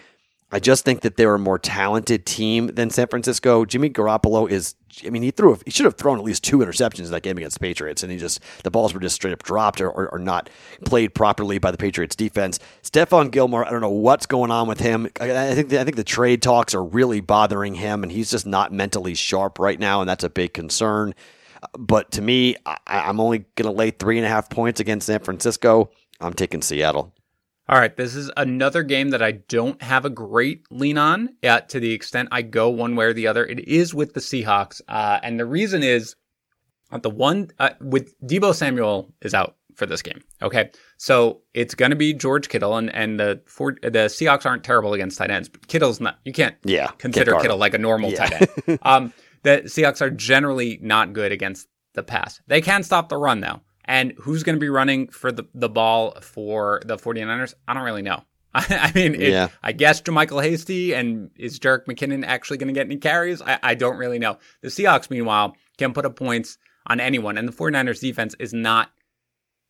I 0.52 0.58
just 0.58 0.84
think 0.84 1.02
that 1.02 1.16
they're 1.16 1.34
a 1.34 1.38
more 1.38 1.58
talented 1.58 2.26
team 2.26 2.68
than 2.68 2.90
San 2.90 3.06
Francisco. 3.06 3.64
Jimmy 3.64 3.90
Garoppolo 3.90 4.50
is. 4.50 4.74
I 5.06 5.10
mean, 5.10 5.22
he 5.22 5.30
threw, 5.30 5.56
he 5.64 5.70
should 5.70 5.84
have 5.84 5.94
thrown 5.94 6.18
at 6.18 6.24
least 6.24 6.42
two 6.42 6.58
interceptions 6.58 7.04
in 7.04 7.12
that 7.12 7.22
game 7.22 7.38
against 7.38 7.54
the 7.54 7.60
Patriots, 7.60 8.02
and 8.02 8.10
he 8.10 8.18
just 8.18 8.40
the 8.64 8.72
balls 8.72 8.92
were 8.92 8.98
just 8.98 9.14
straight 9.14 9.32
up 9.32 9.42
dropped 9.44 9.80
or, 9.80 9.88
or, 9.88 10.08
or 10.08 10.18
not 10.18 10.50
played 10.84 11.14
properly 11.14 11.58
by 11.58 11.70
the 11.70 11.78
Patriots 11.78 12.16
defense. 12.16 12.58
Stephon 12.82 13.30
Gilmore, 13.30 13.64
I 13.64 13.70
don't 13.70 13.80
know 13.80 13.88
what's 13.88 14.26
going 14.26 14.50
on 14.50 14.66
with 14.66 14.80
him. 14.80 15.08
I, 15.20 15.50
I 15.50 15.54
think 15.54 15.68
the, 15.68 15.80
I 15.80 15.84
think 15.84 15.96
the 15.96 16.04
trade 16.04 16.42
talks 16.42 16.74
are 16.74 16.82
really 16.82 17.20
bothering 17.20 17.76
him, 17.76 18.02
and 18.02 18.10
he's 18.10 18.30
just 18.30 18.46
not 18.46 18.72
mentally 18.72 19.14
sharp 19.14 19.60
right 19.60 19.78
now, 19.78 20.00
and 20.00 20.10
that's 20.10 20.24
a 20.24 20.30
big 20.30 20.52
concern. 20.52 21.14
But 21.78 22.10
to 22.12 22.22
me, 22.22 22.56
I, 22.66 22.76
I'm 22.88 23.20
only 23.20 23.44
going 23.54 23.70
to 23.70 23.76
lay 23.76 23.92
three 23.92 24.16
and 24.18 24.26
a 24.26 24.28
half 24.28 24.50
points 24.50 24.80
against 24.80 25.06
San 25.06 25.20
Francisco. 25.20 25.90
I'm 26.20 26.34
taking 26.34 26.62
Seattle. 26.62 27.12
All 27.70 27.78
right, 27.78 27.96
this 27.96 28.16
is 28.16 28.32
another 28.36 28.82
game 28.82 29.10
that 29.10 29.22
I 29.22 29.30
don't 29.30 29.80
have 29.80 30.04
a 30.04 30.10
great 30.10 30.64
lean 30.72 30.98
on. 30.98 31.36
Yeah, 31.40 31.60
to 31.60 31.78
the 31.78 31.92
extent 31.92 32.28
I 32.32 32.42
go 32.42 32.68
one 32.68 32.96
way 32.96 33.04
or 33.06 33.12
the 33.12 33.28
other, 33.28 33.46
it 33.46 33.60
is 33.68 33.94
with 33.94 34.12
the 34.12 34.18
Seahawks, 34.20 34.80
uh, 34.88 35.20
and 35.22 35.38
the 35.38 35.46
reason 35.46 35.84
is 35.84 36.16
uh, 36.90 36.98
the 36.98 37.10
one 37.10 37.48
uh, 37.60 37.70
with 37.80 38.12
Deebo 38.26 38.54
Samuel 38.56 39.14
is 39.22 39.34
out 39.34 39.54
for 39.76 39.86
this 39.86 40.02
game. 40.02 40.20
Okay, 40.42 40.70
so 40.96 41.42
it's 41.54 41.76
going 41.76 41.90
to 41.90 41.96
be 41.96 42.12
George 42.12 42.48
Kittle, 42.48 42.76
and 42.76 42.92
and 42.92 43.20
the 43.20 43.40
for, 43.46 43.76
the 43.82 44.08
Seahawks 44.10 44.44
aren't 44.46 44.64
terrible 44.64 44.92
against 44.92 45.18
tight 45.18 45.30
ends. 45.30 45.48
But 45.48 45.68
Kittle's 45.68 46.00
not. 46.00 46.18
You 46.24 46.32
can't 46.32 46.56
Yeah, 46.64 46.88
consider 46.98 47.36
Kittle 47.36 47.56
like 47.56 47.74
a 47.74 47.78
normal 47.78 48.10
Yeah. 48.10 48.26
tight 48.26 48.50
end. 48.66 48.78
Um, 48.82 49.12
the 49.44 49.62
Seahawks 49.66 50.00
are 50.02 50.10
generally 50.10 50.80
not 50.82 51.12
good 51.12 51.30
against 51.30 51.68
the 51.94 52.02
pass. 52.02 52.40
They 52.48 52.60
can 52.60 52.82
stop 52.82 53.08
the 53.08 53.16
run 53.16 53.40
though. 53.40 53.60
And 53.90 54.12
who's 54.20 54.44
going 54.44 54.54
to 54.54 54.60
be 54.60 54.68
running 54.68 55.08
for 55.08 55.32
the, 55.32 55.44
the 55.52 55.68
ball 55.68 56.16
for 56.20 56.80
the 56.86 56.96
49ers? 56.96 57.54
I 57.66 57.74
don't 57.74 57.82
really 57.82 58.02
know. 58.02 58.22
I 58.54 58.92
mean, 58.94 59.16
it, 59.16 59.30
Yeah. 59.30 59.48
I 59.64 59.72
guess 59.72 60.00
JaMycal 60.00 60.42
Hasty 60.42 60.94
and 60.94 61.30
is 61.36 61.58
Jerick 61.58 61.86
McKinnon 61.86 62.24
actually 62.24 62.58
going 62.58 62.72
to 62.72 62.78
get 62.78 62.86
any 62.86 62.98
carries? 62.98 63.42
I, 63.42 63.58
I 63.62 63.74
don't 63.74 63.96
really 63.96 64.20
know. 64.20 64.38
The 64.62 64.68
Seahawks, 64.68 65.10
meanwhile, 65.10 65.56
can 65.76 65.92
put 65.92 66.06
up 66.06 66.14
points 66.14 66.56
on 66.86 67.00
anyone, 67.00 67.36
and 67.36 67.48
the 67.48 67.52
49ers 67.52 68.00
defense 68.00 68.34
is 68.38 68.52
not 68.54 68.90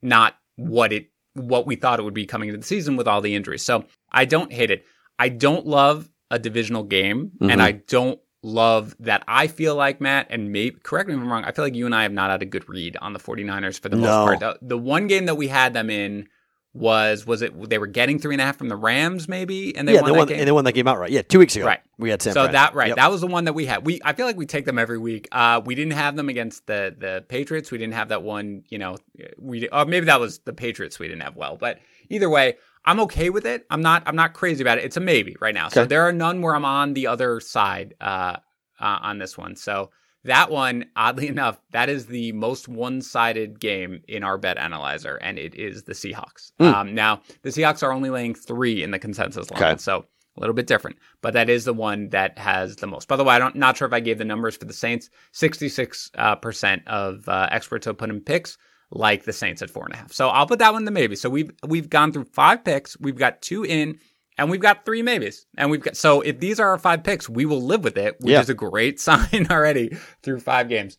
not 0.03 0.35
what 0.57 0.93
it 0.93 1.09
what 1.35 1.67
we 1.67 1.77
thought 1.77 1.99
it 1.99 2.03
would 2.03 2.15
be 2.15 2.27
coming 2.27 2.49
into 2.49 2.61
the 2.61 2.67
season 2.67 2.97
with 2.97 3.09
all 3.09 3.21
the 3.23 3.35
injuries. 3.35 3.63
So 3.63 3.85
I 4.13 4.25
don't 4.27 4.53
hate 4.53 4.71
it. 4.71 4.85
I 5.19 5.29
don't 5.31 5.67
love 5.67 6.11
a 6.31 6.39
divisional 6.39 6.83
game, 6.83 7.33
Mhm. 7.41 7.53
and 7.53 7.63
I 7.63 7.73
don't 7.73 8.21
love 8.43 8.97
that 9.01 9.23
I 9.29 9.47
feel 9.47 9.75
like 9.75 10.01
Matt 10.01 10.29
and 10.31 10.51
maybe 10.53 10.79
correct 10.83 11.09
me 11.09 11.15
if 11.15 11.21
I'm 11.21 11.31
wrong. 11.31 11.45
I 11.45 11.53
feel 11.53 11.65
like 11.65 11.75
you 11.75 11.87
and 11.87 11.95
I 11.95 12.03
have 12.05 12.13
not 12.13 12.31
had 12.31 12.43
a 12.43 12.47
good 12.47 12.69
read 12.69 12.97
on 13.01 13.13
the 13.13 13.19
49ers 13.19 13.79
for 13.81 13.89
the 13.89 13.97
most 13.97 14.07
part. 14.09 14.41
The, 14.41 14.59
the 14.63 14.79
one 14.79 15.07
game 15.07 15.27
that 15.27 15.35
we 15.37 15.49
had 15.49 15.75
them 15.75 15.91
in 15.91 16.29
was 16.73 17.27
was 17.27 17.43
it 17.43 17.69
they 17.69 17.79
were 17.79 17.89
getting 17.89 18.19
three 18.21 18.33
and 18.35 18.41
a 18.41 18.45
half 18.45 18.57
from 18.57 18.69
the 18.69 18.77
Rams 18.77 19.29
maybe, 19.29 19.77
and 19.77 19.89
they 19.89 19.95
yeah, 19.95 20.03
won 20.03 20.07
they 20.07 20.13
that 20.13 20.19
won, 20.19 20.29
game. 20.29 20.39
and 20.39 20.47
they 20.47 20.53
won 20.53 20.65
that 20.65 20.73
game 20.73 20.87
outright. 20.87 21.11
Yeah, 21.11 21.23
two 21.23 21.41
weeks 21.41 21.57
ago. 21.57 21.67
Right. 21.67 21.81
We 21.99 22.11
had 22.11 22.23
San 22.23 22.33
so 22.33 22.47
that 22.47 22.75
right, 22.75 22.89
Yep. 22.89 22.97
that 22.97 23.11
was 23.11 23.21
the 23.23 23.27
one 23.27 23.45
that 23.45 23.55
we 23.55 23.67
had. 23.67 23.85
We 23.85 24.01
I 24.05 24.13
feel 24.13 24.25
like 24.25 24.37
we 24.37 24.47
take 24.47 24.67
them 24.67 24.79
every 24.79 24.99
week. 24.99 25.27
Uh, 25.33 25.61
we 25.65 25.75
didn't 25.75 25.95
have 25.95 26.15
them 26.15 26.29
against 26.29 26.67
the 26.67 26.95
the 26.97 27.25
Patriots. 27.27 27.73
We 27.73 27.79
didn't 27.79 27.95
have 27.95 28.11
that 28.11 28.23
one. 28.23 28.63
You 28.69 28.79
know, 28.79 28.99
we 29.37 29.69
or 29.69 29.85
maybe 29.85 30.07
that 30.07 30.21
was 30.21 30.39
the 30.41 30.53
Patriots. 30.53 30.99
We 31.01 31.09
didn't 31.09 31.23
have 31.23 31.35
well, 31.35 31.57
but 31.57 31.81
either 32.09 32.31
way, 32.31 32.57
I'm 32.85 33.01
okay 33.01 33.31
with 33.31 33.47
it. 33.47 33.67
I'm 33.71 33.83
not 33.83 34.03
I'm 34.07 34.17
not 34.17 34.33
crazy 34.33 34.63
about 34.63 34.79
it. 34.79 34.85
It's 34.85 34.97
a 34.97 35.01
maybe 35.01 35.37
right 35.41 35.55
now. 35.55 35.69
So 35.69 35.85
there 35.85 36.03
are 36.03 36.13
none 36.13 36.43
where 36.43 36.55
I'm 36.55 36.65
on 36.65 36.95
the 36.95 37.07
other 37.07 37.41
side 37.41 37.95
uh, 38.01 38.37
uh, 38.81 38.99
on 39.03 39.19
this 39.19 39.37
one. 39.37 39.57
So 39.57 39.91
that 40.25 40.51
one, 40.51 40.87
oddly 40.97 41.29
enough, 41.35 41.61
that 41.73 41.89
is 41.89 42.07
the 42.07 42.33
most 42.33 42.69
one-sided 42.69 43.61
game 43.61 44.03
in 44.09 44.23
our 44.25 44.39
bet 44.39 44.59
analyzer, 44.59 45.17
and 45.17 45.39
it 45.39 45.55
is 45.55 45.85
the 45.85 45.93
Seahawks. 45.93 46.53
Mm. 46.61 46.75
Um, 46.75 46.95
now 46.95 47.23
the 47.43 47.51
Seahawks 47.51 47.83
are 47.83 47.93
only 47.93 48.11
laying 48.11 48.35
three 48.35 48.83
in 48.83 48.91
the 48.91 48.99
consensus 48.99 49.51
line, 49.51 49.63
Okay. 49.63 49.79
so 49.79 50.05
a 50.37 50.41
little 50.41 50.55
bit 50.55 50.67
different, 50.67 50.97
but 51.23 51.35
that 51.35 51.51
is 51.51 51.65
the 51.65 51.75
one 51.75 52.09
that 52.11 52.39
has 52.39 52.77
the 52.77 52.87
most. 52.87 53.09
By 53.09 53.17
the 53.17 53.25
way, 53.25 53.35
I'm 53.35 53.53
not 53.55 53.77
sure 53.77 53.87
if 53.87 53.93
I 53.93 54.01
gave 54.01 54.19
the 54.19 54.25
numbers 54.25 54.57
for 54.57 54.65
the 54.65 54.73
Saints. 54.73 55.11
66 55.33 56.11
uh, 56.15 56.37
percent 56.37 56.87
of 56.87 57.29
uh, 57.29 57.49
experts 57.51 57.87
have 57.87 57.99
put 57.99 58.11
in 58.11 58.21
picks 58.21 58.57
like 58.91 59.25
the 59.25 59.33
Saints 59.33 59.63
at 59.63 59.71
four 59.71 59.85
and 59.85 59.95
a 59.95 59.99
half. 59.99 60.13
So 60.13 60.29
I'll 60.29 60.47
put 60.47 60.59
that 60.59 60.73
one 60.73 60.83
in 60.83 60.85
the 60.85 60.91
maybe. 60.91 61.17
So 61.17 61.31
we've 61.31 61.51
we've 61.67 61.89
gone 61.91 62.13
through 62.13 62.25
five 62.33 62.65
picks. 62.65 62.99
We've 63.01 63.17
got 63.19 63.41
two 63.43 63.65
in, 63.65 63.99
and 64.37 64.51
we've 64.51 64.61
got 64.61 64.85
three 64.85 65.03
maybes. 65.03 65.47
And 65.57 65.71
we've 65.71 65.83
got 65.83 65.97
so 65.97 66.21
if 66.23 66.41
these 66.41 66.59
are 66.61 66.69
our 66.71 66.79
five 66.79 67.05
picks, 67.05 67.29
we 67.29 67.45
will 67.47 67.63
live 67.63 67.85
with 67.85 67.97
it, 67.97 68.17
which 68.21 68.33
Yeah. 68.33 68.41
is 68.41 68.51
a 68.51 68.55
great 68.55 68.99
sign 69.09 69.47
already 69.51 69.97
through 70.23 70.41
five 70.41 70.69
games. 70.69 70.99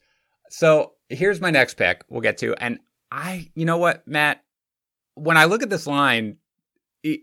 So 0.50 0.94
here's 1.10 1.42
my 1.42 1.52
next 1.52 1.76
pick. 1.76 2.04
We'll 2.10 2.22
get 2.22 2.38
to, 2.40 2.54
and 2.56 2.80
I, 3.12 3.50
you 3.56 3.66
know 3.66 3.78
what, 3.78 4.08
Matt, 4.08 4.44
when 5.16 5.36
I 5.38 5.46
look 5.46 5.64
at 5.64 5.70
this 5.70 5.88
line, 5.88 6.38
it, 7.04 7.22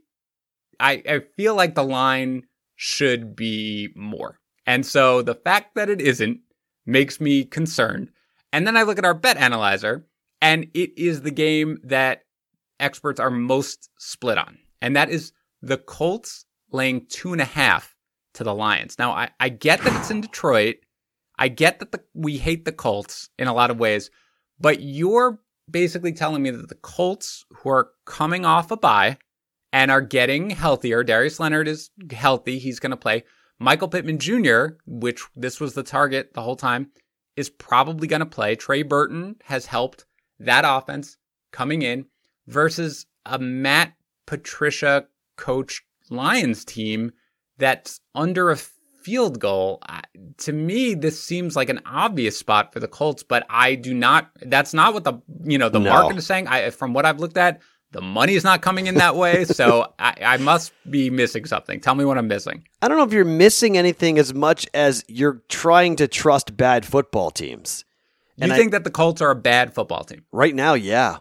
I 0.80 1.02
I 1.08 1.20
feel 1.36 1.54
like 1.54 1.74
the 1.74 1.82
line 1.84 2.44
should 2.76 3.34
be 3.34 3.88
more, 3.96 4.38
and 4.66 4.84
so 4.84 5.22
the 5.22 5.34
fact 5.34 5.74
that 5.76 5.88
it 5.90 6.00
isn't 6.00 6.40
makes 6.86 7.20
me 7.20 7.44
concerned. 7.44 8.10
And 8.52 8.66
then 8.66 8.76
I 8.78 8.82
look 8.84 8.98
at 8.98 9.04
our 9.04 9.12
bet 9.14 9.36
analyzer, 9.36 10.06
and 10.40 10.66
it 10.74 10.98
is 10.98 11.22
the 11.22 11.30
game 11.30 11.78
that 11.84 12.22
experts 12.80 13.20
are 13.20 13.30
most 13.30 13.90
split 13.98 14.38
on, 14.38 14.58
and 14.80 14.96
that 14.96 15.10
is 15.10 15.32
the 15.62 15.78
Colts 15.78 16.44
laying 16.70 17.06
two 17.06 17.32
and 17.32 17.40
a 17.40 17.46
half 17.46 17.96
to 18.34 18.44
the 18.44 18.54
Lions. 18.54 18.98
Now, 18.98 19.12
I, 19.12 19.30
I 19.40 19.48
get 19.48 19.82
that 19.82 19.98
it's 19.98 20.10
in 20.10 20.20
Detroit. 20.20 20.76
I 21.38 21.48
get 21.48 21.78
that 21.80 21.92
the, 21.92 22.02
we 22.14 22.36
hate 22.38 22.64
the 22.64 22.72
Colts 22.72 23.30
in 23.38 23.48
a 23.48 23.54
lot 23.54 23.70
of 23.70 23.78
ways, 23.78 24.10
but 24.60 24.80
you're 24.80 25.40
basically 25.70 26.12
telling 26.12 26.42
me 26.42 26.50
that 26.50 26.68
the 26.68 26.74
Colts, 26.76 27.44
who 27.50 27.70
are 27.70 27.90
coming 28.06 28.44
off 28.44 28.70
a 28.70 28.76
bye 28.76 29.18
and 29.72 29.90
are 29.90 30.00
getting 30.00 30.50
healthier, 30.50 31.04
Darius 31.04 31.40
Leonard 31.40 31.68
is 31.68 31.90
healthy. 32.10 32.58
He's 32.58 32.80
going 32.80 32.90
to 32.90 32.96
play. 32.96 33.24
Michael 33.58 33.88
Pittman 33.88 34.18
Jr., 34.18 34.66
which 34.86 35.24
this 35.34 35.60
was 35.60 35.74
the 35.74 35.82
target 35.82 36.32
the 36.34 36.42
whole 36.42 36.56
time, 36.56 36.90
is 37.36 37.50
probably 37.50 38.06
going 38.06 38.20
to 38.20 38.26
play. 38.26 38.54
Trey 38.54 38.82
Burton 38.82 39.36
has 39.44 39.66
helped 39.66 40.04
that 40.40 40.64
offense 40.66 41.16
coming 41.52 41.82
in 41.82 42.06
versus 42.46 43.06
a 43.26 43.38
Matt 43.38 43.94
Patricia 44.26 45.06
coach 45.36 45.82
Lions 46.10 46.64
team 46.64 47.12
that's 47.58 48.00
under 48.14 48.50
a 48.50 48.56
field 48.56 49.40
goal. 49.40 49.80
To 50.38 50.52
me, 50.52 50.94
this 50.94 51.22
seems 51.22 51.56
like 51.56 51.68
an 51.68 51.80
obvious 51.86 52.38
spot 52.38 52.72
for 52.72 52.80
the 52.80 52.88
Colts, 52.88 53.22
but 53.22 53.46
I 53.50 53.74
do 53.74 53.94
not. 53.94 54.30
That's 54.42 54.72
not 54.74 54.94
what 54.94 55.04
the 55.04 55.14
you 55.44 55.58
know 55.58 55.68
the 55.68 55.80
No. 55.80 55.90
market 55.90 56.18
is 56.18 56.26
saying. 56.26 56.46
I 56.46 56.70
from 56.70 56.92
what 56.92 57.04
I've 57.06 57.20
looked 57.20 57.36
at, 57.36 57.60
the 57.90 58.00
money 58.00 58.34
is 58.34 58.44
not 58.44 58.60
coming 58.62 58.86
in 58.86 58.96
that 58.96 59.16
way. 59.16 59.44
so 59.46 59.92
I, 59.98 60.14
I 60.22 60.36
must 60.38 60.72
be 60.90 61.10
missing 61.10 61.44
something. 61.46 61.80
Tell 61.80 61.94
me 61.94 62.04
what 62.04 62.18
I'm 62.18 62.28
missing. 62.28 62.64
I 62.82 62.88
don't 62.88 62.96
know 62.98 63.04
if 63.04 63.12
you're 63.12 63.24
missing 63.24 63.76
anything 63.78 64.18
as 64.18 64.32
much 64.34 64.66
as 64.74 65.04
you're 65.08 65.42
trying 65.48 65.96
to 65.96 66.08
trust 66.08 66.56
bad 66.56 66.84
football 66.86 67.30
teams. 67.30 67.84
You 68.38 68.44
And 68.44 68.52
I- 68.52 68.56
think 68.56 68.70
that 68.72 68.84
the 68.84 68.90
Colts 68.90 69.20
are 69.20 69.30
a 69.30 69.34
bad 69.34 69.74
football 69.74 70.04
team? 70.04 70.24
Right 70.32 70.54
now, 70.54 70.74
yeah. 70.74 71.18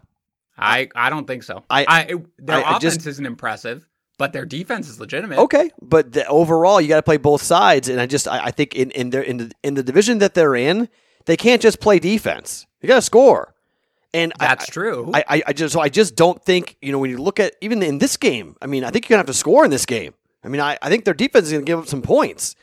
I 0.58 0.88
I 0.96 1.10
don't 1.10 1.26
think 1.28 1.44
so. 1.44 1.64
I- 1.70 1.86
I, 1.88 2.14
their 2.40 2.58
I- 2.58 2.62
I 2.62 2.78
offense 2.78 2.96
just- 2.96 3.08
isn't 3.08 3.26
impressive, 3.26 3.88
but 4.18 4.34
their 4.34 4.46
defense 4.46 4.88
is 4.90 5.00
legitimate. 5.00 5.38
Okay, 5.40 5.70
but 5.82 6.14
the, 6.14 6.28
overall, 6.28 6.80
you 6.82 6.88
got 6.88 6.96
to 6.98 7.04
play 7.04 7.18
both 7.18 7.42
sides, 7.44 7.90
and 7.90 8.00
I 8.02 8.06
just 8.06 8.28
I, 8.28 8.46
I 8.46 8.52
think 8.52 8.76
in 8.76 8.92
in 8.92 9.10
their 9.12 9.22
in 9.22 9.38
the 9.38 9.52
in 9.64 9.74
the 9.76 9.84
division 9.84 10.20
that 10.20 10.34
they're 10.34 10.56
in, 10.56 10.90
they 11.26 11.38
can't 11.38 11.62
just 11.62 11.80
play 11.80 12.00
defense. 12.00 12.66
You 12.82 12.88
got 12.88 12.96
to 12.96 13.02
score, 13.04 13.54
and 14.14 14.32
I- 14.40 14.48
That's 14.48 14.68
true. 14.68 15.12
I, 15.14 15.24
I, 15.28 15.44
I 15.48 15.54
just 15.54 15.74
so 15.74 15.80
I 15.80 15.90
just 15.90 16.16
don't 16.16 16.42
think 16.44 16.78
you 16.82 16.92
know 16.92 17.00
when 17.00 17.10
you 17.10 17.18
look 17.18 17.40
at 17.40 17.56
even 17.62 17.82
in 17.84 17.98
this 18.00 18.16
game. 18.18 18.56
I 18.62 18.66
mean, 18.68 18.84
I 18.84 18.90
think 18.92 19.06
you're 19.10 19.16
gonna 19.16 19.22
have 19.28 19.34
to 19.36 19.40
score 19.40 19.66
in 19.66 19.72
this 19.72 19.86
game. 19.86 20.14
I 20.44 20.48
mean, 20.50 20.62
I, 20.62 20.78
I 20.82 20.90
think 20.90 21.06
their 21.06 21.14
defense 21.16 21.48
is 21.48 21.52
gonna 21.54 21.66
give 21.66 21.80
up 21.80 21.88
some 21.88 22.02
points. 22.02 22.56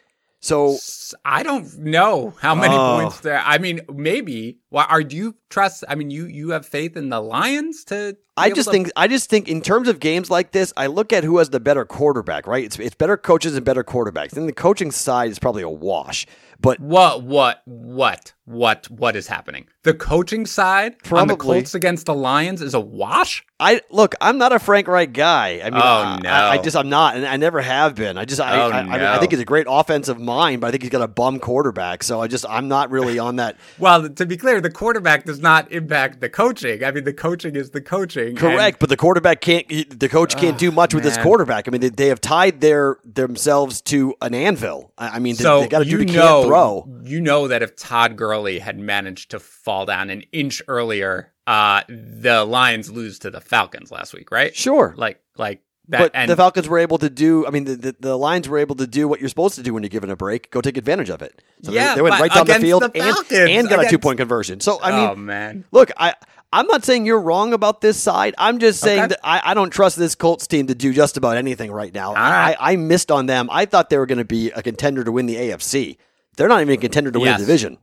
So 0.44 0.76
I 1.24 1.42
don't 1.42 1.78
know 1.78 2.35
how 2.38 2.54
many 2.54 2.74
Oh. 2.76 3.00
points 3.00 3.20
there. 3.20 3.40
I 3.44 3.57
mean, 3.59 3.80
maybe. 3.92 4.59
Why 4.68 4.85
are 4.85 5.00
you 5.00 5.37
trust? 5.54 5.84
I 5.88 5.94
mean, 5.94 6.10
you 6.10 6.26
you 6.26 6.50
have 6.50 6.66
faith 6.66 6.96
in 6.96 7.08
the 7.08 7.20
Lions 7.20 7.84
to? 7.84 8.16
I 8.36 8.50
just 8.50 8.66
to- 8.66 8.72
think 8.72 8.90
I 8.96 9.06
just 9.06 9.30
think 9.30 9.48
in 9.48 9.60
terms 9.62 9.86
of 9.88 10.00
games 10.00 10.30
like 10.30 10.50
this, 10.50 10.72
I 10.76 10.88
look 10.88 11.12
at 11.12 11.22
who 11.24 11.38
has 11.38 11.50
the 11.50 11.60
better 11.60 11.84
quarterback. 11.84 12.46
Right? 12.46 12.64
It's 12.64 12.78
it's 12.78 12.94
better 12.96 13.16
coaches 13.16 13.54
and 13.56 13.64
better 13.64 13.84
quarterbacks. 13.84 14.30
Then 14.30 14.46
the 14.46 14.52
coaching 14.52 14.90
side 14.90 15.30
is 15.30 15.38
probably 15.38 15.62
a 15.62 15.68
wash. 15.70 16.26
But 16.60 16.80
what 16.80 17.22
what 17.22 17.62
what 17.66 18.32
what 18.46 18.86
what 18.90 19.16
is 19.16 19.26
happening? 19.26 19.66
The 19.82 19.92
coaching 19.94 20.46
side 20.46 20.96
on 21.12 21.28
the 21.28 21.36
Colts 21.36 21.74
against 21.74 22.06
the 22.06 22.14
Lions 22.14 22.62
is 22.62 22.72
a 22.74 22.80
wash. 22.80 23.44
I 23.60 23.82
look, 23.90 24.14
I'm 24.20 24.38
not 24.38 24.52
a 24.52 24.58
Frank 24.58 24.88
Reich 24.88 25.12
guy. 25.12 25.60
I 25.62 25.70
mean, 25.70 25.74
Oh, 25.82 25.86
I, 25.86 26.20
no. 26.22 26.30
I, 26.30 26.50
I 26.52 26.58
just 26.58 26.76
I'm 26.76 26.88
not, 26.88 27.16
and 27.16 27.26
I 27.26 27.36
never 27.36 27.60
have 27.60 27.94
been. 27.94 28.16
I 28.16 28.24
just 28.24 28.40
I, 28.40 28.58
Oh, 28.60 28.70
I, 28.70 28.78
I, 28.78 28.82
mean. 28.82 28.92
I 28.92 29.18
think 29.18 29.32
he's 29.32 29.40
a 29.40 29.44
great 29.44 29.66
offensive 29.68 30.18
mind, 30.18 30.60
but 30.60 30.68
I 30.68 30.70
think 30.70 30.82
he's 30.82 30.90
got 30.90 31.02
a 31.02 31.08
bum 31.08 31.38
quarterback. 31.38 32.02
So 32.02 32.20
I 32.22 32.28
just 32.28 32.46
I'm 32.48 32.68
not 32.68 32.90
really 32.90 33.18
on 33.18 33.36
that. 33.36 33.56
Well, 33.78 34.08
to 34.08 34.24
be 34.26 34.36
clear, 34.36 34.60
the 34.60 34.70
quarterback 34.70 35.24
does 35.24 35.40
not 35.44 35.70
impact 35.70 36.20
the 36.20 36.28
coaching. 36.28 36.83
I 36.83 36.90
mean, 36.90 37.04
the 37.04 37.12
coaching 37.12 37.54
is 37.54 37.70
the 37.70 37.80
coaching. 37.80 38.30
and- 38.30 38.38
Correct, 38.38 38.80
but 38.80 38.88
the 38.88 38.96
quarterback 38.96 39.40
can't. 39.40 39.68
The 39.68 40.09
coach 40.09 40.37
can't 40.37 40.59
do 40.59 40.72
much 40.72 40.92
with 40.92 41.04
this 41.04 41.16
quarterback. 41.18 41.68
I 41.68 41.70
mean, 41.70 41.80
they, 41.80 41.90
they 41.90 42.09
have 42.09 42.20
tied 42.20 42.61
their 42.61 42.96
themselves 43.04 43.80
to 43.83 44.14
an 44.20 44.35
anvil. 44.35 44.92
I 44.98 45.20
mean, 45.20 45.37
so 45.37 45.61
they, 45.61 45.68
got 45.68 45.78
to 45.80 45.85
do 45.85 45.98
the 45.98 46.07
can't 46.07 46.46
throw. 46.46 46.88
You 47.04 47.20
know 47.20 47.46
that 47.46 47.62
if 47.62 47.76
Todd 47.76 48.16
Gurley 48.16 48.59
had 48.59 48.78
managed 48.78 49.30
to 49.30 49.38
fall 49.38 49.87
down 49.87 50.11
an 50.11 50.22
inch 50.33 50.61
earlier, 50.66 51.33
uh, 51.46 51.83
the 51.88 52.44
Lions 52.44 52.90
lose 52.90 53.20
to 53.20 53.30
the 53.30 53.40
Falcons 53.40 53.92
last 53.92 54.12
week, 54.14 54.30
right? 54.33 54.54
Sure, 54.57 54.94
Like, 54.96 55.20
like 55.37 55.61
that. 55.88 55.98
but 55.98 56.10
and 56.14 56.30
the 56.30 56.36
Falcons 56.36 56.68
were 56.68 56.78
able 56.78 56.98
to 56.98 57.10
do. 57.10 57.46
I 57.46 57.50
mean, 57.50 57.64
the, 57.64 57.76
the 57.76 57.96
the 58.00 58.18
Lions 58.18 58.48
were 58.48 58.58
able 58.58 58.76
to 58.76 58.86
do 58.86 59.06
what 59.08 59.20
you're 59.20 59.28
supposed 59.28 59.56
to 59.56 59.62
do 59.62 59.74
when 59.74 59.82
you're 59.82 59.90
given 59.90 60.10
a 60.10 60.16
break. 60.16 60.50
Go 60.50 60.60
take 60.60 60.76
advantage 60.76 61.10
of 61.10 61.22
it. 61.22 61.42
So 61.62 61.70
they- 61.70 61.76
Yeah, 61.76 61.94
they, 61.94 62.02
went 62.02 62.20
right 62.20 62.32
down 62.32 62.46
the 62.46 62.54
field 62.54 62.82
the 62.82 62.90
and, 62.94 63.14
Falcons, 63.14 63.50
and 63.50 63.68
got 63.68 63.84
a 63.84 63.88
two 63.88 63.98
point 63.98 64.18
conversion. 64.18 64.60
So 64.60 64.80
I 64.80 64.90
oh, 64.92 64.96
mean, 64.96 65.10
oh 65.10 65.14
man, 65.16 65.64
Look, 65.72 65.90
I 65.96 66.14
I'm 66.52 66.68
not 66.68 66.84
saying 66.84 67.04
you're 67.04 67.20
wrong 67.20 67.52
about 67.52 67.80
this 67.80 67.96
side. 67.96 68.34
I'm 68.38 68.60
just 68.60 68.80
saying 68.80 69.00
Okay. 69.00 69.08
that 69.08 69.20
I, 69.24 69.42
I 69.44 69.54
don't 69.54 69.70
trust 69.70 69.96
this 69.96 70.14
Colts 70.14 70.46
team 70.46 70.68
to 70.68 70.74
do 70.74 70.92
just 70.92 71.16
about 71.16 71.36
anything 71.36 71.72
right 71.72 71.92
now. 71.92 72.14
right. 72.14 72.54
I, 72.60 72.72
I 72.72 72.76
missed 72.76 73.10
on 73.10 73.26
them. 73.26 73.48
I 73.50 73.64
thought 73.64 73.90
they 73.90 73.98
were 73.98 74.06
going 74.06 74.18
to 74.18 74.24
be 74.24 74.52
a 74.52 74.62
contender 74.62 75.02
to 75.02 75.10
win 75.10 75.26
the 75.26 75.34
AFC. 75.34 75.96
They're 76.36 76.46
not 76.46 76.60
even 76.60 76.74
a 76.74 76.76
contender 76.76 77.10
to 77.10 77.18
win 77.18 77.26
Yes. 77.26 77.40
the 77.40 77.46
division. 77.46 77.78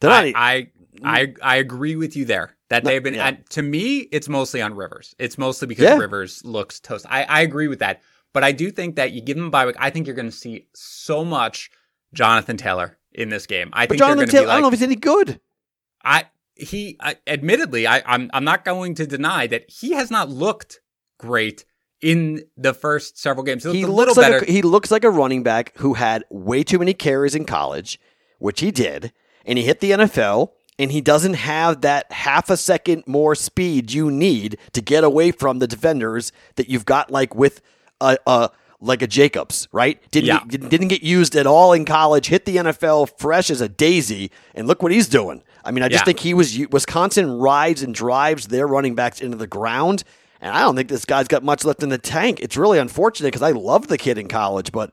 They're 0.00 0.10
not. 0.10 0.24
I, 0.24 0.30
mm. 0.32 0.68
I 1.04 1.34
I 1.40 1.56
agree 1.56 1.94
with 1.94 2.16
you 2.16 2.24
there. 2.24 2.55
That 2.68 2.82
they've 2.84 3.02
been 3.02 3.14
yeah. 3.14 3.36
to 3.50 3.62
me, 3.62 3.98
it's 4.10 4.28
mostly 4.28 4.60
on 4.60 4.74
Rivers. 4.74 5.14
It's 5.18 5.38
mostly 5.38 5.68
because 5.68 5.84
Yeah. 5.84 5.98
Rivers 5.98 6.44
looks 6.44 6.80
toast. 6.80 7.06
I, 7.08 7.22
I 7.24 7.40
agree 7.42 7.68
with 7.68 7.78
that. 7.78 8.02
But 8.32 8.42
I 8.44 8.52
do 8.52 8.70
think 8.70 8.96
that 8.96 9.12
you 9.12 9.20
give 9.20 9.36
him 9.36 9.46
a 9.46 9.50
bye 9.50 9.66
week. 9.66 9.76
I 9.78 9.90
think 9.90 10.06
you're 10.06 10.16
going 10.16 10.30
to 10.30 10.36
see 10.36 10.66
so 10.74 11.24
much 11.24 11.70
Jonathan 12.12 12.56
Taylor 12.56 12.98
in 13.12 13.28
this 13.28 13.46
game. 13.46 13.70
I 13.72 13.84
but 13.86 13.90
think 13.90 13.98
Jonathan 14.00 14.18
they're 14.18 14.26
going 14.26 14.30
to 14.30 14.32
Taylor, 14.32 14.46
be 14.46 14.50
I 14.50 14.54
don't 14.54 14.62
know 14.62 14.68
if 14.68 14.74
he's 14.74 14.82
any 14.82 14.96
good. 14.96 15.40
I 16.04 16.24
he 16.54 16.96
I, 17.00 17.16
admittedly 17.26 17.86
I 17.86 18.02
I'm 18.04 18.30
I'm 18.34 18.44
not 18.44 18.64
going 18.64 18.94
to 18.96 19.06
deny 19.06 19.46
that 19.46 19.70
he 19.70 19.92
has 19.92 20.10
not 20.10 20.28
looked 20.28 20.80
great 21.18 21.64
in 22.02 22.42
the 22.56 22.74
first 22.74 23.18
several 23.18 23.44
games. 23.44 23.64
He, 23.64 23.72
He 23.72 23.84
looked 23.84 23.92
a 23.92 23.92
little 23.92 24.14
looks 24.14 24.18
like 24.18 24.32
better. 24.40 24.44
a, 24.44 24.52
he 24.52 24.62
looks 24.62 24.90
like 24.90 25.04
a 25.04 25.10
running 25.10 25.42
back 25.42 25.72
who 25.76 25.94
had 25.94 26.24
way 26.30 26.62
too 26.62 26.78
many 26.78 26.94
carries 26.94 27.34
in 27.34 27.44
college, 27.44 27.98
which 28.38 28.60
he 28.60 28.70
did, 28.70 29.12
and 29.44 29.56
he 29.58 29.64
hit 29.64 29.80
the 29.80 29.92
NFL. 29.92 30.50
And 30.78 30.92
he 30.92 31.00
doesn't 31.00 31.34
have 31.34 31.80
that 31.80 32.10
half 32.12 32.50
a 32.50 32.56
second 32.56 33.04
more 33.06 33.34
speed 33.34 33.92
you 33.92 34.10
need 34.10 34.58
to 34.72 34.82
get 34.82 35.04
away 35.04 35.30
from 35.32 35.58
the 35.58 35.66
defenders 35.66 36.32
that 36.56 36.68
you've 36.68 36.84
got, 36.84 37.10
like 37.10 37.34
with 37.34 37.62
a, 38.00 38.18
a 38.26 38.50
like 38.78 39.00
a 39.00 39.06
Jacobs, 39.06 39.68
right? 39.72 39.98
Didn't 40.10 40.26
Yeah. 40.26 40.40
get, 40.46 40.68
didn't 40.68 40.88
get 40.88 41.02
used 41.02 41.34
at 41.34 41.46
all 41.46 41.72
in 41.72 41.86
college. 41.86 42.26
Hit 42.26 42.44
the 42.44 42.56
NFL 42.56 43.06
fresh 43.18 43.48
as 43.48 43.62
a 43.62 43.70
daisy, 43.70 44.30
and 44.54 44.68
look 44.68 44.82
what 44.82 44.92
he's 44.92 45.08
doing. 45.08 45.42
I 45.64 45.70
mean, 45.70 45.82
I 45.82 45.88
just 45.88 46.02
Yeah. 46.02 46.04
think 46.04 46.20
he 46.20 46.34
was 46.34 46.58
Wisconsin 46.70 47.38
rides 47.38 47.82
and 47.82 47.94
drives 47.94 48.48
their 48.48 48.66
running 48.66 48.94
backs 48.94 49.22
into 49.22 49.38
the 49.38 49.46
ground, 49.46 50.04
and 50.42 50.54
I 50.54 50.60
don't 50.60 50.76
think 50.76 50.90
this 50.90 51.06
guy's 51.06 51.26
got 51.26 51.42
much 51.42 51.64
left 51.64 51.82
in 51.82 51.88
the 51.88 51.96
tank. 51.96 52.38
It's 52.40 52.56
really 52.56 52.78
unfortunate 52.78 53.28
because 53.28 53.40
I 53.40 53.52
loved 53.52 53.88
the 53.88 53.96
kid 53.96 54.18
in 54.18 54.28
college, 54.28 54.70
but 54.72 54.92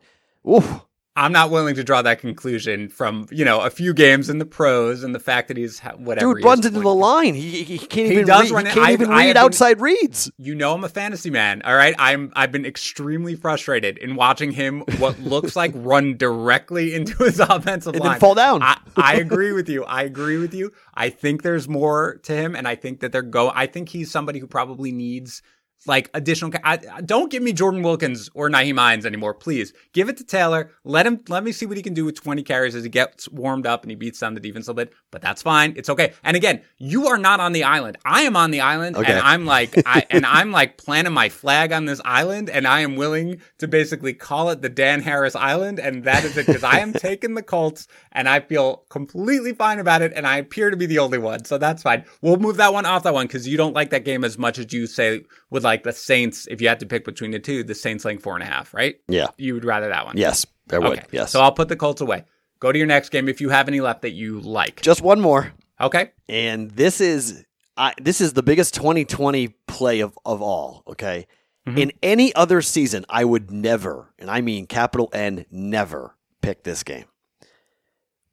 oof, 0.50 0.80
I'm 1.16 1.32
not 1.32 1.52
willing 1.52 1.76
to 1.76 1.84
draw 1.84 2.02
that 2.02 2.20
conclusion 2.20 2.90
from 2.90 3.28
you 3.30 3.46
know 3.46 3.62
a 3.62 3.70
few 3.70 3.94
games 3.94 4.30
in 4.30 4.40
the 4.40 4.46
pros 4.46 5.04
and 5.04 5.14
the 5.14 5.20
fact 5.20 5.48
that 5.50 5.58
he's 5.58 5.80
whatever. 5.98 6.34
Dude 6.34 6.44
runs 6.44 6.66
into 6.66 6.80
the 6.80 6.94
line. 6.94 7.36
He, 7.36 7.64
he 7.64 7.78
can't 7.78 8.08
He 8.08 8.14
even 8.14 8.26
does 8.26 8.50
read, 8.52 8.56
run 8.56 8.66
he 8.66 8.72
can't 8.72 8.86
I've- 8.86 8.94
even 8.94 9.10
read 9.10 9.28
been- 9.34 9.38
outside 9.38 9.80
reads. 9.80 10.32
You 10.38 10.56
know 10.56 10.74
I'm 10.74 10.84
a 10.84 10.90
fantasy 10.90 11.30
man. 11.30 11.62
All 11.64 11.76
right, 11.76 11.94
I'm 12.00 12.34
I've 12.36 12.52
been 12.52 12.66
extremely 12.66 13.36
frustrated 13.36 14.00
in 14.00 14.16
watching 14.16 14.52
him 14.52 14.82
what 14.98 15.20
looks 15.22 15.56
like 15.56 15.72
run 15.76 16.18
directly 16.18 16.96
into 16.96 17.16
his 17.24 17.40
offensive 17.40 17.94
And 17.94 18.04
line 18.04 18.20
fall 18.20 18.34
down. 18.36 18.64
I, 18.64 18.78
I 18.98 19.14
agree 19.18 19.52
with 19.52 19.70
you. 19.70 19.84
I 19.84 20.02
agree 20.04 20.38
with 20.38 20.54
you. 20.56 20.72
I 20.96 21.10
think 21.10 21.44
there's 21.44 21.68
more 21.68 22.20
to 22.24 22.34
him, 22.34 22.56
and 22.56 22.68
I 22.68 22.74
think 22.76 23.02
that 23.02 23.12
they're 23.12 23.22
go. 23.22 23.52
I 23.54 23.68
think 23.68 23.90
he's 23.90 24.10
somebody 24.10 24.40
who 24.40 24.48
probably 24.48 24.92
needs 24.92 25.44
like 25.88 26.10
additional. 26.14 26.52
I, 26.64 26.78
don't 27.06 27.32
give 27.32 27.44
me 27.44 27.54
Jordan 27.54 27.82
Wilkins 27.84 28.30
or 28.34 28.50
Nyheim 28.50 28.78
Hines 28.78 29.06
anymore, 29.06 29.34
please. 29.34 29.74
Give 29.94 30.10
it 30.10 30.18
to 30.18 30.24
Taylor. 30.24 30.72
Let 30.84 31.06
him. 31.06 31.22
Let 31.30 31.44
me 31.44 31.52
see 31.52 31.66
what 31.66 31.78
he 31.78 31.84
can 31.84 31.94
do 31.94 32.06
with 32.06 32.16
20 32.22 32.44
carries 32.44 32.76
as 32.76 32.84
he 32.84 32.90
gets 32.90 33.28
warmed 33.30 33.66
up 33.68 33.84
and 33.84 33.92
he 33.92 33.96
beats 33.96 34.20
down 34.20 34.34
the 34.34 34.40
defense 34.40 34.68
a 34.68 34.72
little 34.72 34.86
bit. 34.86 34.94
But 35.12 35.22
that's 35.22 35.42
fine. 35.42 35.74
It's 35.76 35.90
okay. 35.90 36.14
And 36.24 36.36
again, 36.38 36.62
you 36.78 37.08
are 37.08 37.18
not 37.18 37.40
on 37.40 37.54
the 37.54 37.64
island. 37.64 37.98
I 38.06 38.22
am 38.24 38.36
on 38.36 38.52
the 38.52 38.62
island, 38.62 38.96
Okay. 38.98 39.12
and 39.12 39.20
I'm 39.22 39.46
like, 39.46 39.74
I 39.86 40.06
and 40.10 40.26
I'm 40.26 40.52
like 40.52 40.78
planting 40.78 41.14
my 41.14 41.30
flag 41.30 41.72
on 41.72 41.86
this 41.86 42.02
island, 42.06 42.50
and 42.50 42.68
I 42.68 42.82
am 42.82 42.96
willing 42.96 43.42
to 43.60 43.68
basically 43.68 44.14
call 44.14 44.50
it 44.50 44.62
the 44.62 44.70
Dan 44.70 45.02
Harris 45.02 45.36
Island, 45.36 45.80
and 45.80 46.04
that 46.06 46.24
is 46.24 46.38
it 46.38 46.46
because 46.46 46.64
I 46.64 46.80
am 46.80 46.94
taking 46.94 47.34
the 47.34 47.44
Colts, 47.44 47.88
and 48.12 48.30
I 48.30 48.40
feel 48.40 48.84
completely 48.90 49.54
fine 49.54 49.80
about 49.80 50.02
it, 50.02 50.14
and 50.16 50.26
I 50.28 50.38
appear 50.38 50.70
to 50.70 50.78
be 50.78 50.86
the 50.86 51.00
only 51.00 51.18
one, 51.18 51.46
so 51.46 51.58
that's 51.58 51.84
fine. 51.84 52.06
We'll 52.22 52.38
move 52.38 52.58
that 52.58 52.74
one 52.74 52.86
off 52.86 53.04
that 53.04 53.14
one 53.14 53.28
because 53.28 53.48
you 53.48 53.58
don't 53.58 53.74
like 53.74 53.90
that 53.90 54.06
game 54.06 54.24
as 54.24 54.38
much 54.38 54.58
as 54.60 54.72
you 54.72 54.88
say 54.88 55.24
would 55.50 55.64
like 55.64 55.73
the 55.82 55.92
Saints. 55.92 56.48
If 56.52 56.62
you 56.62 56.68
had 56.68 56.80
to 56.82 56.86
pick 56.86 57.04
between 57.06 57.32
the 57.32 57.40
two, 57.40 57.64
the 57.64 57.74
Saints 57.74 58.06
laying 58.06 58.20
four 58.20 58.36
and 58.36 58.44
a 58.44 58.46
half, 58.46 58.72
right? 58.76 58.98
Yeah. 59.08 59.30
You 59.38 59.56
would 59.56 59.66
rather 59.66 59.88
that 59.90 60.06
one. 60.06 60.16
Yes, 60.16 60.46
I 60.72 60.78
would. 60.78 61.00
Okay. 61.00 61.08
Yes. 61.12 61.32
So 61.32 61.42
I'll 61.42 61.52
put 61.52 61.70
the 61.70 61.76
Colts 61.76 62.02
away. 62.02 62.26
Go 62.60 62.72
to 62.72 62.78
your 62.78 62.86
next 62.88 63.10
game 63.10 63.28
if 63.28 63.42
you 63.42 63.50
have 63.50 63.68
any 63.68 63.82
left 63.82 64.04
that 64.04 64.12
you 64.12 64.40
like. 64.40 64.82
Just 64.84 65.02
one 65.02 65.20
more. 65.20 65.52
Okay. 65.82 66.12
and 66.30 66.70
this 66.72 67.02
is 67.02 67.44
I, 67.76 67.94
this 68.00 68.22
is 68.22 68.34
the 68.34 68.44
biggest 68.44 68.76
2020 68.76 69.48
play 69.68 70.02
of, 70.02 70.16
of 70.24 70.42
all 70.44 70.84
okay 70.88 71.26
Mhm. 71.68 71.80
in 71.80 71.92
any 72.04 72.36
other 72.36 72.62
season 72.62 73.06
i 73.10 73.24
would 73.26 73.50
never 73.50 74.14
and 74.20 74.30
i 74.30 74.42
mean 74.42 74.68
capital 74.68 75.10
n 75.14 75.46
never 75.50 76.16
pick 76.42 76.64
this 76.64 76.84
game 76.84 77.06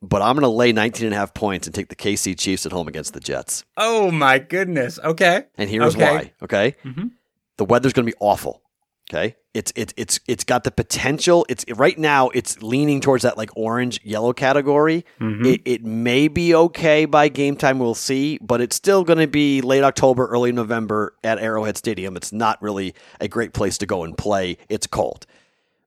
but 0.02 0.20
i'm 0.22 0.34
going 0.34 0.42
to 0.42 0.48
lay 0.48 0.72
19 0.72 1.06
and 1.06 1.14
a 1.14 1.16
half 1.16 1.32
points 1.32 1.66
and 1.66 1.74
take 1.74 1.88
the 1.88 1.96
kc 1.96 2.38
chiefs 2.38 2.66
at 2.66 2.72
home 2.72 2.88
against 2.88 3.14
the 3.14 3.20
jets 3.20 3.64
Oh 3.76 4.10
my 4.10 4.38
goodness. 4.38 4.98
Okay. 5.02 5.44
and 5.56 5.70
here's 5.70 5.94
Okay. 5.96 6.04
why 6.12 6.32
okay 6.42 6.76
Mhm. 6.84 7.12
The 7.60 7.64
weather's 7.66 7.92
going 7.92 8.06
to 8.06 8.10
be 8.12 8.18
awful 8.20 8.62
okay? 9.10 9.36
It's 9.54 9.72
it's 9.74 9.92
it's 9.96 10.20
it's 10.28 10.44
got 10.44 10.62
the 10.64 10.70
potential 10.70 11.44
it's 11.48 11.64
right 11.74 11.98
now 11.98 12.28
it's 12.28 12.62
leaning 12.62 13.00
towards 13.00 13.24
that 13.24 13.36
like 13.36 13.50
orange 13.56 14.00
yellow 14.04 14.32
category. 14.32 15.04
Mhm. 15.20 15.44
it, 15.54 15.62
it 15.64 15.84
may 15.84 16.28
be 16.28 16.54
okay 16.54 17.04
by 17.06 17.28
game 17.28 17.56
time 17.56 17.78
we'll 17.80 17.94
see 17.96 18.38
but 18.40 18.60
it's 18.60 18.76
still 18.76 19.02
going 19.02 19.18
to 19.18 19.26
be 19.26 19.60
late 19.62 19.82
october 19.82 20.26
early 20.26 20.52
november 20.52 21.14
at 21.24 21.38
arrowhead 21.38 21.76
stadium. 21.76 22.16
It's 22.16 22.32
not 22.32 22.62
really 22.62 22.94
a 23.20 23.26
great 23.26 23.52
place 23.52 23.78
to 23.78 23.86
go 23.86 24.04
and 24.04 24.16
play. 24.16 24.56
It's 24.68 24.86
cold. 24.86 25.26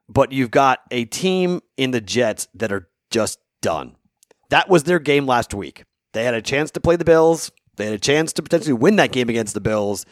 But 0.10 0.34
you've 0.34 0.52
got 0.52 0.82
a 0.92 1.06
team 1.06 1.62
in 1.78 1.92
the 1.92 2.02
jets 2.02 2.50
that 2.56 2.74
are 2.74 2.90
just 3.10 3.40
done. 3.62 3.96
That 4.50 4.68
was 4.68 4.84
their 4.84 5.00
game 5.00 5.26
last 5.26 5.54
week. 5.54 5.86
They 6.12 6.26
had 6.26 6.34
a 6.34 6.42
chance 6.42 6.72
to 6.72 6.82
play 6.82 6.98
the 6.98 7.06
bills. 7.06 7.52
They 7.78 7.86
had 7.86 7.94
a 7.94 8.00
chance 8.00 8.34
to 8.34 8.44
potentially 8.44 8.74
win 8.74 8.98
that 8.98 9.14
game 9.14 9.30
against 9.30 9.54
the 9.54 9.62
bills 9.62 10.06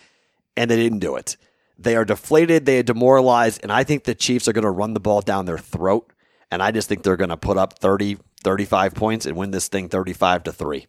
and 0.55 0.71
they 0.71 0.77
didn't 0.77 0.99
do 0.99 1.17
it 1.17 1.35
they 1.83 1.95
are 1.95 2.05
deflated 2.05 2.65
they 2.65 2.79
are 2.79 2.83
demoralized 2.83 3.59
and 3.63 3.71
i 3.71 3.83
think 3.83 4.03
the 4.03 4.15
chiefs 4.15 4.47
are 4.47 4.53
going 4.53 4.63
to 4.63 4.69
run 4.71 4.93
the 4.93 4.99
ball 4.99 5.21
down 5.21 5.45
their 5.45 5.57
throat 5.57 6.11
and 6.53 6.61
I 6.61 6.71
just 6.71 6.89
think 6.89 7.03
they're 7.03 7.15
going 7.15 7.29
to 7.29 7.37
put 7.37 7.57
up 7.57 7.79
30, 7.79 8.17
35 8.43 8.93
points 8.93 9.25
and 9.25 9.37
win 9.37 9.51
this 9.51 9.69
thing 9.69 9.87
35 9.87 10.43
to 10.43 10.51
3. 10.51 10.85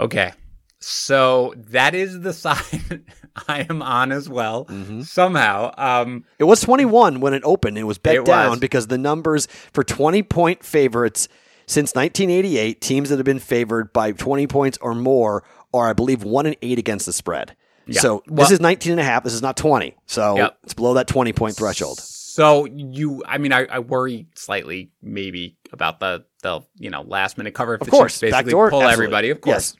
Okay. 0.00 0.32
So 0.80 1.52
that 1.68 1.94
is 1.94 2.20
the 2.20 2.32
side 2.44 3.04
I 3.46 3.66
am 3.68 3.82
on 3.82 4.10
as 4.10 4.26
well. 4.26 4.64
Mm-hmm. 4.64 5.02
Somehow. 5.02 5.74
Um, 5.76 6.24
It 6.38 6.44
was 6.44 6.62
21 6.62 7.20
when 7.20 7.34
it 7.34 7.42
opened. 7.44 7.76
It 7.76 7.84
was 7.84 7.98
bet 7.98 8.16
It 8.16 8.24
down 8.24 8.50
was. 8.52 8.58
because 8.58 8.86
the 8.86 8.96
numbers 8.96 9.46
for 9.74 9.84
20 9.84 10.22
point 10.22 10.64
favorites 10.64 11.28
since 11.66 11.94
1988, 11.94 12.80
teams 12.80 13.10
that 13.10 13.18
have 13.18 13.26
been 13.26 13.38
favored 13.38 13.92
by 13.92 14.12
20 14.12 14.46
points 14.46 14.78
or 14.80 14.94
more 14.94 15.44
are, 15.74 15.90
I 15.90 15.92
believe, 15.92 16.22
1 16.24 16.46
and 16.46 16.56
8 16.62 16.78
against 16.78 17.04
the 17.04 17.12
spread. 17.12 17.54
Yeah. 17.86 18.00
So 18.00 18.22
Well- 18.28 18.44
this 18.44 18.50
is 18.50 18.60
19 18.60 18.92
and 18.92 19.00
a 19.00 19.04
half. 19.04 19.24
This 19.24 19.34
is 19.34 19.42
not 19.42 19.56
20. 19.56 19.94
So 20.06 20.36
Yep. 20.36 20.58
it's 20.64 20.74
below 20.74 20.94
that 20.94 21.06
20 21.08 21.32
point 21.32 21.56
threshold. 21.56 21.98
So 22.00 22.64
you, 22.66 23.22
I 23.26 23.38
mean, 23.38 23.52
I, 23.52 23.64
I 23.66 23.78
worry 23.78 24.26
slightly 24.34 24.90
maybe 25.02 25.56
about 25.72 26.00
the 26.00 26.24
the 26.42 26.60
you 26.76 26.90
know 26.90 27.02
last 27.02 27.38
minute 27.38 27.54
cover 27.54 27.74
if 27.74 27.80
Of 27.82 27.86
the 27.86 27.90
course. 27.92 28.14
Chiefs 28.14 28.20
basically 28.22 28.44
Backdoor, 28.44 28.70
pull 28.70 28.82
absolutely. 28.82 28.92
everybody, 29.04 29.30
of 29.30 29.40
course. 29.40 29.76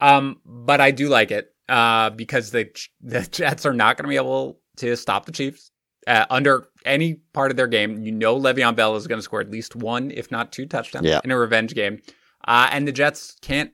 Um, 0.00 0.40
but 0.44 0.80
I 0.80 0.90
do 0.90 1.08
like 1.08 1.30
it 1.30 1.52
uh, 1.68 2.10
because 2.10 2.50
the 2.50 2.68
the 3.00 3.22
Jets 3.30 3.64
are 3.64 3.72
not 3.72 3.96
going 3.96 4.04
to 4.04 4.08
be 4.10 4.16
able 4.16 4.60
to 4.78 4.96
stop 4.96 5.24
the 5.24 5.32
Chiefs 5.32 5.70
uh, 6.06 6.26
under 6.28 6.66
any 6.84 7.14
part 7.32 7.50
of 7.50 7.56
their 7.56 7.68
game. 7.68 8.02
You 8.02 8.12
know, 8.12 8.38
Le'Veon 8.38 8.76
Bell 8.76 8.96
is 8.96 9.06
going 9.06 9.18
to 9.18 9.22
score 9.22 9.40
at 9.40 9.50
least 9.50 9.74
one, 9.74 10.10
if 10.10 10.30
not 10.30 10.52
two 10.52 10.66
touchdowns 10.66 11.06
Yeah. 11.06 11.20
in 11.24 11.30
a 11.30 11.38
revenge 11.38 11.74
game, 11.74 12.02
uh, 12.46 12.68
and 12.70 12.86
the 12.86 12.92
Jets 12.92 13.36
can't 13.40 13.70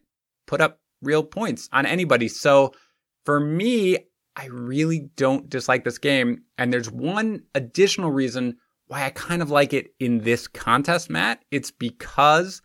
put 0.47 0.61
up 0.61 0.79
real 1.03 1.25
points 1.25 1.69
on 1.73 1.85
anybody. 1.85 2.29
So 2.29 2.75
for 3.25 3.41
me, 3.41 3.99
I 4.37 4.47
really 4.47 5.11
don't 5.17 5.49
dislike 5.49 5.85
this 5.85 5.99
game. 5.99 6.43
And 6.59 6.73
there's 6.73 6.91
one 6.91 7.43
additional 7.55 8.11
reason 8.11 8.57
why 8.87 9.05
I 9.05 9.11
kind 9.11 9.43
of 9.43 9.51
like 9.51 9.73
it 9.73 9.95
in 10.01 10.19
this 10.21 10.49
contest, 10.49 11.11
Matt. 11.11 11.45
It's 11.51 11.71
because 11.71 12.63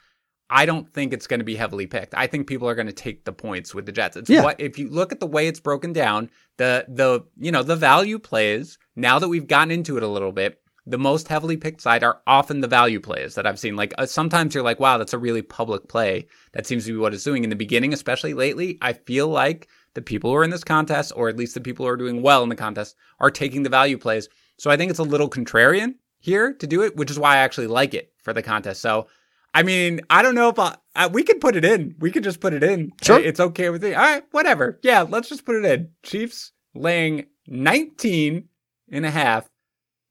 I 0.49 0.65
don't 0.65 0.91
think 0.93 1.11
it's 1.11 1.27
going 1.27 1.39
to 1.39 1.43
be 1.43 1.55
heavily 1.55 1.87
picked. 1.87 2.13
I 2.15 2.27
think 2.27 2.47
people 2.47 2.69
are 2.69 2.75
going 2.75 2.87
to 2.87 2.93
take 2.93 3.25
the 3.25 3.33
points 3.33 3.73
with 3.73 3.85
the 3.85 3.91
Jets. 3.91 4.15
It's 4.15 4.29
Yeah. 4.29 4.43
what 4.43 4.59
if 4.59 4.77
you 4.77 4.89
look 4.89 5.11
at 5.11 5.19
the 5.19 5.27
way 5.27 5.47
it's 5.47 5.59
broken 5.59 5.91
down, 5.91 6.29
the 6.57 6.85
the 6.87 7.25
you 7.37 7.51
know, 7.51 7.63
the 7.63 7.75
value 7.75 8.19
plays, 8.19 8.77
now 8.95 9.19
that 9.19 9.27
we've 9.27 9.47
gotten 9.47 9.71
into 9.71 9.97
it 9.97 10.03
a 10.03 10.07
little 10.07 10.31
bit, 10.31 10.61
the 10.87 10.97
most 10.97 11.27
heavily 11.27 11.57
picked 11.57 11.81
side 11.81 12.03
are 12.03 12.21
often 12.27 12.61
the 12.61 12.67
value 12.67 12.99
plays 12.99 13.35
that 13.35 13.47
I've 13.47 13.59
seen. 13.59 13.75
Like 13.75 13.93
uh, 13.97 14.05
sometimes 14.05 14.53
you're 14.53 14.63
like, 14.63 14.79
wow, 14.79 14.97
that's 14.97 15.13
a 15.13 15.17
really 15.17 15.41
public 15.41 15.87
play. 15.87 16.27
That 16.53 16.67
seems 16.67 16.85
to 16.85 16.93
be 16.93 16.97
what 16.97 17.13
it's 17.13 17.23
doing 17.23 17.43
in 17.43 17.49
the 17.49 17.55
beginning, 17.55 17.93
especially 17.93 18.33
lately. 18.33 18.77
I 18.81 18.93
feel 18.93 19.27
like 19.27 19.67
the 19.95 20.01
people 20.01 20.29
who 20.29 20.35
are 20.37 20.43
in 20.43 20.51
this 20.51 20.63
contest, 20.63 21.11
or 21.15 21.27
at 21.29 21.37
least 21.37 21.55
the 21.55 21.61
people 21.61 21.85
who 21.85 21.91
are 21.91 21.97
doing 21.97 22.21
well 22.21 22.43
in 22.43 22.49
the 22.49 22.55
contest, 22.55 22.95
are 23.19 23.31
taking 23.31 23.63
the 23.63 23.69
value 23.69 23.97
plays. 23.97 24.29
So 24.57 24.69
I 24.69 24.77
think 24.77 24.89
it's 24.89 24.99
a 24.99 25.03
little 25.03 25.29
contrarian 25.29 25.95
here 26.19 26.53
to 26.53 26.67
do 26.67 26.83
it, 26.83 26.95
which 26.95 27.09
is 27.09 27.19
why 27.19 27.35
I 27.35 27.37
actually 27.37 27.67
like 27.67 27.93
it 27.93 28.11
for 28.23 28.33
the 28.33 28.43
contest. 28.43 28.81
So, 28.81 29.07
I 29.53 29.63
mean, 29.63 30.01
I 30.09 30.21
don't 30.21 30.35
know 30.35 30.49
if 30.49 30.59
I, 30.59 30.75
uh, 30.95 31.09
we 31.11 31.23
could 31.23 31.41
put 31.41 31.55
it 31.55 31.65
in. 31.65 31.95
We 31.99 32.11
could 32.11 32.23
just 32.23 32.39
put 32.39 32.53
it 32.53 32.63
in. 32.63 32.91
Sure. 33.01 33.19
It's 33.19 33.39
okay 33.39 33.69
with 33.69 33.83
me. 33.83 33.93
All 33.93 34.01
right, 34.01 34.23
whatever. 34.31 34.79
Yeah, 34.83 35.01
let's 35.01 35.29
just 35.29 35.45
put 35.45 35.55
it 35.55 35.65
in. 35.65 35.89
Chiefs 36.03 36.51
laying 36.73 37.25
19 37.47 38.49
and 38.91 39.05
a 39.05 39.11
half 39.11 39.49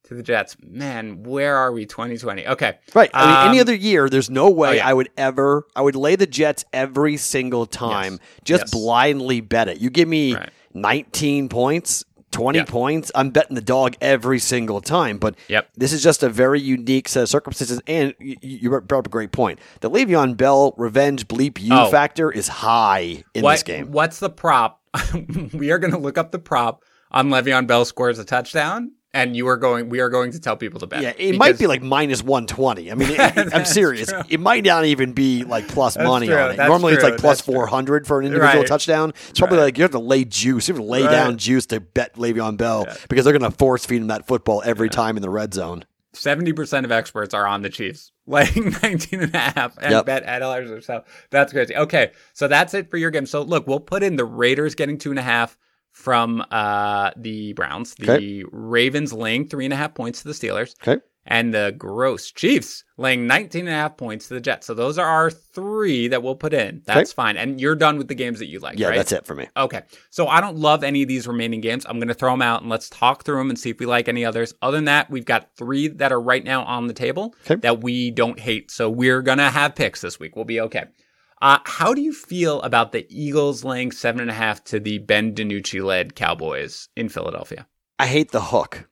to 0.05 0.15
the 0.15 0.23
Jets. 0.23 0.57
Man, 0.63 1.23
where 1.23 1.57
are 1.57 1.73
we 1.73 1.87
2020? 1.87 2.47
Okay. 2.47 2.79
Right. 2.95 3.11
I 3.15 3.27
mean, 3.27 3.49
any 3.51 3.59
Um, 3.59 3.63
other 3.63 3.75
year, 3.75 4.09
there's 4.09 4.31
no 4.31 4.51
way 4.51 4.69
oh, 4.69 4.73
yeah. 4.73 4.89
I 4.89 4.93
would 4.93 5.09
ever, 5.17 5.67
I 5.75 5.81
would 5.83 5.97
lay 5.97 6.17
the 6.17 6.27
Jets 6.27 6.65
every 6.73 7.17
single 7.17 7.67
time, 7.67 8.13
Yes. 8.15 8.21
just 8.45 8.63
Yes. 8.65 8.71
blindly 8.73 9.41
bet 9.41 9.69
it. 9.69 9.79
You 9.81 9.91
give 9.91 10.09
me 10.09 10.35
Right. 10.35 10.51
19 10.75 11.49
points, 11.49 12.05
20 12.33 12.59
Yeah. 12.59 12.65
points, 12.65 13.11
I'm 13.15 13.31
betting 13.31 13.55
the 13.55 13.61
dog 13.63 13.95
every 14.01 14.39
single 14.41 14.81
time. 14.81 15.19
But 15.19 15.37
Yep. 15.49 15.69
this 15.77 15.93
is 15.93 16.03
just 16.03 16.23
a 16.23 16.29
very 16.29 16.61
unique 16.61 17.09
set 17.09 17.23
of 17.23 17.29
circumstances. 17.29 17.81
And 17.87 18.13
you, 18.19 18.37
you 18.43 18.71
brought 18.81 18.93
up 18.99 19.07
a 19.07 19.11
great 19.11 19.33
point. 19.33 19.59
The 19.81 19.91
Le'Veon 19.91 20.37
Bell 20.37 20.75
revenge 20.77 21.29
bleep 21.29 21.61
you 21.61 21.73
Oh. 21.75 21.91
factor 21.91 22.31
is 22.31 22.49
high 22.49 23.23
in 23.35 23.43
what, 23.43 23.53
this 23.53 23.63
game. 23.63 23.91
What's 23.93 24.19
the 24.19 24.31
prop? 24.31 24.81
we 25.55 25.71
are 25.71 25.79
going 25.79 25.93
to 25.93 25.99
look 25.99 26.19
up 26.19 26.31
the 26.33 26.39
prop 26.39 26.83
on 27.11 27.29
Le'Veon 27.31 27.67
Bell 27.67 27.85
scores 27.85 28.19
a 28.19 28.25
touchdown, 28.25 28.91
and 29.15 29.35
you 29.35 29.49
are 29.49 29.57
going. 29.57 29.89
We 29.89 30.01
are 30.01 30.11
going 30.11 30.33
to 30.33 30.41
tell 30.41 30.57
people 30.57 30.81
to 30.81 30.87
bet. 30.87 31.01
Yeah, 31.03 31.13
it 31.17 31.39
might 31.39 31.59
be 31.59 31.67
like 31.67 31.81
minus 31.83 32.23
120. 32.23 32.91
I 32.91 32.95
mean, 32.95 33.09
it, 33.13 33.19
I'm 33.55 33.65
serious. 33.65 34.11
true. 34.11 34.21
It 34.29 34.41
might 34.41 34.65
not 34.65 34.85
even 34.85 35.13
be 35.15 35.45
like 35.45 35.67
plus 35.69 35.95
That's 35.95 36.07
money 36.07 36.27
true. 36.27 36.37
on 36.37 36.51
it. 36.51 36.57
That's 36.59 36.69
Normally 36.69 36.93
it's 36.95 37.03
like 37.03 37.17
plus 37.17 37.39
That's 37.39 37.47
true. 37.47 37.55
400 37.55 38.07
for 38.07 38.21
an 38.21 38.27
individual 38.27 38.59
Right. 38.63 38.67
touchdown. 38.69 39.15
It's 39.31 39.39
probably 39.39 39.59
Right. 39.59 39.65
like 39.65 39.79
you 39.79 39.83
have 39.85 39.93
to 39.93 39.99
lay 39.99 40.25
juice. 40.25 40.69
You 40.69 40.75
have 40.75 40.83
to 40.83 40.87
lay 40.91 41.03
Right. 41.05 41.11
down 41.11 41.39
juice 41.39 41.65
to 41.67 41.81
bet 41.81 42.15
Le'Veon 42.17 42.57
Bell 42.59 42.85
Yeah. 42.87 42.97
because 43.09 43.25
they're 43.25 43.37
going 43.39 43.51
to 43.51 43.57
force 43.57 43.87
feed 43.87 44.03
him 44.03 44.09
that 44.09 44.27
football 44.27 44.61
every 44.67 44.91
time 44.91 45.17
in 45.17 45.23
the 45.23 45.31
red 45.31 45.55
zone. 45.55 45.85
70% 46.15 46.85
of 46.85 46.93
experts 46.93 47.35
are 47.35 47.47
on 47.47 47.63
the 47.63 47.69
Chiefs, 47.69 48.13
laying 48.27 48.75
19 48.83 49.21
and 49.21 49.35
a 49.35 49.39
half 49.39 49.77
and 49.81 49.91
Yep. 49.93 50.07
bet 50.07 50.23
at 50.25 50.39
dollars 50.41 50.71
or 50.71 50.81
so. 50.81 51.03
That's 51.31 51.53
crazy. 51.53 51.75
Okay. 51.77 52.13
So 52.33 52.47
that's 52.49 52.73
it 52.75 52.91
for 52.91 52.97
your 52.97 53.11
game. 53.11 53.27
So 53.27 53.43
look, 53.43 53.67
we'll 53.67 53.81
put 53.81 54.03
in 54.03 54.17
the 54.17 54.25
Raiders 54.25 54.75
getting 54.75 54.99
two 54.99 55.11
and 55.11 55.19
a 55.19 55.23
half 55.23 55.57
from 55.95 56.45
uh, 56.51 57.13
the 57.17 57.53
Browns, 57.55 57.95
the 57.95 58.11
Okay. 58.11 58.45
Ravens 58.53 59.13
laying 59.13 59.47
three 59.49 59.65
and 59.65 59.73
a 59.73 59.77
half 59.77 59.95
points 59.95 60.21
to 60.23 60.29
the 60.29 60.35
Steelers, 60.35 60.75
Okay. 60.83 61.01
and 61.25 61.55
the 61.55 61.73
gross 61.79 62.33
Chiefs 62.33 62.83
laying 62.99 63.27
19 63.29 63.61
and 63.61 63.69
a 63.69 63.73
half 63.73 63.97
points 63.97 64.27
to 64.29 64.35
the 64.35 64.41
Jets. 64.41 64.67
So 64.67 64.75
those 64.75 64.99
are 64.99 65.07
our 65.07 65.31
three 65.31 66.09
that 66.09 66.21
we'll 66.23 66.35
put 66.35 66.53
in. 66.53 66.83
That's 66.85 67.11
Okay. 67.11 67.15
fine. 67.15 67.37
And 67.37 67.61
you're 67.61 67.77
done 67.77 67.97
with 67.97 68.09
the 68.09 68.15
games 68.17 68.41
that 68.41 68.47
you 68.49 68.59
like, 68.59 68.77
Yeah, 68.79 68.89
right? 68.89 68.97
that's 68.97 69.13
it 69.13 69.25
for 69.25 69.37
me. 69.37 69.47
Okay. 69.57 69.83
So 70.11 70.27
I 70.27 70.41
don't 70.41 70.57
love 70.59 70.83
any 70.83 71.03
of 71.03 71.09
these 71.09 71.27
remaining 71.29 71.61
games. 71.61 71.87
I'm 71.89 71.99
going 71.99 72.09
to 72.09 72.15
throw 72.15 72.33
them 72.33 72.43
out 72.43 72.63
and 72.63 72.69
let's 72.71 72.91
talk 72.91 73.25
through 73.25 73.39
them 73.39 73.49
and 73.51 73.59
see 73.59 73.71
if 73.71 73.79
we 73.79 73.87
like 73.87 74.09
any 74.09 74.25
others. 74.25 74.53
Other 74.63 74.77
than 74.77 74.87
that, 74.87 75.11
we've 75.11 75.25
got 75.25 75.57
three 75.57 75.87
that 75.89 76.11
are 76.13 76.21
right 76.21 76.43
now 76.45 76.65
on 76.65 76.89
the 76.89 76.93
table 76.95 77.35
Okay. 77.49 77.61
that 77.61 77.83
we 77.83 78.11
don't 78.11 78.39
hate. 78.41 78.71
So 78.73 78.91
we're 78.91 79.23
going 79.23 79.39
to 79.39 79.49
have 79.51 79.77
picks 79.77 80.01
this 80.01 80.19
week. 80.19 80.35
We'll 80.35 80.45
be 80.45 80.61
okay. 80.61 80.85
Uh, 81.45 81.59
how 81.67 81.93
do 81.93 82.01
you 82.01 82.13
feel 82.15 82.63
about 82.63 82.93
the 82.93 83.07
Eagles 83.11 83.65
laying 83.65 83.93
seven 83.93 84.23
and 84.23 84.31
a 84.31 84.35
half 84.35 84.65
to 84.65 84.81
the 84.81 84.97
Ben 84.97 85.35
DiNucci 85.35 85.85
led 85.85 86.15
Cowboys 86.15 86.89
in 86.97 87.11
Philadelphia? 87.11 87.67
I 87.99 88.07
hate 88.07 88.31
the 88.31 88.41
hook. 88.41 88.89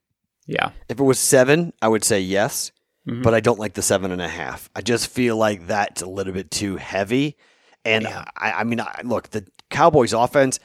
Yeah. 0.46 0.72
If 0.90 1.00
it 1.00 1.02
was 1.02 1.18
seven, 1.18 1.72
I 1.80 1.88
would 1.88 2.04
say 2.04 2.20
yes, 2.20 2.70
Mhm. 3.08 3.22
but 3.22 3.32
I 3.32 3.40
don't 3.40 3.58
like 3.58 3.72
the 3.72 3.80
seven 3.80 4.10
and 4.12 4.20
a 4.20 4.28
half. 4.28 4.68
I 4.76 4.82
just 4.82 5.06
feel 5.08 5.36
like 5.38 5.66
that's 5.66 6.02
a 6.02 6.06
little 6.06 6.34
bit 6.34 6.50
too 6.50 6.76
heavy. 6.76 7.38
And 7.86 8.04
Yeah. 8.04 8.24
I, 8.36 8.52
I 8.52 8.64
mean, 8.64 8.80
I, 8.80 9.00
look, 9.02 9.30
the 9.30 9.46
Cowboys 9.70 10.12
offense, 10.12 10.60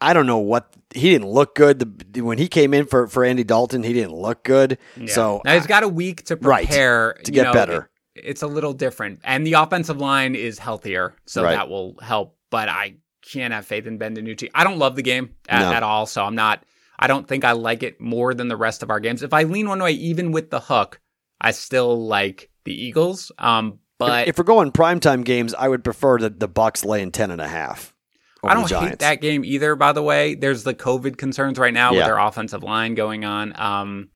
I 0.00 0.14
don't 0.14 0.26
know 0.26 0.38
what 0.38 0.72
he 0.94 1.10
didn't 1.10 1.28
look 1.28 1.54
good. 1.54 2.14
The, 2.14 2.22
when 2.22 2.38
he 2.38 2.48
came 2.48 2.72
in 2.72 2.86
for, 2.86 3.06
for 3.06 3.22
Andy 3.22 3.44
Dalton, 3.44 3.82
he 3.82 3.92
didn't 3.92 4.14
look 4.14 4.44
good. 4.44 4.78
Yeah. 4.96 5.12
So 5.12 5.42
now 5.44 5.52
he's 5.54 5.66
got 5.66 5.82
a 5.82 5.88
week 5.88 6.24
to 6.26 6.36
Right. 6.36 6.66
prepare 6.66 7.12
To 7.24 7.30
get 7.30 7.42
know, 7.44 7.52
better. 7.52 7.90
It- 8.18 8.24
it's 8.24 8.42
a 8.42 8.46
little 8.46 8.72
different, 8.72 9.20
and 9.24 9.46
the 9.46 9.54
offensive 9.54 9.98
line 9.98 10.34
is 10.34 10.58
healthier, 10.58 11.14
so 11.26 11.42
Right. 11.42 11.52
that 11.52 11.68
will 11.68 11.96
help. 12.02 12.36
But 12.50 12.68
I 12.68 12.96
can't 13.22 13.52
have 13.52 13.66
faith 13.66 13.86
in 13.86 13.98
Ben 13.98 14.14
DiNucci. 14.16 14.50
I 14.54 14.64
don't 14.64 14.78
love 14.78 14.96
the 14.96 15.02
game 15.02 15.30
at, 15.48 15.60
No. 15.60 15.72
at 15.72 15.82
all, 15.82 16.06
so 16.06 16.24
I'm 16.24 16.34
not. 16.34 16.64
I 16.98 17.06
don't 17.06 17.28
think 17.28 17.44
I 17.44 17.52
like 17.52 17.82
it 17.82 18.00
more 18.00 18.34
than 18.34 18.48
the 18.48 18.56
rest 18.56 18.82
of 18.82 18.90
our 18.90 19.00
games. 19.00 19.22
If 19.22 19.32
I 19.32 19.42
lean 19.44 19.68
one 19.68 19.82
way, 19.82 19.92
even 19.92 20.32
with 20.32 20.50
the 20.50 20.60
hook, 20.60 21.00
I 21.40 21.50
still 21.52 22.06
like 22.06 22.50
the 22.64 22.72
Eagles. 22.72 23.30
Um, 23.38 23.78
but 23.98 24.22
if, 24.22 24.28
if 24.30 24.38
we're 24.38 24.44
going 24.44 24.72
primetime 24.72 25.24
games, 25.24 25.54
I 25.54 25.68
would 25.68 25.84
prefer 25.84 26.18
the, 26.18 26.30
the 26.30 26.48
Bucks 26.48 26.84
laying 26.84 27.12
ten 27.12 27.30
and 27.30 27.40
a 27.40 27.48
half. 27.48 27.94
I 28.42 28.54
don't 28.54 28.70
hate 28.70 29.00
that 29.00 29.20
game 29.20 29.44
either. 29.44 29.74
By 29.74 29.92
the 29.92 30.02
way, 30.02 30.34
there's 30.36 30.62
the 30.62 30.72
COVID 30.74 31.18
concerns 31.18 31.58
right 31.58 31.74
now 31.74 31.90
with 31.90 31.98
Yeah. 32.00 32.06
their 32.06 32.18
offensive 32.18 32.62
line 32.62 32.94
going 32.94 33.24
on. 33.24 33.52
Um, 33.60 34.10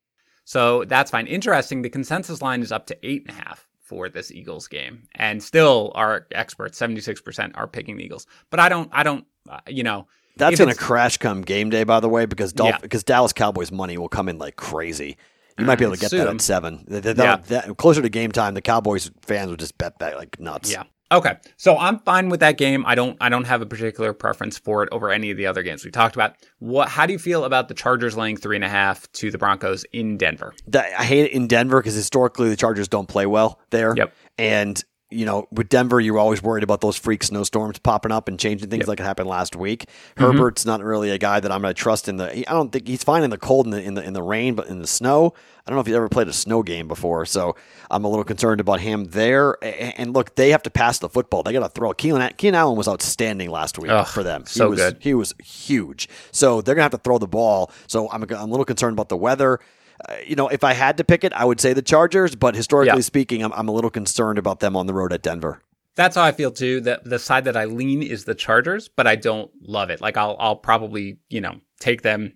so 0.44 0.84
that's 0.84 1.10
fine. 1.10 1.26
Interesting. 1.26 1.82
The 1.82 1.90
consensus 1.90 2.40
line 2.40 2.62
is 2.62 2.70
up 2.72 2.86
to 2.86 2.98
eight 3.06 3.24
and 3.28 3.36
a 3.36 3.42
half 3.42 3.66
for 3.92 4.08
this 4.08 4.30
Eagles 4.30 4.68
game, 4.68 5.02
and 5.16 5.42
still 5.42 5.92
our 5.94 6.26
experts, 6.32 6.78
seventy 6.78 7.02
six 7.02 7.20
percent, 7.20 7.52
are 7.56 7.66
picking 7.66 7.98
the 7.98 8.04
Eagles. 8.04 8.26
But 8.48 8.58
I 8.58 8.70
don't. 8.70 8.88
I 8.92 9.02
don't. 9.02 9.26
Uh, 9.48 9.58
you 9.68 9.82
know. 9.82 10.06
That's 10.38 10.56
going 10.58 10.70
to 10.70 10.74
crash 10.74 11.18
come 11.18 11.42
game 11.42 11.68
day, 11.68 11.84
by 11.84 12.00
the 12.00 12.08
way, 12.08 12.24
because 12.24 12.54
Dolph- 12.54 12.70
Yeah. 12.70 12.78
because 12.78 13.04
Dallas 13.04 13.34
Cowboys 13.34 13.70
money 13.70 13.98
will 13.98 14.08
come 14.08 14.30
in 14.30 14.38
like 14.38 14.56
crazy. 14.56 15.18
You 15.58 15.66
might 15.66 15.76
be 15.78 15.84
able 15.84 15.94
to 15.94 16.00
get 16.00 16.10
that 16.12 16.26
at 16.26 16.40
seven. 16.40 16.86
Th- 16.86 17.02
th- 17.02 17.16
Yeah. 17.18 17.36
that- 17.48 17.76
closer 17.76 18.00
to 18.00 18.08
game 18.08 18.32
time, 18.32 18.54
the 18.54 18.62
Cowboys 18.62 19.10
fans 19.20 19.50
would 19.50 19.60
just 19.60 19.76
bet 19.76 19.98
that 19.98 20.16
like 20.16 20.40
nuts. 20.40 20.72
Yeah. 20.72 20.84
Okay. 21.12 21.36
So 21.58 21.76
I'm 21.76 21.98
fine 22.00 22.30
with 22.30 22.40
that 22.40 22.56
game. 22.56 22.84
I 22.86 22.94
don't 22.94 23.16
I 23.20 23.28
don't 23.28 23.44
have 23.44 23.60
a 23.60 23.66
particular 23.66 24.12
preference 24.12 24.58
for 24.58 24.82
it 24.82 24.88
over 24.92 25.10
any 25.10 25.30
of 25.30 25.36
the 25.36 25.46
other 25.46 25.62
games 25.62 25.84
we 25.84 25.90
talked 25.90 26.16
about. 26.16 26.36
What 26.58 26.88
how 26.88 27.06
do 27.06 27.12
you 27.12 27.18
feel 27.18 27.44
about 27.44 27.68
the 27.68 27.74
Chargers 27.74 28.16
laying 28.16 28.36
three 28.36 28.56
and 28.56 28.64
a 28.64 28.68
half 28.68 29.10
to 29.12 29.30
the 29.30 29.38
Broncos 29.38 29.84
in 29.92 30.16
Denver? 30.16 30.54
That, 30.68 30.92
I 30.98 31.04
hate 31.04 31.26
it 31.26 31.32
in 31.32 31.46
Denver 31.46 31.80
because 31.80 31.94
historically 31.94 32.48
the 32.48 32.56
Chargers 32.56 32.88
don't 32.88 33.08
play 33.08 33.26
well 33.26 33.60
there. 33.70 33.94
Yep. 33.96 34.12
And 34.38 34.82
you 35.12 35.26
know, 35.26 35.46
with 35.52 35.68
Denver, 35.68 36.00
you're 36.00 36.18
always 36.18 36.42
worried 36.42 36.64
about 36.64 36.80
those 36.80 36.96
freak 36.96 37.22
snowstorms 37.22 37.78
popping 37.78 38.10
up 38.12 38.28
and 38.28 38.38
changing 38.38 38.70
things 38.70 38.82
Yep. 38.82 38.88
like 38.88 39.00
it 39.00 39.04
happened 39.04 39.28
last 39.28 39.54
week. 39.54 39.86
Mm-hmm. 40.16 40.24
Herbert's 40.24 40.64
not 40.66 40.82
really 40.82 41.10
a 41.10 41.18
guy 41.18 41.38
that 41.40 41.52
I'm 41.52 41.60
going 41.62 41.74
to 41.74 41.80
trust 41.80 42.08
in 42.08 42.16
the. 42.16 42.48
I 42.48 42.52
don't 42.52 42.72
think 42.72 42.88
he's 42.88 43.04
fine 43.04 43.22
in 43.22 43.30
the 43.30 43.38
cold 43.38 43.66
and 43.66 43.72
the, 43.72 43.82
in 43.82 43.94
the 43.94 44.02
in 44.02 44.12
the 44.14 44.22
rain, 44.22 44.54
but 44.54 44.66
in 44.68 44.80
the 44.80 44.86
snow, 44.86 45.34
I 45.66 45.70
don't 45.70 45.76
know 45.76 45.80
if 45.80 45.86
he's 45.86 45.94
ever 45.94 46.08
played 46.08 46.28
a 46.28 46.32
snow 46.32 46.62
game 46.62 46.88
before. 46.88 47.24
So 47.26 47.54
I'm 47.90 48.04
a 48.04 48.08
little 48.08 48.24
concerned 48.24 48.60
about 48.60 48.80
him 48.80 49.04
there. 49.10 49.56
And 49.62 50.12
look, 50.12 50.34
they 50.34 50.50
have 50.50 50.62
to 50.64 50.70
pass 50.70 50.98
the 50.98 51.08
football. 51.08 51.42
They 51.42 51.52
got 51.52 51.60
to 51.60 51.68
throw. 51.68 51.92
Keenan, 51.92 52.32
Keenan 52.36 52.56
Allen 52.56 52.76
was 52.76 52.88
outstanding 52.88 53.50
last 53.50 53.78
week 53.78 53.90
Ugh, 53.90 54.06
for 54.06 54.22
them. 54.22 54.44
so 54.46 54.64
he 54.64 54.70
was, 54.70 54.78
good. 54.80 54.96
He 55.00 55.14
was 55.14 55.34
huge. 55.42 56.08
So 56.32 56.60
they're 56.62 56.74
going 56.74 56.80
to 56.80 56.94
have 56.96 57.00
to 57.00 57.04
throw 57.04 57.18
the 57.18 57.28
ball. 57.28 57.70
So 57.86 58.10
I'm, 58.10 58.22
I'm 58.24 58.32
a 58.32 58.44
little 58.46 58.64
concerned 58.64 58.94
about 58.94 59.08
the 59.08 59.16
weather. 59.16 59.60
Uh, 60.08 60.16
you 60.26 60.34
know, 60.36 60.48
if 60.48 60.64
I 60.64 60.72
had 60.72 60.96
to 60.98 61.04
pick 61.04 61.24
it, 61.24 61.32
I 61.32 61.44
would 61.44 61.60
say 61.60 61.72
the 61.72 61.82
Chargers. 61.82 62.34
But 62.34 62.54
historically 62.54 62.96
Yeah. 62.98 63.02
speaking, 63.02 63.42
I'm, 63.42 63.52
I'm 63.52 63.68
a 63.68 63.72
little 63.72 63.90
concerned 63.90 64.38
about 64.38 64.60
them 64.60 64.76
on 64.76 64.86
the 64.86 64.94
road 64.94 65.12
at 65.12 65.22
Denver. 65.22 65.60
That's 65.94 66.16
how 66.16 66.22
I 66.22 66.32
feel 66.32 66.50
too. 66.50 66.80
The 66.80 67.00
the 67.04 67.18
side 67.18 67.44
that 67.44 67.56
I 67.56 67.64
lean 67.66 68.02
is 68.02 68.24
the 68.24 68.34
Chargers, 68.34 68.88
but 68.88 69.06
I 69.06 69.16
don't 69.16 69.50
love 69.60 69.90
it. 69.90 70.00
Like 70.00 70.16
I'll 70.16 70.36
I'll 70.38 70.56
probably, 70.56 71.18
you 71.28 71.40
know, 71.40 71.56
take 71.80 72.02
them. 72.02 72.32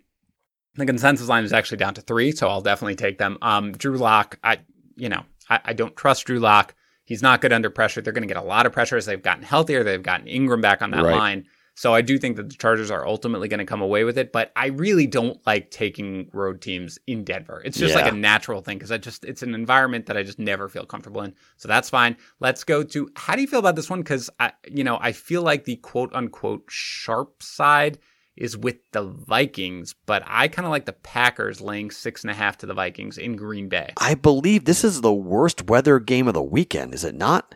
The 0.74 0.84
consensus 0.84 1.26
line 1.28 1.44
is 1.44 1.54
actually 1.54 1.78
down 1.78 1.94
to 1.94 2.02
three, 2.02 2.32
so 2.32 2.48
I'll 2.48 2.60
definitely 2.60 2.96
take 2.96 3.16
them. 3.18 3.38
Um 3.40 3.72
Drew 3.72 3.96
Lock, 3.96 4.38
I 4.44 4.58
you 4.96 5.08
know, 5.08 5.22
I, 5.48 5.60
I 5.66 5.72
don't 5.72 5.96
trust 5.96 6.26
Drew 6.26 6.38
Lock. 6.38 6.74
He's 7.06 7.22
not 7.22 7.40
good 7.40 7.52
under 7.52 7.70
pressure. 7.70 8.02
They're 8.02 8.12
gonna 8.12 8.26
get 8.26 8.36
a 8.36 8.42
lot 8.42 8.66
of 8.66 8.72
pressure 8.72 8.96
as 8.98 9.06
they've 9.06 9.22
gotten 9.22 9.42
healthier. 9.42 9.82
They've 9.82 10.02
gotten 10.02 10.26
Ingram 10.26 10.60
back 10.60 10.82
on 10.82 10.90
that 10.90 11.02
Right. 11.04 11.16
line. 11.16 11.46
So 11.76 11.92
I 11.92 12.00
do 12.00 12.18
think 12.18 12.36
that 12.36 12.48
the 12.48 12.56
Chargers 12.56 12.90
are 12.90 13.06
ultimately 13.06 13.48
going 13.48 13.58
to 13.58 13.66
come 13.66 13.82
away 13.82 14.04
with 14.04 14.16
it, 14.16 14.32
but 14.32 14.50
I 14.56 14.68
really 14.68 15.06
don't 15.06 15.38
like 15.46 15.70
taking 15.70 16.30
road 16.32 16.62
teams 16.62 16.98
in 17.06 17.22
Denver. 17.22 17.60
It's 17.66 17.78
just 17.78 17.94
like 17.94 18.10
a 18.10 18.16
natural 18.16 18.62
thing 18.62 18.78
because 18.78 18.90
I 18.90 18.96
just 18.96 19.26
it's 19.26 19.42
an 19.42 19.54
environment 19.54 20.06
that 20.06 20.16
I 20.16 20.22
just 20.22 20.38
never 20.38 20.70
feel 20.70 20.86
comfortable 20.86 21.20
in. 21.20 21.34
So 21.58 21.68
that's 21.68 21.90
fine. 21.90 22.16
Let's 22.40 22.64
go 22.64 22.82
to 22.82 23.10
how 23.14 23.34
do 23.34 23.42
you 23.42 23.46
feel 23.46 23.58
about 23.58 23.76
this 23.76 23.90
one? 23.90 24.00
Because 24.00 24.30
I 24.40 24.52
you 24.66 24.84
know 24.84 24.98
I 25.02 25.12
feel 25.12 25.42
like 25.42 25.64
the 25.64 25.76
quote 25.76 26.14
unquote 26.14 26.64
sharp 26.68 27.42
side 27.42 27.98
is 28.36 28.56
with 28.56 28.76
the 28.92 29.02
Vikings, 29.02 29.94
but 30.06 30.22
I 30.26 30.48
kind 30.48 30.64
of 30.64 30.70
like 30.70 30.86
the 30.86 30.92
Packers 30.94 31.60
laying 31.60 31.90
six 31.90 32.22
and 32.22 32.30
a 32.30 32.34
half 32.34 32.56
to 32.58 32.66
the 32.66 32.74
Vikings 32.74 33.18
in 33.18 33.36
Green 33.36 33.68
Bay. 33.68 33.92
I 33.98 34.14
believe 34.14 34.64
this 34.64 34.82
is 34.82 35.02
the 35.02 35.12
worst 35.12 35.68
weather 35.68 35.98
game 35.98 36.26
of 36.26 36.34
the 36.34 36.42
weekend, 36.42 36.94
is 36.94 37.04
it 37.04 37.14
not? 37.14 37.54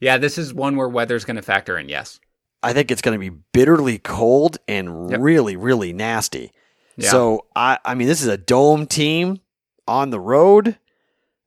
Yeah, 0.00 0.18
this 0.18 0.36
is 0.36 0.52
one 0.52 0.76
where 0.76 0.88
weather's 0.88 1.24
going 1.24 1.36
to 1.36 1.42
factor 1.42 1.78
in. 1.78 1.88
Yes. 1.88 2.18
I 2.62 2.72
think 2.72 2.90
it's 2.90 3.02
going 3.02 3.18
to 3.18 3.30
be 3.30 3.36
bitterly 3.52 3.98
cold 3.98 4.58
and 4.68 5.10
Yep. 5.10 5.20
really, 5.20 5.56
really 5.56 5.92
nasty. 5.92 6.52
Yeah. 6.96 7.10
So 7.10 7.46
I, 7.56 7.78
I 7.84 7.94
mean, 7.94 8.06
this 8.06 8.22
is 8.22 8.28
a 8.28 8.36
dome 8.38 8.86
team 8.86 9.40
on 9.88 10.10
the 10.10 10.20
road. 10.20 10.78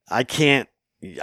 I 0.10 0.24
can't, 0.24 0.68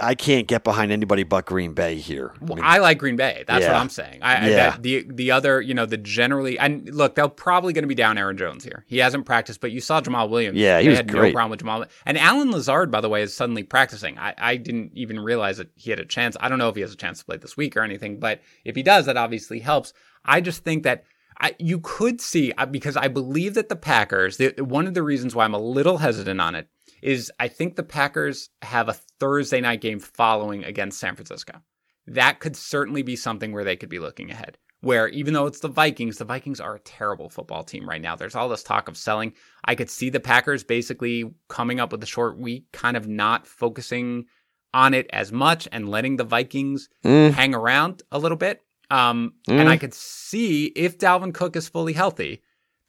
I 0.01 0.15
can't 0.15 0.47
get 0.47 0.63
behind 0.63 0.91
anybody 0.91 1.23
but 1.23 1.45
Green 1.45 1.73
Bay 1.73 1.95
here. 1.95 2.33
I 2.41 2.45
mean, 2.45 2.59
I 2.61 2.77
like 2.79 2.97
Green 2.97 3.15
Bay. 3.15 3.43
That's 3.47 3.65
what 3.65 3.75
I'm 3.75 3.89
saying. 3.89 4.19
I, 4.21 4.35
I 4.35 4.47
Yeah. 4.47 4.55
that 4.71 4.83
the 4.83 5.05
the 5.09 5.31
other, 5.31 5.61
you 5.61 5.73
know, 5.73 5.85
the 5.85 5.97
generally 5.97 6.57
and 6.59 6.89
look, 6.93 7.15
they're 7.15 7.27
probably 7.27 7.73
going 7.73 7.83
to 7.83 7.87
be 7.87 7.95
down 7.95 8.17
Aaron 8.17 8.37
Jones 8.37 8.63
here. 8.63 8.85
He 8.87 8.97
hasn't 8.97 9.25
practiced, 9.25 9.61
but 9.61 9.71
you 9.71 9.81
saw 9.81 10.01
Jamaal 10.01 10.29
Williams. 10.29 10.57
Yeah, 10.57 10.79
he 10.79 10.85
they 10.85 10.89
was 10.89 10.99
had 10.99 11.11
great. 11.11 11.29
no 11.29 11.33
problem 11.33 11.51
with 11.51 11.61
Jamaal. 11.61 11.87
And 12.05 12.17
Allen 12.17 12.51
Lazard, 12.51 12.91
by 12.91 13.01
the 13.01 13.09
way, 13.09 13.21
is 13.21 13.35
suddenly 13.35 13.63
practicing. 13.63 14.17
I, 14.17 14.33
I 14.37 14.55
didn't 14.57 14.91
even 14.95 15.19
realize 15.19 15.57
that 15.57 15.69
he 15.75 15.89
had 15.89 15.99
a 15.99 16.05
chance. 16.05 16.37
I 16.39 16.49
don't 16.49 16.59
know 16.59 16.69
if 16.69 16.75
he 16.75 16.81
has 16.81 16.93
a 16.93 16.97
chance 16.97 17.19
to 17.19 17.25
play 17.25 17.37
this 17.37 17.57
week 17.57 17.75
or 17.77 17.81
anything, 17.81 18.19
but 18.19 18.41
if 18.65 18.75
he 18.75 18.83
does, 18.83 19.05
that 19.07 19.17
obviously 19.17 19.59
helps. 19.59 19.93
I 20.25 20.41
just 20.41 20.63
think 20.63 20.83
that. 20.83 21.03
I, 21.41 21.55
you 21.57 21.79
could 21.79 22.21
see 22.21 22.53
uh, 22.59 22.67
because 22.67 22.95
I 22.95 23.07
believe 23.07 23.55
that 23.55 23.67
the 23.67 23.75
Packers. 23.75 24.37
The, 24.37 24.53
one 24.59 24.85
of 24.85 24.93
the 24.93 25.01
reasons 25.01 25.33
why 25.33 25.43
I'm 25.45 25.55
a 25.55 25.59
little 25.59 25.97
hesitant 25.97 26.39
on 26.39 26.53
it 26.53 26.67
is 27.03 27.31
I 27.39 27.47
think 27.47 27.75
the 27.75 27.83
Packers 27.83 28.49
have 28.61 28.89
a 28.89 28.93
Thursday 29.19 29.61
night 29.61 29.81
game 29.81 29.99
following 29.99 30.63
against 30.63 30.99
San 30.99 31.15
Francisco 31.15 31.61
that 32.07 32.39
could 32.39 32.55
certainly 32.55 33.01
be 33.01 33.15
something 33.15 33.51
where 33.53 33.63
they 33.63 33.75
could 33.75 33.89
be 33.89 33.99
looking 33.99 34.29
ahead. 34.29 34.57
Where 34.81 35.07
even 35.07 35.33
though 35.33 35.45
it's 35.45 35.61
the 35.61 35.69
Vikings, 35.69 36.17
the 36.17 36.25
Vikings 36.25 36.59
are 36.59 36.75
a 36.75 36.79
terrible 36.79 37.29
football 37.29 37.63
team 37.63 37.87
right 37.87 38.01
now. 38.01 38.17
There's 38.17 38.35
all 38.35 38.49
this 38.49 38.63
talk 38.63 38.89
of 38.89 38.97
selling. 38.97 39.31
I 39.63 39.75
could 39.75 39.89
see 39.89 40.09
the 40.09 40.19
Packers 40.19 40.65
basically 40.65 41.33
coming 41.47 41.79
up 41.79 41.93
with 41.93 42.03
a 42.03 42.07
short 42.07 42.37
week, 42.37 42.65
kind 42.73 42.97
of 42.97 43.07
not 43.07 43.47
focusing 43.47 44.25
on 44.73 44.93
it 44.93 45.07
as 45.13 45.31
much 45.31 45.69
and 45.71 45.87
letting 45.87 46.17
the 46.17 46.25
Vikings 46.25 46.89
Mm, 47.05 47.31
hang 47.31 47.55
around 47.55 48.03
a 48.11 48.19
little 48.19 48.37
bit. 48.37 48.61
Um, 48.89 49.35
And 49.47 49.69
I 49.69 49.77
could 49.77 49.93
see 49.93 50.65
if 50.75 50.97
Dalvin 50.97 51.33
Cook 51.33 51.55
is 51.55 51.69
fully 51.69 51.93
healthy, 51.93 52.41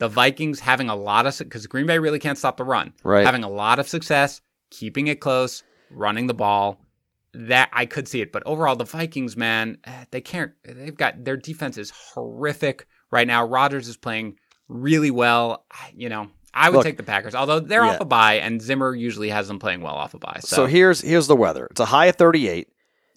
the 0.04 0.08
Vikings 0.08 0.60
having 0.60 0.90
a 0.90 0.94
lot 0.94 1.26
of 1.26 1.38
because 1.38 1.66
Green 1.66 1.86
Bay 1.86 1.98
really 1.98 2.18
can't 2.18 2.36
stop 2.36 2.58
the 2.58 2.64
run. 2.64 2.92
Right. 3.02 3.24
Having 3.24 3.42
a 3.42 3.48
lot 3.48 3.78
of 3.78 3.88
success, 3.88 4.42
keeping 4.68 5.06
it 5.06 5.18
close, 5.18 5.62
running 5.90 6.26
the 6.26 6.34
ball. 6.34 6.78
That 7.32 7.70
I 7.72 7.86
could 7.86 8.06
see 8.06 8.20
it, 8.20 8.30
but 8.30 8.44
overall, 8.46 8.76
the 8.76 8.84
Vikings, 8.84 9.36
man, 9.36 9.78
eh, 9.84 10.04
they 10.12 10.20
can't. 10.20 10.52
They've 10.62 10.94
got 10.94 11.24
their 11.24 11.36
defense 11.36 11.76
is 11.78 11.90
horrific 11.90 12.86
right 13.10 13.26
now. 13.26 13.44
Rodgers 13.44 13.88
is 13.88 13.96
playing 13.96 14.36
really 14.68 15.10
well. 15.10 15.64
You 15.96 16.10
know, 16.10 16.28
I 16.52 16.68
would 16.68 16.76
Look, 16.76 16.84
take 16.84 16.96
the 16.96 17.02
Packers, 17.02 17.34
although 17.34 17.58
they're 17.58 17.84
yeah. 17.84 17.94
off 17.94 18.00
a 18.00 18.04
bye, 18.04 18.34
and 18.34 18.62
Zimmer 18.62 18.94
usually 18.94 19.30
has 19.30 19.48
them 19.48 19.58
playing 19.58 19.80
well 19.80 19.94
off 19.94 20.14
a 20.14 20.18
bye. 20.18 20.38
So, 20.42 20.56
so 20.56 20.66
here's 20.66 21.00
here's 21.00 21.26
the 21.26 21.34
weather. 21.34 21.66
It's 21.72 21.80
a 21.80 21.86
high 21.86 22.06
of 22.06 22.16
38. 22.16 22.68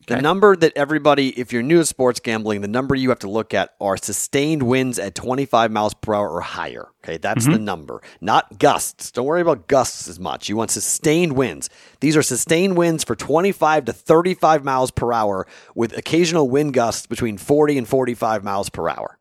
The 0.08 0.14
Okay. 0.16 0.22
number 0.22 0.56
that 0.56 0.72
everybody, 0.78 1.38
if 1.38 1.52
you're 1.52 1.62
new 1.62 1.80
to 1.80 1.86
sports 1.86 2.22
gambling, 2.22 2.62
the 2.62 2.68
number 2.70 2.96
you 2.96 3.10
have 3.10 3.20
to 3.20 3.30
look 3.30 3.54
at 3.54 3.76
are 3.82 3.98
sustained 3.98 4.64
winds 4.64 4.98
at 5.00 5.16
25 5.16 5.70
miles 5.70 5.94
per 5.94 6.14
hour 6.16 6.30
or 6.30 6.40
higher. 6.42 6.88
Okay, 7.04 7.18
that's 7.18 7.44
Mm-hmm. 7.44 7.52
the 7.54 7.60
number, 7.60 8.02
not 8.22 8.58
gusts. 8.58 9.12
Don't 9.12 9.26
worry 9.26 9.42
about 9.42 9.68
gusts 9.68 10.08
as 10.08 10.18
much. 10.20 10.48
You 10.48 10.56
want 10.56 10.72
sustained 10.72 11.34
winds. 11.34 11.70
These 12.00 12.16
are 12.16 12.22
sustained 12.24 12.78
winds 12.78 13.04
for 13.04 13.16
25 13.18 13.84
to 13.86 13.94
35 13.94 14.64
miles 14.64 14.92
per 14.92 15.12
hour 15.12 15.46
with 15.76 15.98
occasional 15.98 16.50
wind 16.50 16.74
gusts 16.74 17.06
between 17.06 17.38
40 17.38 17.78
and 17.78 17.88
45 17.88 18.44
miles 18.46 18.70
per 18.70 18.88
hour. 18.90 19.20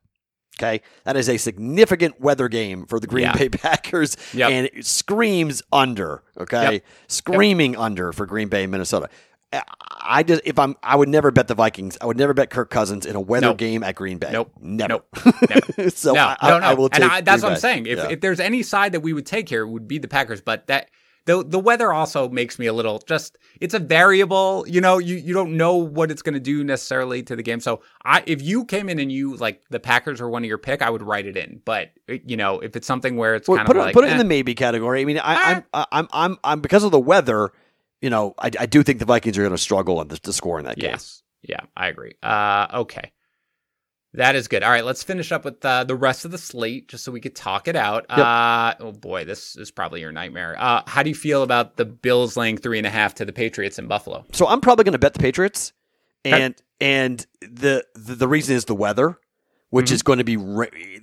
Okay, 0.59 0.81
that 1.05 1.17
is 1.17 1.29
a 1.29 1.37
significant 1.37 2.19
weather 2.21 2.49
game 2.49 2.87
for 2.87 2.99
the 2.99 3.07
Green 3.07 3.25
Yeah. 3.25 3.37
Bay 3.37 3.49
Packers, 3.51 4.17
Yep. 4.33 4.51
and 4.51 4.67
it 4.73 4.87
screams 4.87 5.63
under. 5.73 6.23
Okay, 6.39 6.73
Yep. 6.75 6.83
screaming 7.09 7.77
under 7.77 8.13
for 8.13 8.25
Green 8.25 8.49
Bay, 8.49 8.67
Minnesota. 8.67 9.11
I- 10.01 10.23
just 10.23 10.43
if 10.45 10.59
I'm 10.59 10.77
I 10.83 10.97
would 10.97 11.09
never 11.09 11.31
bet 11.31 11.49
the 11.49 11.55
Vikings. 11.55 11.99
I 12.01 12.07
would 12.07 12.17
never 12.17 12.33
bet 12.35 12.51
Kirk 12.51 12.71
Cousins 12.71 13.07
in 13.07 13.17
a 13.17 13.21
weather 13.21 13.49
Nope. 13.49 13.59
game 13.59 13.83
at 13.83 13.95
Green 13.95 14.19
Bay. 14.19 14.31
Nope. 14.33 14.53
never. 14.61 15.01
Never. 15.51 15.91
so 15.91 16.13
no, 16.15 16.35
I, 16.41 16.49
no, 16.51 16.59
no. 16.59 16.67
I 16.67 16.75
will 16.75 16.89
take 16.89 17.03
and 17.03 17.13
I, 17.13 17.21
that's 17.21 17.43
Green 17.43 17.51
what 17.51 17.57
I'm 17.57 17.61
saying. 17.61 17.87
If, 17.87 17.99
Yeah. 17.99 18.09
if 18.11 18.21
there's 18.21 18.41
any 18.41 18.63
side 18.63 18.93
that 18.93 19.01
we 19.01 19.13
would 19.13 19.27
take 19.27 19.49
here, 19.49 19.63
it 19.63 19.69
would 19.69 19.89
be 19.89 19.99
the 19.99 20.09
Packers. 20.09 20.41
But 20.41 20.67
that 20.69 20.91
the 21.25 21.45
the 21.45 21.59
weather 21.59 21.93
also 21.93 22.29
makes 22.29 22.57
me 22.59 22.67
a 22.67 22.73
little 22.73 23.01
just. 23.01 23.37
It's 23.61 23.75
a 23.75 23.79
variable. 23.81 24.65
You 24.69 24.81
know, 24.81 24.99
you 24.99 25.17
you 25.17 25.35
don't 25.35 25.57
know 25.57 25.75
what 25.77 26.11
it's 26.13 26.23
going 26.23 26.35
to 26.35 26.41
do 26.41 26.63
necessarily 26.63 27.23
to 27.25 27.35
the 27.35 27.43
game. 27.43 27.59
So 27.59 27.81
I, 28.05 28.23
if 28.27 28.41
you 28.43 28.65
came 28.65 28.89
in 28.89 28.99
and 29.01 29.11
you 29.11 29.35
like 29.37 29.63
the 29.71 29.81
Packers 29.81 30.21
were 30.21 30.31
one 30.31 30.45
of 30.45 30.49
your 30.49 30.59
pick, 30.59 30.83
I 30.83 30.91
would 30.91 31.03
write 31.03 31.27
it 31.27 31.37
in. 31.37 31.61
But 31.65 31.91
you 32.07 32.37
know, 32.37 32.61
if 32.61 32.77
it's 32.77 32.87
something 32.87 33.17
where 33.17 33.35
it's 33.35 33.49
Well, 33.49 33.57
kind 33.59 33.67
put 33.67 33.77
of 33.77 33.83
it, 33.83 33.85
like 33.87 33.95
put 33.95 34.05
it 34.05 34.09
eh, 34.09 34.13
in 34.13 34.19
the 34.19 34.25
maybe 34.25 34.55
category. 34.55 35.01
I 35.01 35.05
mean, 35.05 35.19
I, 35.19 35.65
I'm, 35.75 35.87
I'm, 35.91 36.09
I'm, 36.13 36.39
I'm, 36.45 36.61
because 36.61 36.85
of 36.85 36.93
the 36.93 37.01
weather. 37.01 37.51
You 38.01 38.11
know, 38.11 38.35
I, 38.39 38.51
I 38.61 38.67
do 38.67 38.83
think 38.83 38.99
the 38.99 39.05
Vikings 39.07 39.39
are 39.39 39.43
going 39.43 39.53
to 39.53 39.59
struggle 39.59 40.01
in 40.03 40.09
the, 40.09 40.19
to 40.19 40.33
score 40.33 40.59
in 40.59 40.65
that 40.67 40.77
game. 40.79 40.91
Yes. 40.91 41.23
Yeah, 41.43 41.61
I 41.77 41.89
agree. 41.89 42.15
Uh, 42.23 42.67
okay. 42.75 43.13
That 44.15 44.35
is 44.35 44.49
good. 44.49 44.63
All 44.63 44.71
right, 44.71 44.85
let's 44.85 45.03
finish 45.03 45.31
up 45.31 45.45
with 45.45 45.63
uh, 45.65 45.85
the 45.85 45.95
rest 45.95 46.25
of 46.25 46.31
the 46.31 46.39
slate 46.39 46.89
just 46.89 47.05
so 47.05 47.13
we 47.13 47.21
could 47.21 47.37
talk 47.37 47.69
it 47.69 47.77
out. 47.77 48.07
Yep. 48.09 48.19
Uh, 48.19 48.75
oh 48.81 48.93
boy, 48.93 49.25
this 49.27 49.57
is 49.57 49.71
probably 49.71 50.01
your 50.01 50.13
nightmare. 50.13 50.57
Uh, 50.59 50.83
how 50.87 51.03
do 51.03 51.11
you 51.11 51.15
feel 51.15 51.43
about 51.43 51.77
the 51.77 51.85
Bills 51.85 52.35
laying 52.37 52.57
three 52.57 52.79
and 52.79 52.87
a 52.87 52.91
half 52.91 53.15
to 53.17 53.27
the 53.27 53.33
Patriots 53.33 53.79
in 53.79 53.89
Buffalo? 53.89 54.25
So 54.33 54.47
I'm 54.47 54.61
probably 54.63 54.85
going 54.85 54.93
to 54.95 54.99
bet 54.99 55.13
the 55.13 55.19
Patriots, 55.21 55.73
Okay. 56.25 56.43
and 56.43 56.55
and 56.81 57.27
the, 57.43 57.85
the 57.95 58.15
the 58.15 58.29
reason 58.29 58.57
is 58.57 58.65
the 58.65 58.75
weather, 58.75 59.19
which 59.69 59.91
Mhm. 59.91 59.93
is 59.93 60.03
going 60.03 60.19
to 60.19 60.25
be 60.25 60.37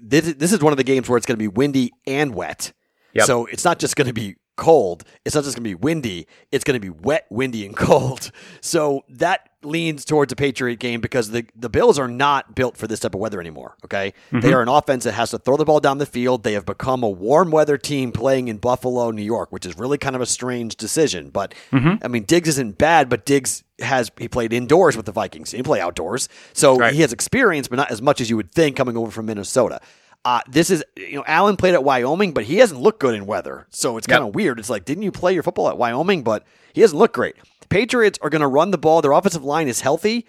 this. 0.02 0.34
This 0.34 0.52
is 0.52 0.62
one 0.62 0.74
of 0.74 0.78
the 0.78 0.84
games 0.84 1.08
where 1.08 1.18
it's 1.18 1.26
going 1.28 1.38
to 1.38 1.44
be 1.44 1.48
windy 1.48 1.92
and 2.08 2.34
wet. 2.34 2.74
Yep. 3.14 3.26
So 3.28 3.46
it's 3.46 3.64
not 3.64 3.78
just 3.78 3.96
going 3.96 4.08
to 4.08 4.14
be 4.14 4.38
cold. 4.56 5.04
It's 5.26 5.36
not 5.36 5.44
just 5.44 5.56
going 5.56 5.64
to 5.64 5.70
be 5.70 5.76
windy. 5.76 6.28
It's 6.52 6.64
going 6.64 6.80
to 6.80 6.82
be 6.82 6.90
wet, 6.90 7.26
windy, 7.30 7.66
and 7.66 7.76
cold. 7.78 8.32
So 8.62 9.04
that 9.10 9.50
leans 9.64 10.04
towards 10.04 10.32
a 10.34 10.36
Patriot 10.36 10.76
game 10.78 11.00
because 11.00 11.32
the, 11.32 11.46
the 11.56 11.70
Bills 11.70 11.98
are 11.98 12.08
not 12.08 12.54
built 12.54 12.76
for 12.76 12.86
this 12.86 13.00
type 13.00 13.16
of 13.16 13.22
weather 13.22 13.40
anymore. 13.40 13.76
Okay. 13.86 14.14
They 14.32 14.40
mm-hmm. 14.40 14.54
are 14.54 14.62
an 14.62 14.68
offense 14.68 15.06
that 15.06 15.14
has 15.14 15.32
to 15.32 15.38
throw 15.38 15.58
the 15.58 15.66
ball 15.66 15.80
down 15.80 15.98
the 15.98 16.06
field. 16.06 16.44
They 16.44 16.54
have 16.54 16.66
become 16.66 17.04
a 17.04 17.10
warm 17.10 17.50
weather 17.52 17.78
team 17.78 18.12
playing 18.12 18.48
in 18.48 18.58
Buffalo, 18.58 19.12
New 19.12 19.24
York, 19.24 19.52
which 19.52 19.66
is 19.66 19.78
really 19.78 19.98
kind 19.98 20.16
of 20.16 20.22
a 20.22 20.26
strange 20.26 20.76
decision. 20.76 21.30
But 21.30 21.54
mm-hmm. 21.72 22.04
I 22.04 22.08
mean, 22.08 22.24
Diggs 22.24 22.50
isn't 22.50 22.78
bad, 22.78 23.10
but 23.10 23.26
Diggs 23.26 23.64
has 23.80 24.12
he 24.18 24.28
played 24.28 24.54
indoors 24.54 24.96
with 24.96 25.06
the 25.06 25.12
Vikings. 25.12 25.52
He 25.52 25.58
didn't 25.58 25.68
play 25.68 25.82
outdoors. 25.82 26.30
So 26.54 26.78
Right. 26.78 26.94
he 26.94 27.02
has 27.02 27.14
experience, 27.14 27.68
but 27.68 27.78
not 27.78 27.92
as 27.92 28.02
much 28.02 28.22
as 28.22 28.30
you 28.30 28.36
would 28.36 28.52
think 28.52 28.76
coming 28.76 28.98
over 28.98 29.12
from 29.12 29.26
Minnesota. 29.26 29.82
Uh, 30.26 30.40
this 30.48 30.70
is, 30.70 30.84
you 30.96 31.16
know, 31.16 31.24
Allen 31.28 31.58
played 31.58 31.74
at 31.74 31.84
Wyoming, 31.84 32.32
but 32.34 32.46
he 32.46 32.58
hasn't 32.58 32.80
looked 32.80 33.00
good 33.00 33.14
in 33.14 33.26
weather. 33.26 33.68
So 33.72 33.98
it's 33.98 34.08
kind 34.08 34.24
of 34.24 34.34
weird. 34.34 34.58
It's 34.58 34.70
like, 34.70 34.86
didn't 34.86 35.04
you 35.04 35.12
play 35.12 35.34
your 35.34 35.44
football 35.44 35.68
at 35.70 35.78
Wyoming? 35.78 36.24
But 36.24 36.46
he 36.74 36.82
doesn't 36.82 36.98
look 36.98 37.14
great. 37.14 37.36
Patriots 37.70 38.20
are 38.22 38.30
going 38.30 38.42
to 38.42 38.48
run 38.48 38.72
the 38.72 38.78
ball. 38.78 39.02
Their 39.02 39.12
offensive 39.12 39.44
line 39.44 39.68
is 39.68 39.82
healthy. 39.82 40.26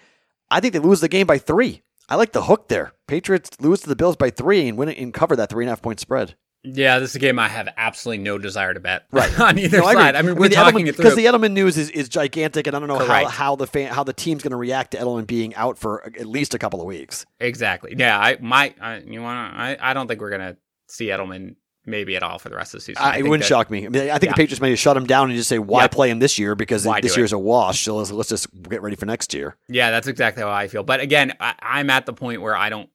I 0.51 0.59
think 0.59 0.73
they 0.73 0.79
lose 0.79 0.99
the 0.99 1.07
game 1.07 1.27
by 1.27 1.37
three. 1.37 1.81
I 2.09 2.15
like 2.15 2.33
the 2.33 2.43
hook 2.43 2.67
there. 2.67 2.93
Patriots 3.07 3.51
lose 3.59 3.81
to 3.81 3.89
the 3.89 3.95
Bills 3.95 4.15
by 4.15 4.29
three 4.29 4.67
and 4.67 4.77
win 4.77 4.89
it 4.89 4.97
and 4.97 5.13
cover 5.13 5.35
that 5.35 5.49
three 5.49 5.63
and 5.63 5.69
a 5.69 5.71
half 5.71 5.81
point 5.81 5.99
spread. 5.99 6.35
Yeah, 6.65 6.99
this 6.99 7.11
is 7.11 7.15
a 7.15 7.19
game 7.19 7.37
I 7.39 7.47
have 7.47 7.69
absolutely 7.77 8.23
no 8.23 8.37
desire 8.37 8.73
to 8.73 8.79
bet 8.79 9.05
Right. 9.11 9.39
on 9.39 9.57
either 9.59 9.79
No, 9.79 9.85
I 9.85 9.93
side. 9.93 10.15
I 10.15 10.21
mean, 10.21 10.35
we're 10.35 10.49
the 10.49 10.55
talking 10.55 10.85
Edelman, 10.85 10.89
it 10.89 10.97
because 10.97 11.15
the 11.15 11.25
Edelman 11.25 11.51
news 11.53 11.77
is, 11.77 11.89
is 11.91 12.09
gigantic, 12.09 12.67
and 12.67 12.75
I 12.75 12.79
don't 12.79 12.87
know 12.87 12.99
how, 12.99 13.05
Correct. 13.05 13.29
how 13.31 13.55
the 13.55 13.67
fan, 13.67 13.93
how 13.93 14.03
the 14.03 14.13
team's 14.13 14.43
going 14.43 14.51
to 14.51 14.57
react 14.57 14.91
to 14.91 14.97
Edelman 14.97 15.27
being 15.27 15.53
out 15.55 15.77
for 15.77 16.03
at 16.05 16.25
least 16.25 16.53
a 16.53 16.59
couple 16.59 16.81
of 16.81 16.87
weeks. 16.87 17.25
exactly. 17.39 17.93
Yeah, 17.97 18.17
I 18.19 18.37
my 18.41 18.73
I, 18.81 18.97
you 18.97 19.21
want 19.21 19.37
I 19.55 19.77
I 19.79 19.93
don't 19.93 20.07
think 20.07 20.19
we're 20.21 20.31
gonna 20.31 20.57
see 20.87 21.07
Edelman 21.07 21.55
maybe 21.87 22.15
at 22.15 22.23
all 22.23 22.39
for 22.39 22.49
the 22.49 22.55
rest 22.55 22.73
of 22.73 22.79
the 22.79 22.83
season. 22.85 23.03
I, 23.03 23.17
it 23.19 23.23
wouldn't 23.23 23.41
that- 23.43 23.47
shock 23.47 23.69
me. 23.69 23.85
I, 23.85 23.89
mean, 23.89 24.09
I 24.09 24.13
think 24.17 24.23
Yeah. 24.23 24.31
the 24.31 24.33
Patriots 24.33 24.59
may 24.59 24.75
shut 24.75 24.97
him 24.97 25.05
down 25.05 25.29
and 25.29 25.37
just 25.37 25.47
say, 25.49 25.59
"Why 25.59 25.83
Yeah. 25.83 25.87
play 25.87 26.09
him 26.09 26.17
this 26.17 26.39
year? 26.39 26.55
Because 26.55 26.83
Why 26.85 26.99
this 26.99 27.11
do 27.13 27.19
it? 27.19 27.21
year's 27.21 27.33
a 27.33 27.37
wash. 27.39 27.81
So 27.83 27.95
let's, 27.97 28.11
let's 28.11 28.29
just 28.29 28.47
get 28.63 28.81
ready 28.81 28.95
for 28.95 29.05
next 29.05 29.33
year." 29.35 29.55
Yeah, 29.67 29.91
that's 29.91 30.07
exactly 30.07 30.41
how 30.41 30.49
I 30.49 30.67
feel. 30.67 30.81
But 30.83 30.99
again, 30.99 31.33
I, 31.39 31.53
I'm 31.61 31.89
at 31.91 32.05
the 32.07 32.13
point 32.13 32.41
where 32.41 32.55
I 32.55 32.69
don't, 32.69 32.89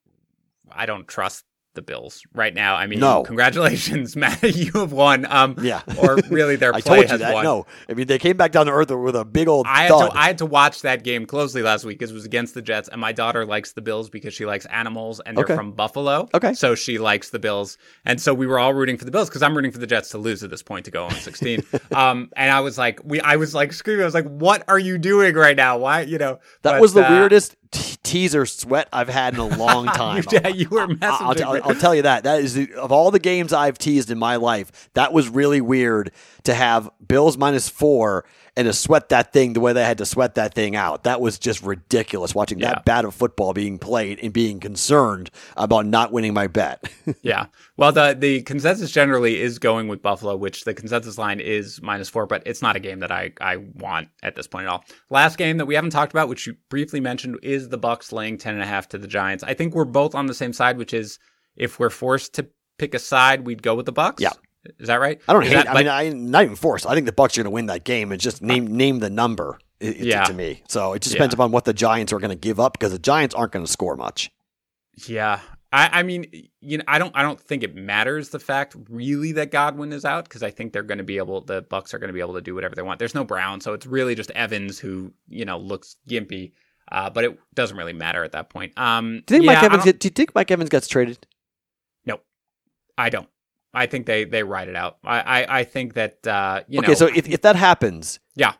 I 0.72 0.86
don't 0.86 1.06
trust 1.06 1.44
the 1.80 1.92
Bills 1.92 2.22
right 2.34 2.52
now. 2.52 2.76
I 2.76 2.86
mean, 2.86 3.00
No. 3.00 3.22
congratulations, 3.22 4.14
Matt, 4.22 4.42
you 4.42 4.70
have 4.72 4.92
won. 4.92 5.26
Um, 5.30 5.56
Yeah. 5.62 5.80
or 5.98 6.16
really, 6.28 6.56
their 6.56 6.74
I 6.74 6.80
play 6.80 6.96
told 6.96 7.04
you 7.04 7.08
has 7.08 7.20
that. 7.20 7.34
won. 7.34 7.44
No, 7.44 7.66
I 7.88 7.94
mean 7.94 8.06
they 8.06 8.18
came 8.18 8.36
back 8.36 8.52
down 8.52 8.66
to 8.66 8.72
earth 8.72 8.90
with 8.90 9.16
a 9.16 9.24
big 9.24 9.48
old 9.48 9.66
I 9.66 9.84
had, 9.84 9.88
to, 9.88 10.10
I 10.14 10.26
had 10.26 10.38
to 10.38 10.46
watch 10.46 10.82
that 10.82 11.02
game 11.04 11.24
closely 11.26 11.62
last 11.62 11.84
week 11.84 11.98
because 11.98 12.10
it 12.10 12.14
was 12.14 12.24
against 12.26 12.54
the 12.54 12.62
Jets, 12.62 12.88
and 12.88 13.00
my 13.00 13.12
daughter 13.12 13.46
likes 13.46 13.72
the 13.72 13.80
Bills 13.80 14.10
because 14.10 14.34
she 14.34 14.44
likes 14.44 14.66
animals, 14.66 15.20
and 15.24 15.36
they're 15.36 15.44
Okay. 15.44 15.56
from 15.56 15.72
Buffalo. 15.72 16.28
Okay. 16.34 16.52
so 16.54 16.74
she 16.74 16.98
likes 16.98 17.30
the 17.30 17.38
Bills, 17.38 17.78
and 18.04 18.20
so 18.20 18.34
we 18.34 18.46
were 18.46 18.58
all 18.58 18.74
rooting 18.74 18.98
for 18.98 19.04
the 19.06 19.10
Bills 19.10 19.28
because 19.28 19.42
I'm 19.42 19.56
rooting 19.56 19.72
for 19.72 19.78
the 19.78 19.86
Jets 19.86 20.10
to 20.10 20.18
lose 20.18 20.42
at 20.44 20.50
this 20.50 20.62
point 20.62 20.84
to 20.84 20.90
go 20.90 21.04
on 21.04 21.12
16. 21.14 21.64
um, 21.92 22.30
and 22.36 22.50
I 22.50 22.60
was 22.60 22.76
like, 22.76 23.00
we, 23.04 23.20
I 23.20 23.36
was 23.36 23.54
like 23.54 23.72
screaming, 23.72 24.02
I 24.02 24.04
was 24.04 24.14
like, 24.14 24.28
what 24.28 24.64
are 24.68 24.78
you 24.78 24.98
doing 24.98 25.34
right 25.34 25.56
now? 25.56 25.78
Why, 25.78 26.02
you 26.02 26.18
know? 26.18 26.38
that 26.62 26.72
but, 26.72 26.80
was 26.80 26.92
the 26.92 27.06
uh, 27.06 27.10
weirdest 27.10 27.56
t- 27.72 27.96
teaser 28.02 28.46
sweat 28.46 28.88
I've 28.92 29.08
had 29.08 29.34
in 29.34 29.40
a 29.40 29.46
long 29.46 29.86
time. 29.94 30.24
yeah, 30.30 30.48
you 30.48 30.68
were 30.68 30.86
messaging 30.86 31.42
I'll. 31.42 31.56
I'll, 31.56 31.68
I'll 31.70 31.74
tell 31.74 31.94
you 31.94 32.02
that. 32.02 32.24
That 32.24 32.40
is 32.40 32.54
the, 32.54 32.72
of 32.74 32.92
all 32.92 33.10
the 33.10 33.18
games 33.18 33.52
I've 33.52 33.78
teased 33.78 34.10
in 34.10 34.18
my 34.18 34.36
life. 34.36 34.90
That 34.94 35.12
was 35.12 35.28
really 35.28 35.60
weird 35.60 36.12
to 36.44 36.54
have 36.54 36.90
Bills 37.06 37.36
minus 37.36 37.68
four 37.68 38.24
and 38.60 38.66
to 38.66 38.72
sweat 38.72 39.08
that 39.08 39.32
thing 39.32 39.54
the 39.54 39.60
way 39.60 39.72
they 39.72 39.84
had 39.84 39.98
to 39.98 40.06
sweat 40.06 40.34
that 40.34 40.54
thing 40.54 40.76
out. 40.76 41.04
That 41.04 41.20
was 41.20 41.38
just 41.38 41.62
ridiculous. 41.62 42.34
Watching 42.34 42.58
Yeah. 42.60 42.74
that 42.74 42.84
bad 42.84 43.04
of 43.04 43.14
football 43.14 43.52
being 43.52 43.78
played 43.78 44.18
and 44.22 44.32
being 44.32 44.60
concerned 44.60 45.30
about 45.56 45.86
not 45.86 46.12
winning 46.12 46.34
my 46.34 46.46
bet. 46.46 46.84
Yeah. 47.22 47.46
Well, 47.76 47.90
the 47.92 48.16
the 48.18 48.42
consensus 48.42 48.90
generally 48.92 49.40
is 49.40 49.58
going 49.58 49.88
with 49.88 50.00
Buffalo, 50.02 50.36
which 50.36 50.64
the 50.64 50.74
consensus 50.74 51.18
line 51.18 51.40
is 51.40 51.80
minus 51.82 52.08
four, 52.08 52.26
but 52.26 52.42
it's 52.46 52.62
not 52.62 52.76
a 52.76 52.80
game 52.80 53.00
that 53.00 53.10
I 53.10 53.32
I 53.40 53.56
want 53.56 54.08
at 54.22 54.36
this 54.36 54.46
point 54.46 54.66
at 54.66 54.70
all. 54.70 54.84
Last 55.10 55.36
game 55.38 55.56
that 55.58 55.66
we 55.66 55.74
haven't 55.74 55.90
talked 55.90 56.12
about, 56.12 56.28
which 56.28 56.46
you 56.46 56.54
briefly 56.68 57.00
mentioned, 57.00 57.38
is 57.42 57.68
the 57.68 57.78
Bucks 57.78 58.12
laying 58.12 58.38
ten 58.38 58.54
and 58.54 58.62
a 58.62 58.66
half 58.66 58.88
to 58.90 58.98
the 58.98 59.08
Giants. 59.08 59.42
I 59.42 59.54
think 59.54 59.74
we're 59.74 59.84
both 59.86 60.14
on 60.14 60.26
the 60.26 60.34
same 60.34 60.52
side, 60.52 60.76
which 60.78 60.94
is 60.94 61.18
if 61.56 61.78
we're 61.80 61.90
forced 61.90 62.34
to 62.34 62.46
pick 62.78 62.94
a 62.94 62.98
side, 62.98 63.44
we'd 63.46 63.62
go 63.62 63.74
with 63.74 63.86
the 63.86 63.92
Bucks. 63.92 64.22
Yeah. 64.22 64.32
Is 64.78 64.88
that 64.88 65.00
right? 65.00 65.20
I 65.26 65.32
don't 65.32 65.42
Is 65.44 65.48
hate. 65.50 65.66
I 65.66 65.72
but- 65.72 65.78
mean, 65.78 65.88
I'm 65.88 66.30
not 66.30 66.44
even 66.44 66.56
forced. 66.56 66.86
I 66.86 66.94
think 66.94 67.06
the 67.06 67.12
Bucks 67.12 67.36
are 67.38 67.42
going 67.42 67.50
to 67.50 67.54
win 67.54 67.66
that 67.66 67.84
game. 67.84 68.12
It's 68.12 68.22
just 68.22 68.42
name 68.42 68.66
name 68.76 68.98
the 68.98 69.10
number. 69.10 69.58
i- 69.82 69.86
i- 69.86 69.94
Yeah. 69.96 70.24
to 70.24 70.34
me. 70.34 70.62
So 70.68 70.92
it 70.92 71.00
just 71.00 71.14
depends 71.14 71.32
Yeah. 71.32 71.36
upon 71.36 71.52
what 71.52 71.64
the 71.64 71.72
Giants 71.72 72.12
are 72.12 72.18
going 72.18 72.28
to 72.28 72.36
give 72.36 72.60
up 72.60 72.74
because 72.74 72.92
the 72.92 72.98
Giants 72.98 73.34
aren't 73.34 73.52
going 73.52 73.64
to 73.64 73.72
score 73.72 73.96
much. 73.96 74.30
Yeah. 75.06 75.40
I, 75.72 76.00
I 76.00 76.02
mean, 76.02 76.26
you 76.60 76.76
know, 76.78 76.84
I 76.86 76.98
don't, 76.98 77.16
I 77.16 77.22
don't 77.22 77.40
think 77.40 77.62
it 77.62 77.74
matters 77.74 78.28
the 78.28 78.38
fact 78.40 78.76
really 78.90 79.32
that 79.32 79.50
Godwin 79.50 79.92
is 79.94 80.04
out 80.04 80.24
because 80.24 80.42
I 80.42 80.50
think 80.50 80.72
they're 80.74 80.82
going 80.82 80.98
to 80.98 81.04
be 81.04 81.16
able, 81.16 81.40
the 81.40 81.62
Bucks 81.62 81.94
are 81.94 81.98
going 81.98 82.08
to 82.08 82.12
be 82.12 82.20
able 82.20 82.34
to 82.34 82.42
do 82.42 82.54
whatever 82.54 82.74
they 82.74 82.82
want. 82.82 82.98
There's 82.98 83.14
no 83.14 83.24
Brown, 83.24 83.60
so 83.62 83.72
it's 83.72 83.86
really 83.86 84.14
just 84.14 84.30
Evans 84.32 84.78
who, 84.78 85.14
you 85.28 85.44
know, 85.46 85.56
looks 85.56 85.96
gimpy, 86.08 86.52
uh, 86.92 87.08
but 87.08 87.24
it 87.24 87.38
doesn't 87.54 87.76
really 87.78 87.92
matter 87.94 88.22
at 88.24 88.32
that 88.32 88.50
point. 88.50 88.76
Um, 88.78 89.22
Do 89.26 89.36
you 89.36 89.40
think 89.40 89.44
yeah, 89.44 89.54
Mike 89.54 89.62
Evans? 89.64 89.84
Get, 89.84 90.00
do 90.00 90.06
you 90.08 90.10
think 90.10 90.34
Mike 90.34 90.50
Evans 90.50 90.68
gets 90.68 90.88
traded? 90.88 91.26
No, 92.04 92.20
I 92.98 93.08
don't. 93.08 93.28
I 93.72 93.86
think 93.86 94.06
they 94.06 94.24
they 94.24 94.42
ride 94.42 94.68
it 94.68 94.76
out. 94.76 94.98
I 95.04 95.20
I, 95.20 95.58
I 95.60 95.64
think 95.64 95.94
that 95.94 96.26
uh, 96.26 96.62
you 96.68 96.78
okay, 96.80 96.86
know. 96.88 96.92
Okay, 96.92 96.98
so 96.98 97.06
if, 97.06 97.28
if 97.28 97.42
that 97.42 97.56
happens, 97.56 98.18
Yeah. 98.34 98.54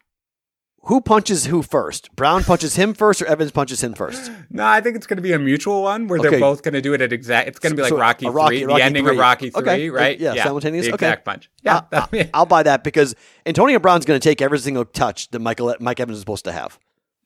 who 0.84 1.00
punches 1.00 1.46
who 1.46 1.62
first? 1.62 2.14
Brown 2.16 2.44
punches 2.44 2.76
him 2.76 2.94
first, 2.94 3.20
or 3.20 3.26
Evans 3.26 3.50
punches 3.50 3.82
him 3.82 3.92
first? 3.94 4.30
no, 4.50 4.64
I 4.64 4.80
think 4.80 4.96
it's 4.96 5.06
going 5.06 5.16
to 5.18 5.22
be 5.22 5.32
a 5.32 5.38
mutual 5.38 5.82
one 5.82 6.06
where 6.08 6.20
they're 6.20 6.38
both 6.40 6.62
going 6.62 6.74
to 6.74 6.80
do 6.80 6.94
it 6.94 7.00
at 7.02 7.12
exact. 7.12 7.48
It's 7.48 7.58
going 7.58 7.72
to 7.72 7.76
be 7.76 7.82
like 7.82 7.90
So- 7.90 7.98
Rocky, 7.98 8.26
Rocky- 8.28 8.58
three, 8.61 8.64
Rocky 8.66 8.78
the 8.80 8.84
ending 8.84 9.04
three. 9.04 9.14
of 9.16 9.18
Rocky 9.20 9.50
three, 9.50 9.62
Okay. 9.62 9.90
right? 9.90 10.18
Yeah, 10.18 10.42
simultaneous? 10.42 10.86
the 10.86 10.94
Okay. 10.94 11.06
exact 11.06 11.24
punch. 11.24 11.50
Yeah, 11.62 11.80
I, 11.92 12.30
I'll 12.34 12.46
buy 12.46 12.62
that 12.62 12.84
because 12.84 13.14
Antonio 13.44 13.78
Brown's 13.78 14.04
going 14.06 14.18
to 14.20 14.26
take 14.26 14.40
every 14.40 14.58
single 14.58 14.84
touch 14.84 15.30
that 15.32 15.40
Michael 15.40 15.74
Mike 15.80 16.00
Evans 16.00 16.16
is 16.16 16.20
supposed 16.20 16.44
to 16.44 16.52
have 16.52 16.78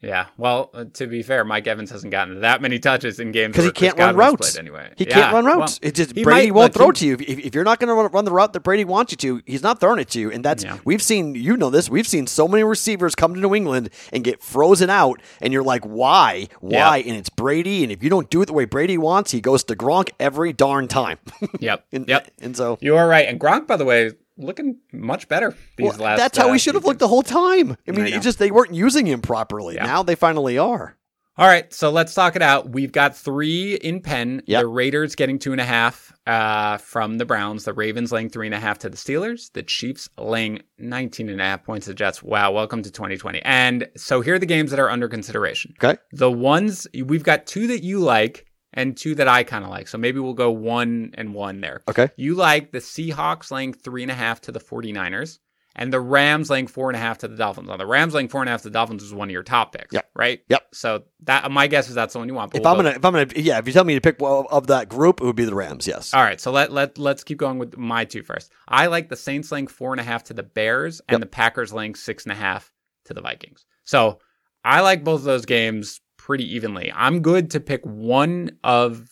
Yeah. 0.04 0.26
Well, 0.36 0.70
uh, 0.74 0.84
to 0.94 1.06
be 1.06 1.22
fair, 1.22 1.44
Mike 1.44 1.66
Evans 1.66 1.90
hasn't 1.90 2.10
gotten 2.10 2.40
that 2.42 2.60
many 2.62 2.78
touches 2.78 3.20
in 3.20 3.32
games 3.32 3.52
because 3.52 3.64
he 3.66 3.72
can't 3.72 3.96
run 3.98 4.16
routes. 4.16 4.56
anyway. 4.56 4.92
He 4.96 5.06
Yeah, 5.06 5.14
can't 5.14 5.32
run 5.34 5.44
well, 5.44 5.60
routes. 5.60 5.78
it 5.82 5.94
just 5.94 6.14
Brady 6.14 6.50
might, 6.50 6.54
won't 6.54 6.74
throw 6.74 6.88
he- 6.88 6.92
to 6.92 7.06
you 7.06 7.14
if, 7.14 7.20
if, 7.46 7.54
you're 7.54 7.64
not 7.64 7.78
going 7.80 7.88
to 7.88 7.94
run, 8.08 8.24
the 8.24 8.32
route 8.32 8.52
that 8.52 8.60
Brady 8.60 8.84
wants 8.84 9.12
you 9.12 9.16
to. 9.18 9.42
He's 9.46 9.62
not 9.62 9.80
throwing 9.80 9.98
it 9.98 10.08
to 10.10 10.20
you, 10.20 10.30
and 10.30 10.44
that's 10.44 10.64
Yeah. 10.64 10.78
we've 10.84 11.02
seen. 11.02 11.34
You 11.34 11.56
know 11.56 11.70
this. 11.70 11.88
We've 11.90 12.06
seen 12.06 12.26
so 12.26 12.46
many 12.48 12.64
receivers 12.64 13.14
come 13.14 13.34
to 13.34 13.40
New 13.40 13.54
England 13.54 13.90
and 14.12 14.22
get 14.24 14.42
frozen 14.42 14.90
out, 14.90 15.20
and 15.40 15.52
you're 15.52 15.62
like, 15.64 15.84
why, 15.84 16.48
why? 16.60 16.98
And 17.06 17.16
it's 17.16 17.28
Brady, 17.28 17.82
and 17.82 17.90
if 17.92 18.02
you 18.02 18.10
don't 18.10 18.28
do 18.30 18.42
it 18.42 18.46
the 18.46 18.52
way 18.52 18.64
Brady 18.64 18.98
wants, 18.98 19.30
he 19.30 19.40
goes 19.40 19.64
to 19.64 19.76
Gronk 19.76 20.10
every 20.20 20.52
darn 20.52 20.88
time. 20.88 21.18
Yep. 21.60 21.84
and, 21.92 22.08
yep. 22.08 22.30
And 22.40 22.56
so 22.56 22.78
You 22.80 22.96
are 22.96 23.06
right. 23.08 23.26
And 23.28 23.40
Gronk, 23.40 23.66
by 23.66 23.76
the 23.76 23.84
way, 23.84 24.12
looking 24.36 24.78
much 24.92 25.28
better 25.28 25.54
these 25.76 25.90
well, 25.90 25.98
last. 25.98 26.18
that's 26.18 26.38
how 26.38 26.48
uh, 26.48 26.52
he 26.52 26.58
should 26.58 26.74
have 26.74 26.84
looked 26.84 27.00
the 27.00 27.08
whole 27.08 27.22
time. 27.22 27.76
I 27.86 27.90
mean, 27.92 28.06
I 28.06 28.16
it 28.16 28.22
just 28.22 28.38
they 28.38 28.50
weren't 28.50 28.74
using 28.74 29.06
him 29.06 29.20
properly. 29.22 29.76
Yeah. 29.76 29.86
Now 29.86 30.02
they 30.02 30.14
finally 30.14 30.58
are. 30.58 30.96
All 31.36 31.48
right, 31.48 31.72
so 31.72 31.90
let's 31.90 32.14
talk 32.14 32.36
it 32.36 32.42
out. 32.42 32.68
We've 32.70 32.92
got 32.92 33.16
three 33.16 33.74
in 33.74 34.00
pen. 34.00 34.42
Yep. 34.46 34.62
The 34.62 34.68
Raiders 34.68 35.16
getting 35.16 35.40
two 35.40 35.50
and 35.50 35.60
a 35.60 35.64
half 35.64 36.12
uh, 36.28 36.76
from 36.76 37.18
the 37.18 37.24
Browns. 37.24 37.64
The 37.64 37.72
Ravens 37.72 38.12
laying 38.12 38.28
three 38.28 38.46
and 38.46 38.54
a 38.54 38.60
half 38.60 38.78
to 38.80 38.88
the 38.88 38.96
Steelers. 38.96 39.50
The 39.52 39.64
Chiefs 39.64 40.08
laying 40.16 40.62
19 40.78 41.28
and 41.28 41.40
a 41.40 41.44
half 41.44 41.64
points 41.64 41.86
to 41.86 41.90
the 41.90 41.96
Jets. 41.96 42.22
Wow, 42.22 42.52
welcome 42.52 42.82
to 42.84 42.90
2020. 42.90 43.42
And 43.42 43.88
so 43.96 44.20
here 44.20 44.36
are 44.36 44.38
the 44.38 44.46
games 44.46 44.70
that 44.70 44.78
are 44.78 44.88
under 44.88 45.08
consideration. 45.08 45.74
Okay. 45.82 45.98
The 46.12 46.30
ones 46.30 46.86
we've 47.04 47.24
got 47.24 47.46
two 47.46 47.66
that 47.66 47.82
you 47.82 47.98
like 47.98 48.46
and 48.74 48.96
two 48.96 49.14
that 49.14 49.28
I 49.28 49.42
kind 49.44 49.64
of 49.64 49.70
like. 49.70 49.88
So 49.88 49.96
maybe 49.96 50.20
we'll 50.20 50.34
go 50.34 50.50
one 50.50 51.12
and 51.14 51.32
one 51.32 51.60
there. 51.62 51.80
Okay. 51.88 52.10
You 52.16 52.34
like 52.34 52.72
the 52.72 52.78
Seahawks 52.78 53.50
laying 53.50 53.72
three 53.72 54.02
and 54.02 54.10
a 54.10 54.14
half 54.14 54.42
to 54.42 54.52
the 54.52 54.60
49ers 54.60 55.38
and 55.76 55.92
the 55.92 56.00
Rams 56.00 56.50
laying 56.50 56.66
four 56.68 56.88
and 56.90 56.96
a 56.96 57.00
half 57.00 57.18
to 57.18 57.28
the 57.28 57.36
Dolphins. 57.36 57.68
Now, 57.68 57.76
the 57.76 57.86
Rams 57.86 58.14
laying 58.14 58.28
four 58.28 58.42
and 58.42 58.48
a 58.48 58.52
half 58.52 58.62
to 58.62 58.68
the 58.68 58.72
Dolphins 58.74 59.02
is 59.02 59.12
one 59.14 59.28
of 59.28 59.32
your 59.32 59.42
top 59.42 59.72
picks, 59.72 59.92
Yep. 59.92 60.08
right? 60.14 60.40
Yep. 60.48 60.66
So 60.72 61.04
that 61.24 61.50
my 61.50 61.66
guess 61.66 61.88
is 61.88 61.94
that's 61.96 62.12
the 62.12 62.18
one 62.20 62.28
you 62.28 62.34
want. 62.34 62.52
but 62.52 62.58
If 62.58 62.64
we'll 62.64 62.72
I'm 62.72 62.76
go- 62.78 62.82
gonna, 62.84 62.96
if 62.96 63.04
I'm 63.04 63.12
gonna, 63.12 63.26
yeah, 63.36 63.58
if 63.58 63.66
you 63.66 63.72
tell 63.72 63.82
me 63.84 63.94
to 63.94 64.00
pick 64.00 64.20
one 64.20 64.46
of 64.50 64.66
that 64.68 64.88
group, 64.88 65.20
it 65.20 65.24
would 65.24 65.34
be 65.36 65.44
the 65.44 65.54
Rams. 65.54 65.86
Yes. 65.88 66.12
All 66.14 66.22
right, 66.22 66.40
so 66.40 66.52
let 66.52 66.70
let 66.72 66.98
let's 66.98 67.24
keep 67.24 67.38
going 67.38 67.58
with 67.58 67.76
my 67.76 68.04
two 68.04 68.22
first. 68.22 68.52
I 68.68 68.86
like 68.86 69.08
the 69.08 69.16
Saints 69.16 69.50
laying 69.50 69.66
four 69.66 69.92
and 69.92 70.00
a 70.00 70.04
half 70.04 70.24
to 70.24 70.34
the 70.34 70.42
Bears 70.44 71.00
and 71.08 71.14
Yep. 71.16 71.20
the 71.20 71.26
Packers 71.26 71.72
laying 71.72 71.94
six 71.96 72.24
and 72.24 72.32
a 72.32 72.36
half 72.36 72.72
to 73.06 73.14
the 73.14 73.20
Vikings. 73.20 73.64
So 73.84 74.18
I 74.64 74.80
like 74.80 75.02
both 75.04 75.20
of 75.20 75.24
those 75.24 75.44
games 75.44 76.00
pretty 76.24 76.54
evenly. 76.54 76.90
I'm 76.94 77.20
good 77.20 77.50
to 77.50 77.60
pick 77.60 77.82
one 77.84 78.50
of 78.64 79.08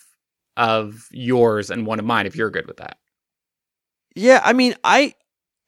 of 0.56 1.06
yours 1.10 1.70
and 1.70 1.86
one 1.86 1.98
of 1.98 2.04
mine 2.04 2.26
if 2.26 2.34
you're 2.36 2.50
good 2.50 2.66
with 2.66 2.78
that. 2.78 2.96
Yeah, 4.14 4.40
I 4.44 4.52
mean, 4.52 4.74
I 4.84 5.14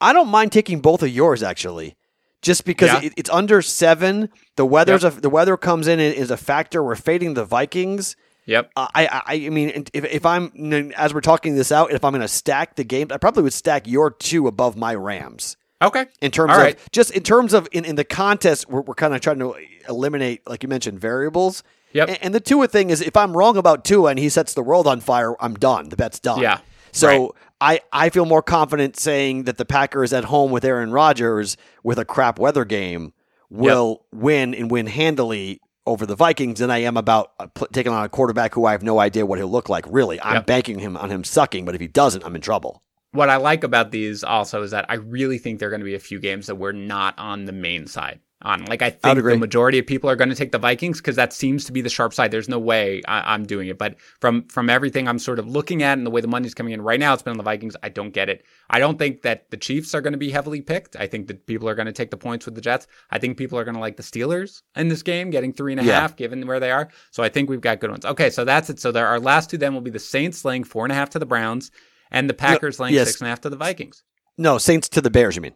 I 0.00 0.12
don't 0.12 0.28
mind 0.28 0.52
taking 0.52 0.80
both 0.80 1.02
of 1.02 1.08
yours 1.08 1.42
actually, 1.42 1.96
just 2.42 2.64
because 2.64 2.90
Yeah. 2.90 3.08
it, 3.08 3.12
it's 3.16 3.30
under 3.30 3.62
seven. 3.62 4.28
The 4.56 4.66
weather's 4.66 5.04
a, 5.04 5.10
the 5.10 5.30
weather 5.30 5.56
comes 5.56 5.86
in 5.86 6.00
and 6.00 6.14
is 6.14 6.30
a 6.30 6.36
factor. 6.36 6.82
We're 6.82 6.96
fading 6.96 7.34
the 7.34 7.44
Vikings. 7.44 8.16
Yep. 8.46 8.70
Uh, 8.76 8.88
I, 8.94 9.06
I 9.26 9.34
I 9.46 9.48
mean, 9.50 9.84
if 9.94 10.04
if 10.04 10.26
I'm 10.26 10.92
as 10.96 11.14
we're 11.14 11.22
talking 11.22 11.54
this 11.54 11.72
out, 11.72 11.92
if 11.92 12.04
I'm 12.04 12.12
going 12.12 12.20
to 12.20 12.28
stack 12.28 12.76
the 12.76 12.84
games, 12.84 13.12
I 13.12 13.16
probably 13.16 13.42
would 13.42 13.54
stack 13.54 13.86
your 13.86 14.10
two 14.10 14.46
above 14.46 14.76
my 14.76 14.94
Rams 14.94 15.56
Okay. 15.82 16.06
in 16.20 16.30
terms 16.30 16.50
All 16.52 16.56
of 16.58 16.62
right. 16.62 16.78
just 16.92 17.10
in 17.10 17.22
terms 17.22 17.52
of 17.52 17.68
in, 17.72 17.84
in 17.84 17.96
the 17.96 18.04
contest. 18.04 18.68
We're, 18.68 18.80
we're 18.82 18.94
kind 18.94 19.14
of 19.14 19.20
trying 19.20 19.38
to 19.40 19.54
eliminate, 19.88 20.46
like 20.48 20.62
you 20.62 20.68
mentioned, 20.68 21.00
variables. 21.00 21.62
Yep. 21.92 22.08
And, 22.08 22.18
and 22.22 22.34
the 22.34 22.40
Tua 22.40 22.68
thing 22.68 22.90
is, 22.90 23.00
if 23.00 23.16
I'm 23.16 23.36
wrong 23.36 23.56
about 23.56 23.84
Tua 23.84 24.10
and 24.10 24.18
he 24.18 24.28
sets 24.28 24.54
the 24.54 24.62
world 24.62 24.86
on 24.86 25.00
fire, 25.00 25.34
I'm 25.42 25.54
done. 25.54 25.90
The 25.90 25.96
bet's 25.96 26.18
done. 26.20 26.40
Yeah. 26.40 26.60
So 26.92 27.34
I, 27.60 27.80
I 27.92 28.08
feel 28.10 28.24
more 28.24 28.42
confident 28.42 28.96
saying 28.96 29.44
that 29.44 29.58
the 29.58 29.64
Packers 29.64 30.12
at 30.12 30.24
home 30.24 30.50
with 30.52 30.64
Aaron 30.64 30.90
Rodgers 30.92 31.56
with 31.82 31.98
a 31.98 32.04
crap 32.04 32.38
weather 32.38 32.64
game 32.64 33.12
will 33.50 34.04
win 34.12 34.54
and 34.54 34.70
win 34.70 34.86
handily 34.86 35.60
over 35.86 36.06
the 36.06 36.16
Vikings 36.16 36.60
than 36.60 36.70
I 36.70 36.78
am 36.78 36.96
about 36.96 37.32
uh, 37.38 37.46
pl- 37.48 37.66
taking 37.72 37.92
on 37.92 38.04
a 38.04 38.08
quarterback 38.08 38.54
who 38.54 38.64
I 38.64 38.72
have 38.72 38.82
no 38.82 38.98
idea 39.00 39.26
what 39.26 39.38
he'll 39.38 39.50
look 39.50 39.68
like. 39.68 39.84
Really, 39.88 40.20
I'm 40.22 40.36
Yep. 40.36 40.46
banking 40.46 40.78
him 40.78 40.96
on 40.96 41.10
him 41.10 41.24
sucking, 41.24 41.64
but 41.64 41.74
if 41.74 41.80
he 41.80 41.88
doesn't, 41.88 42.24
I'm 42.24 42.34
in 42.34 42.40
trouble. 42.40 42.82
What 43.14 43.30
I 43.30 43.36
like 43.36 43.62
about 43.62 43.92
these 43.92 44.24
also 44.24 44.62
is 44.62 44.72
that 44.72 44.86
I 44.88 44.94
really 44.94 45.38
think 45.38 45.58
there 45.60 45.68
are 45.68 45.70
going 45.70 45.80
to 45.80 45.84
be 45.84 45.94
a 45.94 46.00
few 46.00 46.18
games 46.18 46.48
that 46.48 46.56
we're 46.56 46.72
not 46.72 47.16
on 47.18 47.44
the 47.44 47.52
main 47.52 47.86
side 47.86 48.18
on. 48.42 48.64
Like 48.64 48.82
I 48.82 48.90
think 48.90 49.22
the 49.22 49.36
majority 49.38 49.78
of 49.78 49.86
people 49.86 50.10
are 50.10 50.16
going 50.16 50.30
to 50.30 50.34
take 50.34 50.52
the 50.52 50.58
Vikings 50.58 50.98
because 50.98 51.16
that 51.16 51.32
seems 51.32 51.64
to 51.64 51.72
be 51.72 51.80
the 51.80 51.88
sharp 51.88 52.12
side. 52.12 52.30
There's 52.30 52.48
no 52.48 52.58
way 52.58 53.02
I, 53.06 53.32
I'm 53.34 53.44
doing 53.44 53.68
it, 53.68 53.78
but 53.78 53.96
from 54.20 54.48
from 54.48 54.68
everything 54.68 55.08
I'm 55.08 55.18
sort 55.18 55.38
of 55.38 55.46
looking 55.48 55.82
at 55.82 55.96
and 55.96 56.04
the 56.06 56.10
way 56.10 56.20
the 56.20 56.28
money's 56.28 56.54
coming 56.54 56.72
in 56.72 56.82
right 56.82 57.00
now, 57.00 57.14
it's 57.14 57.22
been 57.22 57.30
on 57.30 57.36
the 57.38 57.44
Vikings. 57.44 57.76
I 57.82 57.88
don't 57.88 58.10
get 58.12 58.28
it. 58.28 58.44
I 58.68 58.78
don't 58.80 58.98
think 58.98 59.22
that 59.22 59.50
the 59.50 59.56
Chiefs 59.56 59.94
are 59.94 60.00
going 60.00 60.12
to 60.12 60.18
be 60.18 60.30
heavily 60.30 60.60
picked. 60.60 60.96
I 60.96 61.06
think 61.06 61.28
that 61.28 61.46
people 61.46 61.68
are 61.68 61.74
going 61.76 61.86
to 61.86 61.92
take 61.92 62.10
the 62.10 62.16
points 62.16 62.44
with 62.46 62.56
the 62.56 62.60
Jets. 62.60 62.86
I 63.10 63.18
think 63.18 63.38
people 63.38 63.58
are 63.58 63.64
going 63.64 63.76
to 63.76 63.80
like 63.80 63.96
the 63.96 64.02
Steelers 64.02 64.62
in 64.76 64.88
this 64.88 65.02
game, 65.02 65.30
getting 65.30 65.52
three 65.52 65.72
and 65.72 65.80
a 65.80 65.84
half, 65.84 66.10
Yeah. 66.10 66.16
given 66.16 66.46
where 66.46 66.60
they 66.60 66.70
are. 66.70 66.88
So 67.12 67.22
I 67.22 67.28
think 67.28 67.48
we've 67.48 67.60
got 67.60 67.80
good 67.80 67.90
ones. 67.90 68.04
Okay, 68.04 68.28
so 68.30 68.44
that's 68.44 68.70
it. 68.70 68.80
So 68.80 68.92
there, 68.92 69.06
our 69.06 69.20
last 69.20 69.50
two 69.50 69.56
then 69.58 69.72
will 69.72 69.80
be 69.80 69.90
the 69.90 69.98
Saints 69.98 70.44
laying 70.44 70.64
four 70.64 70.84
and 70.84 70.92
a 70.92 70.96
half 70.96 71.10
to 71.10 71.18
the 71.18 71.26
Browns. 71.26 71.70
And 72.14 72.30
the 72.30 72.34
Packers 72.34 72.78
laying 72.80 72.94
yes. 72.94 73.08
six 73.08 73.20
and 73.20 73.26
a 73.26 73.30
half 73.30 73.40
to 73.42 73.50
the 73.50 73.56
Vikings. 73.56 74.02
No, 74.38 74.56
Saints 74.58 74.88
to 74.90 75.00
the 75.00 75.10
Bears. 75.10 75.36
You 75.36 75.42
mean 75.42 75.54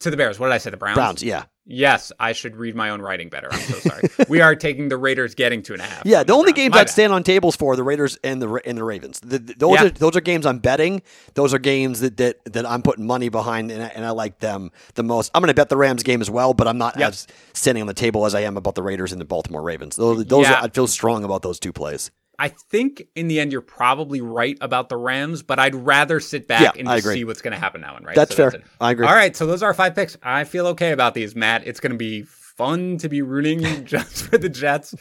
To 0.00 0.10
the 0.10 0.16
Bears. 0.16 0.38
What 0.40 0.46
did 0.48 0.54
I 0.54 0.58
say? 0.58 0.70
The 0.70 0.76
Browns? 0.76 0.96
Browns? 0.96 1.22
Yeah, 1.22 1.44
Yes, 1.66 2.10
I 2.18 2.32
should 2.32 2.56
read 2.56 2.74
my 2.74 2.90
own 2.90 3.00
writing 3.00 3.28
better. 3.28 3.48
I'm 3.52 3.60
so 3.60 3.74
sorry. 3.78 4.02
we 4.28 4.40
are 4.40 4.56
taking 4.56 4.88
the 4.88 4.96
Raiders 4.96 5.34
getting 5.36 5.62
two 5.62 5.74
and 5.74 5.82
a 5.82 5.84
half. 5.84 6.04
yeah. 6.04 6.24
The 6.24 6.32
only 6.32 6.52
games 6.52 6.72
My 6.72 6.78
I'd 6.80 6.84
bad. 6.86 6.90
stand 6.90 7.12
on 7.12 7.22
tables 7.22 7.54
for 7.54 7.74
are 7.74 7.76
the 7.76 7.84
Raiders 7.84 8.18
and 8.24 8.42
the 8.42 8.60
and 8.66 8.76
the 8.76 8.82
Ravens. 8.82 9.20
The, 9.20 9.38
the- 9.38 9.54
those 9.54 9.74
Yeah. 9.78 9.84
are 9.86 9.90
those 9.90 10.16
are 10.16 10.20
games 10.20 10.46
I'm 10.46 10.58
betting. 10.58 11.02
Those 11.34 11.54
are 11.54 11.58
games 11.58 12.00
that 12.00 12.16
that, 12.16 12.38
that 12.46 12.66
I'm 12.66 12.82
putting 12.82 13.06
money 13.06 13.28
behind, 13.28 13.70
and 13.70 13.82
I, 13.84 13.86
and 13.88 14.04
I 14.04 14.10
like 14.10 14.40
them 14.40 14.70
the 14.94 15.02
most. 15.04 15.30
I'm 15.34 15.42
going 15.42 15.48
to 15.48 15.54
bet 15.54 15.68
the 15.68 15.76
Rams 15.76 16.02
game 16.02 16.20
as 16.22 16.30
well, 16.30 16.54
but 16.54 16.66
I'm 16.66 16.78
not 16.78 16.98
Yep. 16.98 17.08
as 17.10 17.26
standing 17.52 17.82
on 17.82 17.86
the 17.86 17.94
table 17.94 18.26
as 18.26 18.34
I 18.34 18.40
am 18.40 18.56
about 18.56 18.74
the 18.74 18.82
Raiders 18.82 19.12
and 19.12 19.20
the 19.20 19.24
Baltimore 19.26 19.62
Ravens. 19.62 19.96
Those, 19.96 20.24
those 20.24 20.46
Yeah. 20.46 20.54
are, 20.60 20.64
I 20.64 20.68
feel 20.70 20.86
strong 20.88 21.22
about 21.24 21.42
those 21.42 21.60
two 21.60 21.72
plays. 21.72 22.10
I 22.40 22.48
think 22.48 23.02
in 23.14 23.28
the 23.28 23.38
end 23.38 23.52
you're 23.52 23.60
probably 23.60 24.20
right 24.22 24.56
about 24.62 24.88
the 24.88 24.96
Rams, 24.96 25.42
but 25.42 25.58
I'd 25.58 25.74
rather 25.74 26.18
sit 26.20 26.48
back 26.48 26.62
Yeah, 26.62 26.72
and 26.80 26.88
I 26.88 26.96
just 26.96 27.06
agree. 27.06 27.16
see 27.16 27.24
what's 27.24 27.42
going 27.42 27.52
to 27.52 27.58
happen 27.60 27.82
now. 27.82 27.96
And 27.96 28.06
right, 28.06 28.16
That's 28.16 28.34
So 28.34 28.50
fair. 28.50 28.60
it. 28.60 28.66
I 28.80 28.92
agree. 28.92 29.06
All 29.06 29.14
right, 29.14 29.36
so 29.36 29.46
those 29.46 29.62
are 29.62 29.66
our 29.66 29.74
five 29.74 29.94
picks. 29.94 30.16
I 30.22 30.44
feel 30.44 30.66
okay 30.68 30.92
about 30.92 31.12
these, 31.14 31.36
Matt. 31.36 31.66
It's 31.66 31.80
going 31.80 31.92
to 31.92 31.98
be 31.98 32.22
fun 32.22 32.96
to 32.98 33.08
be 33.10 33.20
rooting 33.22 33.84
just 33.84 34.24
for 34.24 34.38
the 34.38 34.48
Jets. 34.48 34.94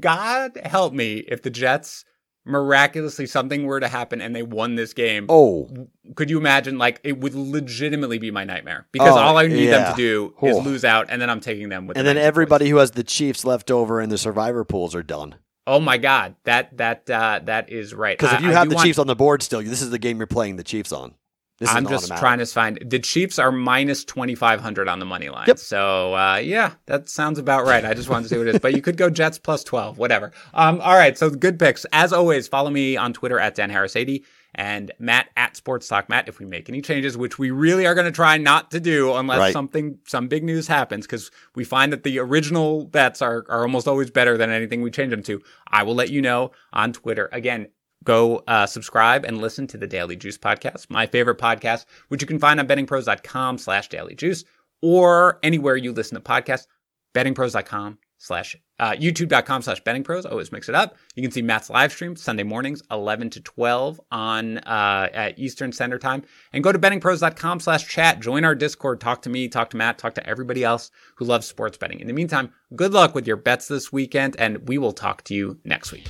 God 0.00 0.58
help 0.64 0.92
me 0.92 1.24
if 1.26 1.42
the 1.42 1.50
Jets 1.50 2.04
miraculously 2.44 3.26
something 3.26 3.64
were 3.66 3.80
to 3.80 3.88
happen 3.88 4.20
and 4.20 4.34
they 4.34 4.42
won 4.42 4.76
this 4.76 4.92
game. 4.92 5.26
Oh, 5.28 5.68
Could 6.14 6.30
you 6.30 6.38
imagine? 6.38 6.78
Like 6.78 7.00
it 7.02 7.18
would 7.20 7.34
legitimately 7.34 8.18
be 8.18 8.30
my 8.30 8.44
nightmare 8.44 8.86
because 8.92 9.16
Oh, 9.16 9.20
all 9.20 9.36
I 9.36 9.46
need 9.48 9.66
them 9.66 9.90
to 9.92 9.96
do 9.96 10.34
is 10.42 10.56
Oh. 10.56 10.60
lose 10.60 10.84
out, 10.84 11.06
and 11.08 11.20
then 11.20 11.28
I'm 11.28 11.40
taking 11.40 11.68
them 11.70 11.86
with. 11.86 11.96
and 11.96 12.06
the 12.06 12.14
then 12.14 12.22
everybody 12.22 12.64
points. 12.66 12.70
who 12.70 12.76
has 12.78 12.90
the 12.92 13.02
Chiefs 13.04 13.44
left 13.44 13.70
over 13.70 14.00
in 14.00 14.10
the 14.10 14.18
survivor 14.18 14.64
pools 14.64 14.94
are 14.94 15.02
done. 15.02 15.34
Oh 15.66 15.80
my 15.80 15.98
God, 15.98 16.36
that 16.44 16.76
that 16.76 17.10
uh, 17.10 17.40
that 17.44 17.70
is 17.70 17.92
right. 17.92 18.16
Because 18.16 18.34
if 18.34 18.40
you 18.42 18.50
I 18.50 18.52
have 18.52 18.64
do 18.64 18.68
the 18.70 18.74
want- 18.76 18.86
Chiefs 18.86 18.98
on 18.98 19.06
the 19.06 19.16
board 19.16 19.42
still, 19.42 19.62
this 19.62 19.82
is 19.82 19.90
the 19.90 19.98
game 19.98 20.18
you're 20.18 20.26
playing 20.26 20.56
the 20.56 20.64
Chiefs 20.64 20.92
on. 20.92 21.14
This 21.58 21.70
I'm 21.70 21.86
just 21.88 22.04
automatic. 22.04 22.20
trying 22.20 22.38
to 22.40 22.46
find 22.46 22.78
the 22.84 22.98
Chiefs 22.98 23.38
are 23.38 23.50
minus 23.50 24.04
twenty 24.04 24.34
five 24.34 24.60
hundred 24.60 24.88
on 24.88 24.98
the 24.98 25.06
money 25.06 25.30
line. 25.30 25.46
Yep. 25.48 25.58
So 25.58 26.14
uh, 26.14 26.36
yeah, 26.36 26.74
that 26.84 27.08
sounds 27.08 27.38
about 27.38 27.64
right. 27.64 27.82
I 27.82 27.94
just 27.94 28.10
wanted 28.10 28.24
to 28.24 28.28
see 28.28 28.36
what 28.38 28.46
it 28.46 28.56
is, 28.56 28.60
but 28.60 28.74
you 28.74 28.82
could 28.82 28.98
go 28.98 29.08
Jets 29.08 29.38
plus 29.38 29.64
twelve, 29.64 29.96
whatever. 29.96 30.32
Um, 30.52 30.82
all 30.82 30.94
right, 30.94 31.16
so 31.16 31.30
good 31.30 31.58
picks 31.58 31.86
as 31.92 32.12
always. 32.12 32.46
Follow 32.46 32.68
me 32.68 32.98
on 32.98 33.14
Twitter 33.14 33.40
at 33.40 33.54
Dan 33.54 33.70
Harris 33.70 33.96
eighty 33.96 34.24
and 34.56 34.90
Matt 34.98 35.28
at 35.36 35.54
Sports 35.56 35.86
Talk 35.86 36.08
Matt. 36.08 36.28
If 36.28 36.40
we 36.40 36.46
make 36.46 36.68
any 36.68 36.80
changes, 36.82 37.16
which 37.16 37.38
we 37.38 37.50
really 37.52 37.86
are 37.86 37.94
going 37.94 38.06
to 38.06 38.10
try 38.12 38.38
not 38.38 38.72
to 38.72 38.80
do 38.80 39.14
unless 39.14 39.38
Right. 39.38 39.52
something 39.52 39.98
some 40.06 40.26
big 40.26 40.42
news 40.42 40.66
happens, 40.66 41.06
because 41.06 41.30
we 41.54 41.62
find 41.62 41.92
that 41.92 42.02
the 42.02 42.18
original 42.18 42.84
bets 42.86 43.22
are 43.22 43.44
are 43.48 43.62
almost 43.62 43.86
always 43.86 44.10
better 44.10 44.36
than 44.36 44.50
anything 44.50 44.82
we 44.82 44.90
change 44.90 45.10
them 45.10 45.22
to. 45.24 45.40
I 45.68 45.84
will 45.84 45.94
let 45.94 46.10
you 46.10 46.20
know 46.22 46.50
on 46.72 46.92
Twitter 46.92 47.28
again 47.30 47.68
go 48.04 48.42
uh, 48.46 48.66
subscribe 48.66 49.24
and 49.24 49.38
listen 49.40 49.66
to 49.66 49.76
the 49.76 49.86
Daily 49.86 50.16
Juice 50.16 50.38
podcast, 50.38 50.88
my 50.90 51.06
favorite 51.06 51.38
podcast, 51.38 51.84
which 52.08 52.22
you 52.22 52.26
can 52.28 52.38
find 52.38 52.58
on 52.60 52.66
bettingpros.com 52.68 53.58
slash 53.58 53.88
daily 53.88 54.14
juice 54.14 54.44
or 54.80 55.38
anywhere 55.42 55.76
you 55.76 55.92
listen 55.92 56.14
to 56.14 56.20
podcasts, 56.20 56.66
bettingpros.com 57.14 57.98
slash 58.26 58.56
uh, 58.78 58.92
youtube.com 58.92 59.62
slash 59.62 59.82
bettingpros. 59.82 60.30
Always 60.30 60.52
mix 60.52 60.68
it 60.68 60.74
up. 60.74 60.96
You 61.14 61.22
can 61.22 61.30
see 61.30 61.42
Matt's 61.42 61.70
live 61.70 61.92
stream 61.92 62.16
Sunday 62.16 62.42
mornings, 62.42 62.82
11 62.90 63.30
to 63.30 63.40
12 63.40 64.00
on 64.10 64.58
uh, 64.58 65.08
at 65.12 65.38
Eastern 65.38 65.72
Standard 65.72 66.00
Time. 66.00 66.22
And 66.52 66.62
go 66.62 66.72
to 66.72 66.78
bettingpros.com 66.78 67.60
slash 67.60 67.88
chat. 67.88 68.20
Join 68.20 68.44
our 68.44 68.54
Discord. 68.54 69.00
Talk 69.00 69.22
to 69.22 69.30
me, 69.30 69.48
talk 69.48 69.70
to 69.70 69.76
Matt, 69.76 69.98
talk 69.98 70.14
to 70.14 70.26
everybody 70.28 70.64
else 70.64 70.90
who 71.16 71.24
loves 71.24 71.46
sports 71.46 71.78
betting. 71.78 72.00
In 72.00 72.06
the 72.06 72.12
meantime, 72.12 72.52
good 72.74 72.92
luck 72.92 73.14
with 73.14 73.26
your 73.26 73.36
bets 73.36 73.68
this 73.68 73.92
weekend, 73.92 74.36
and 74.38 74.68
we 74.68 74.78
will 74.78 74.92
talk 74.92 75.22
to 75.24 75.34
you 75.34 75.58
next 75.64 75.92
week. 75.92 76.06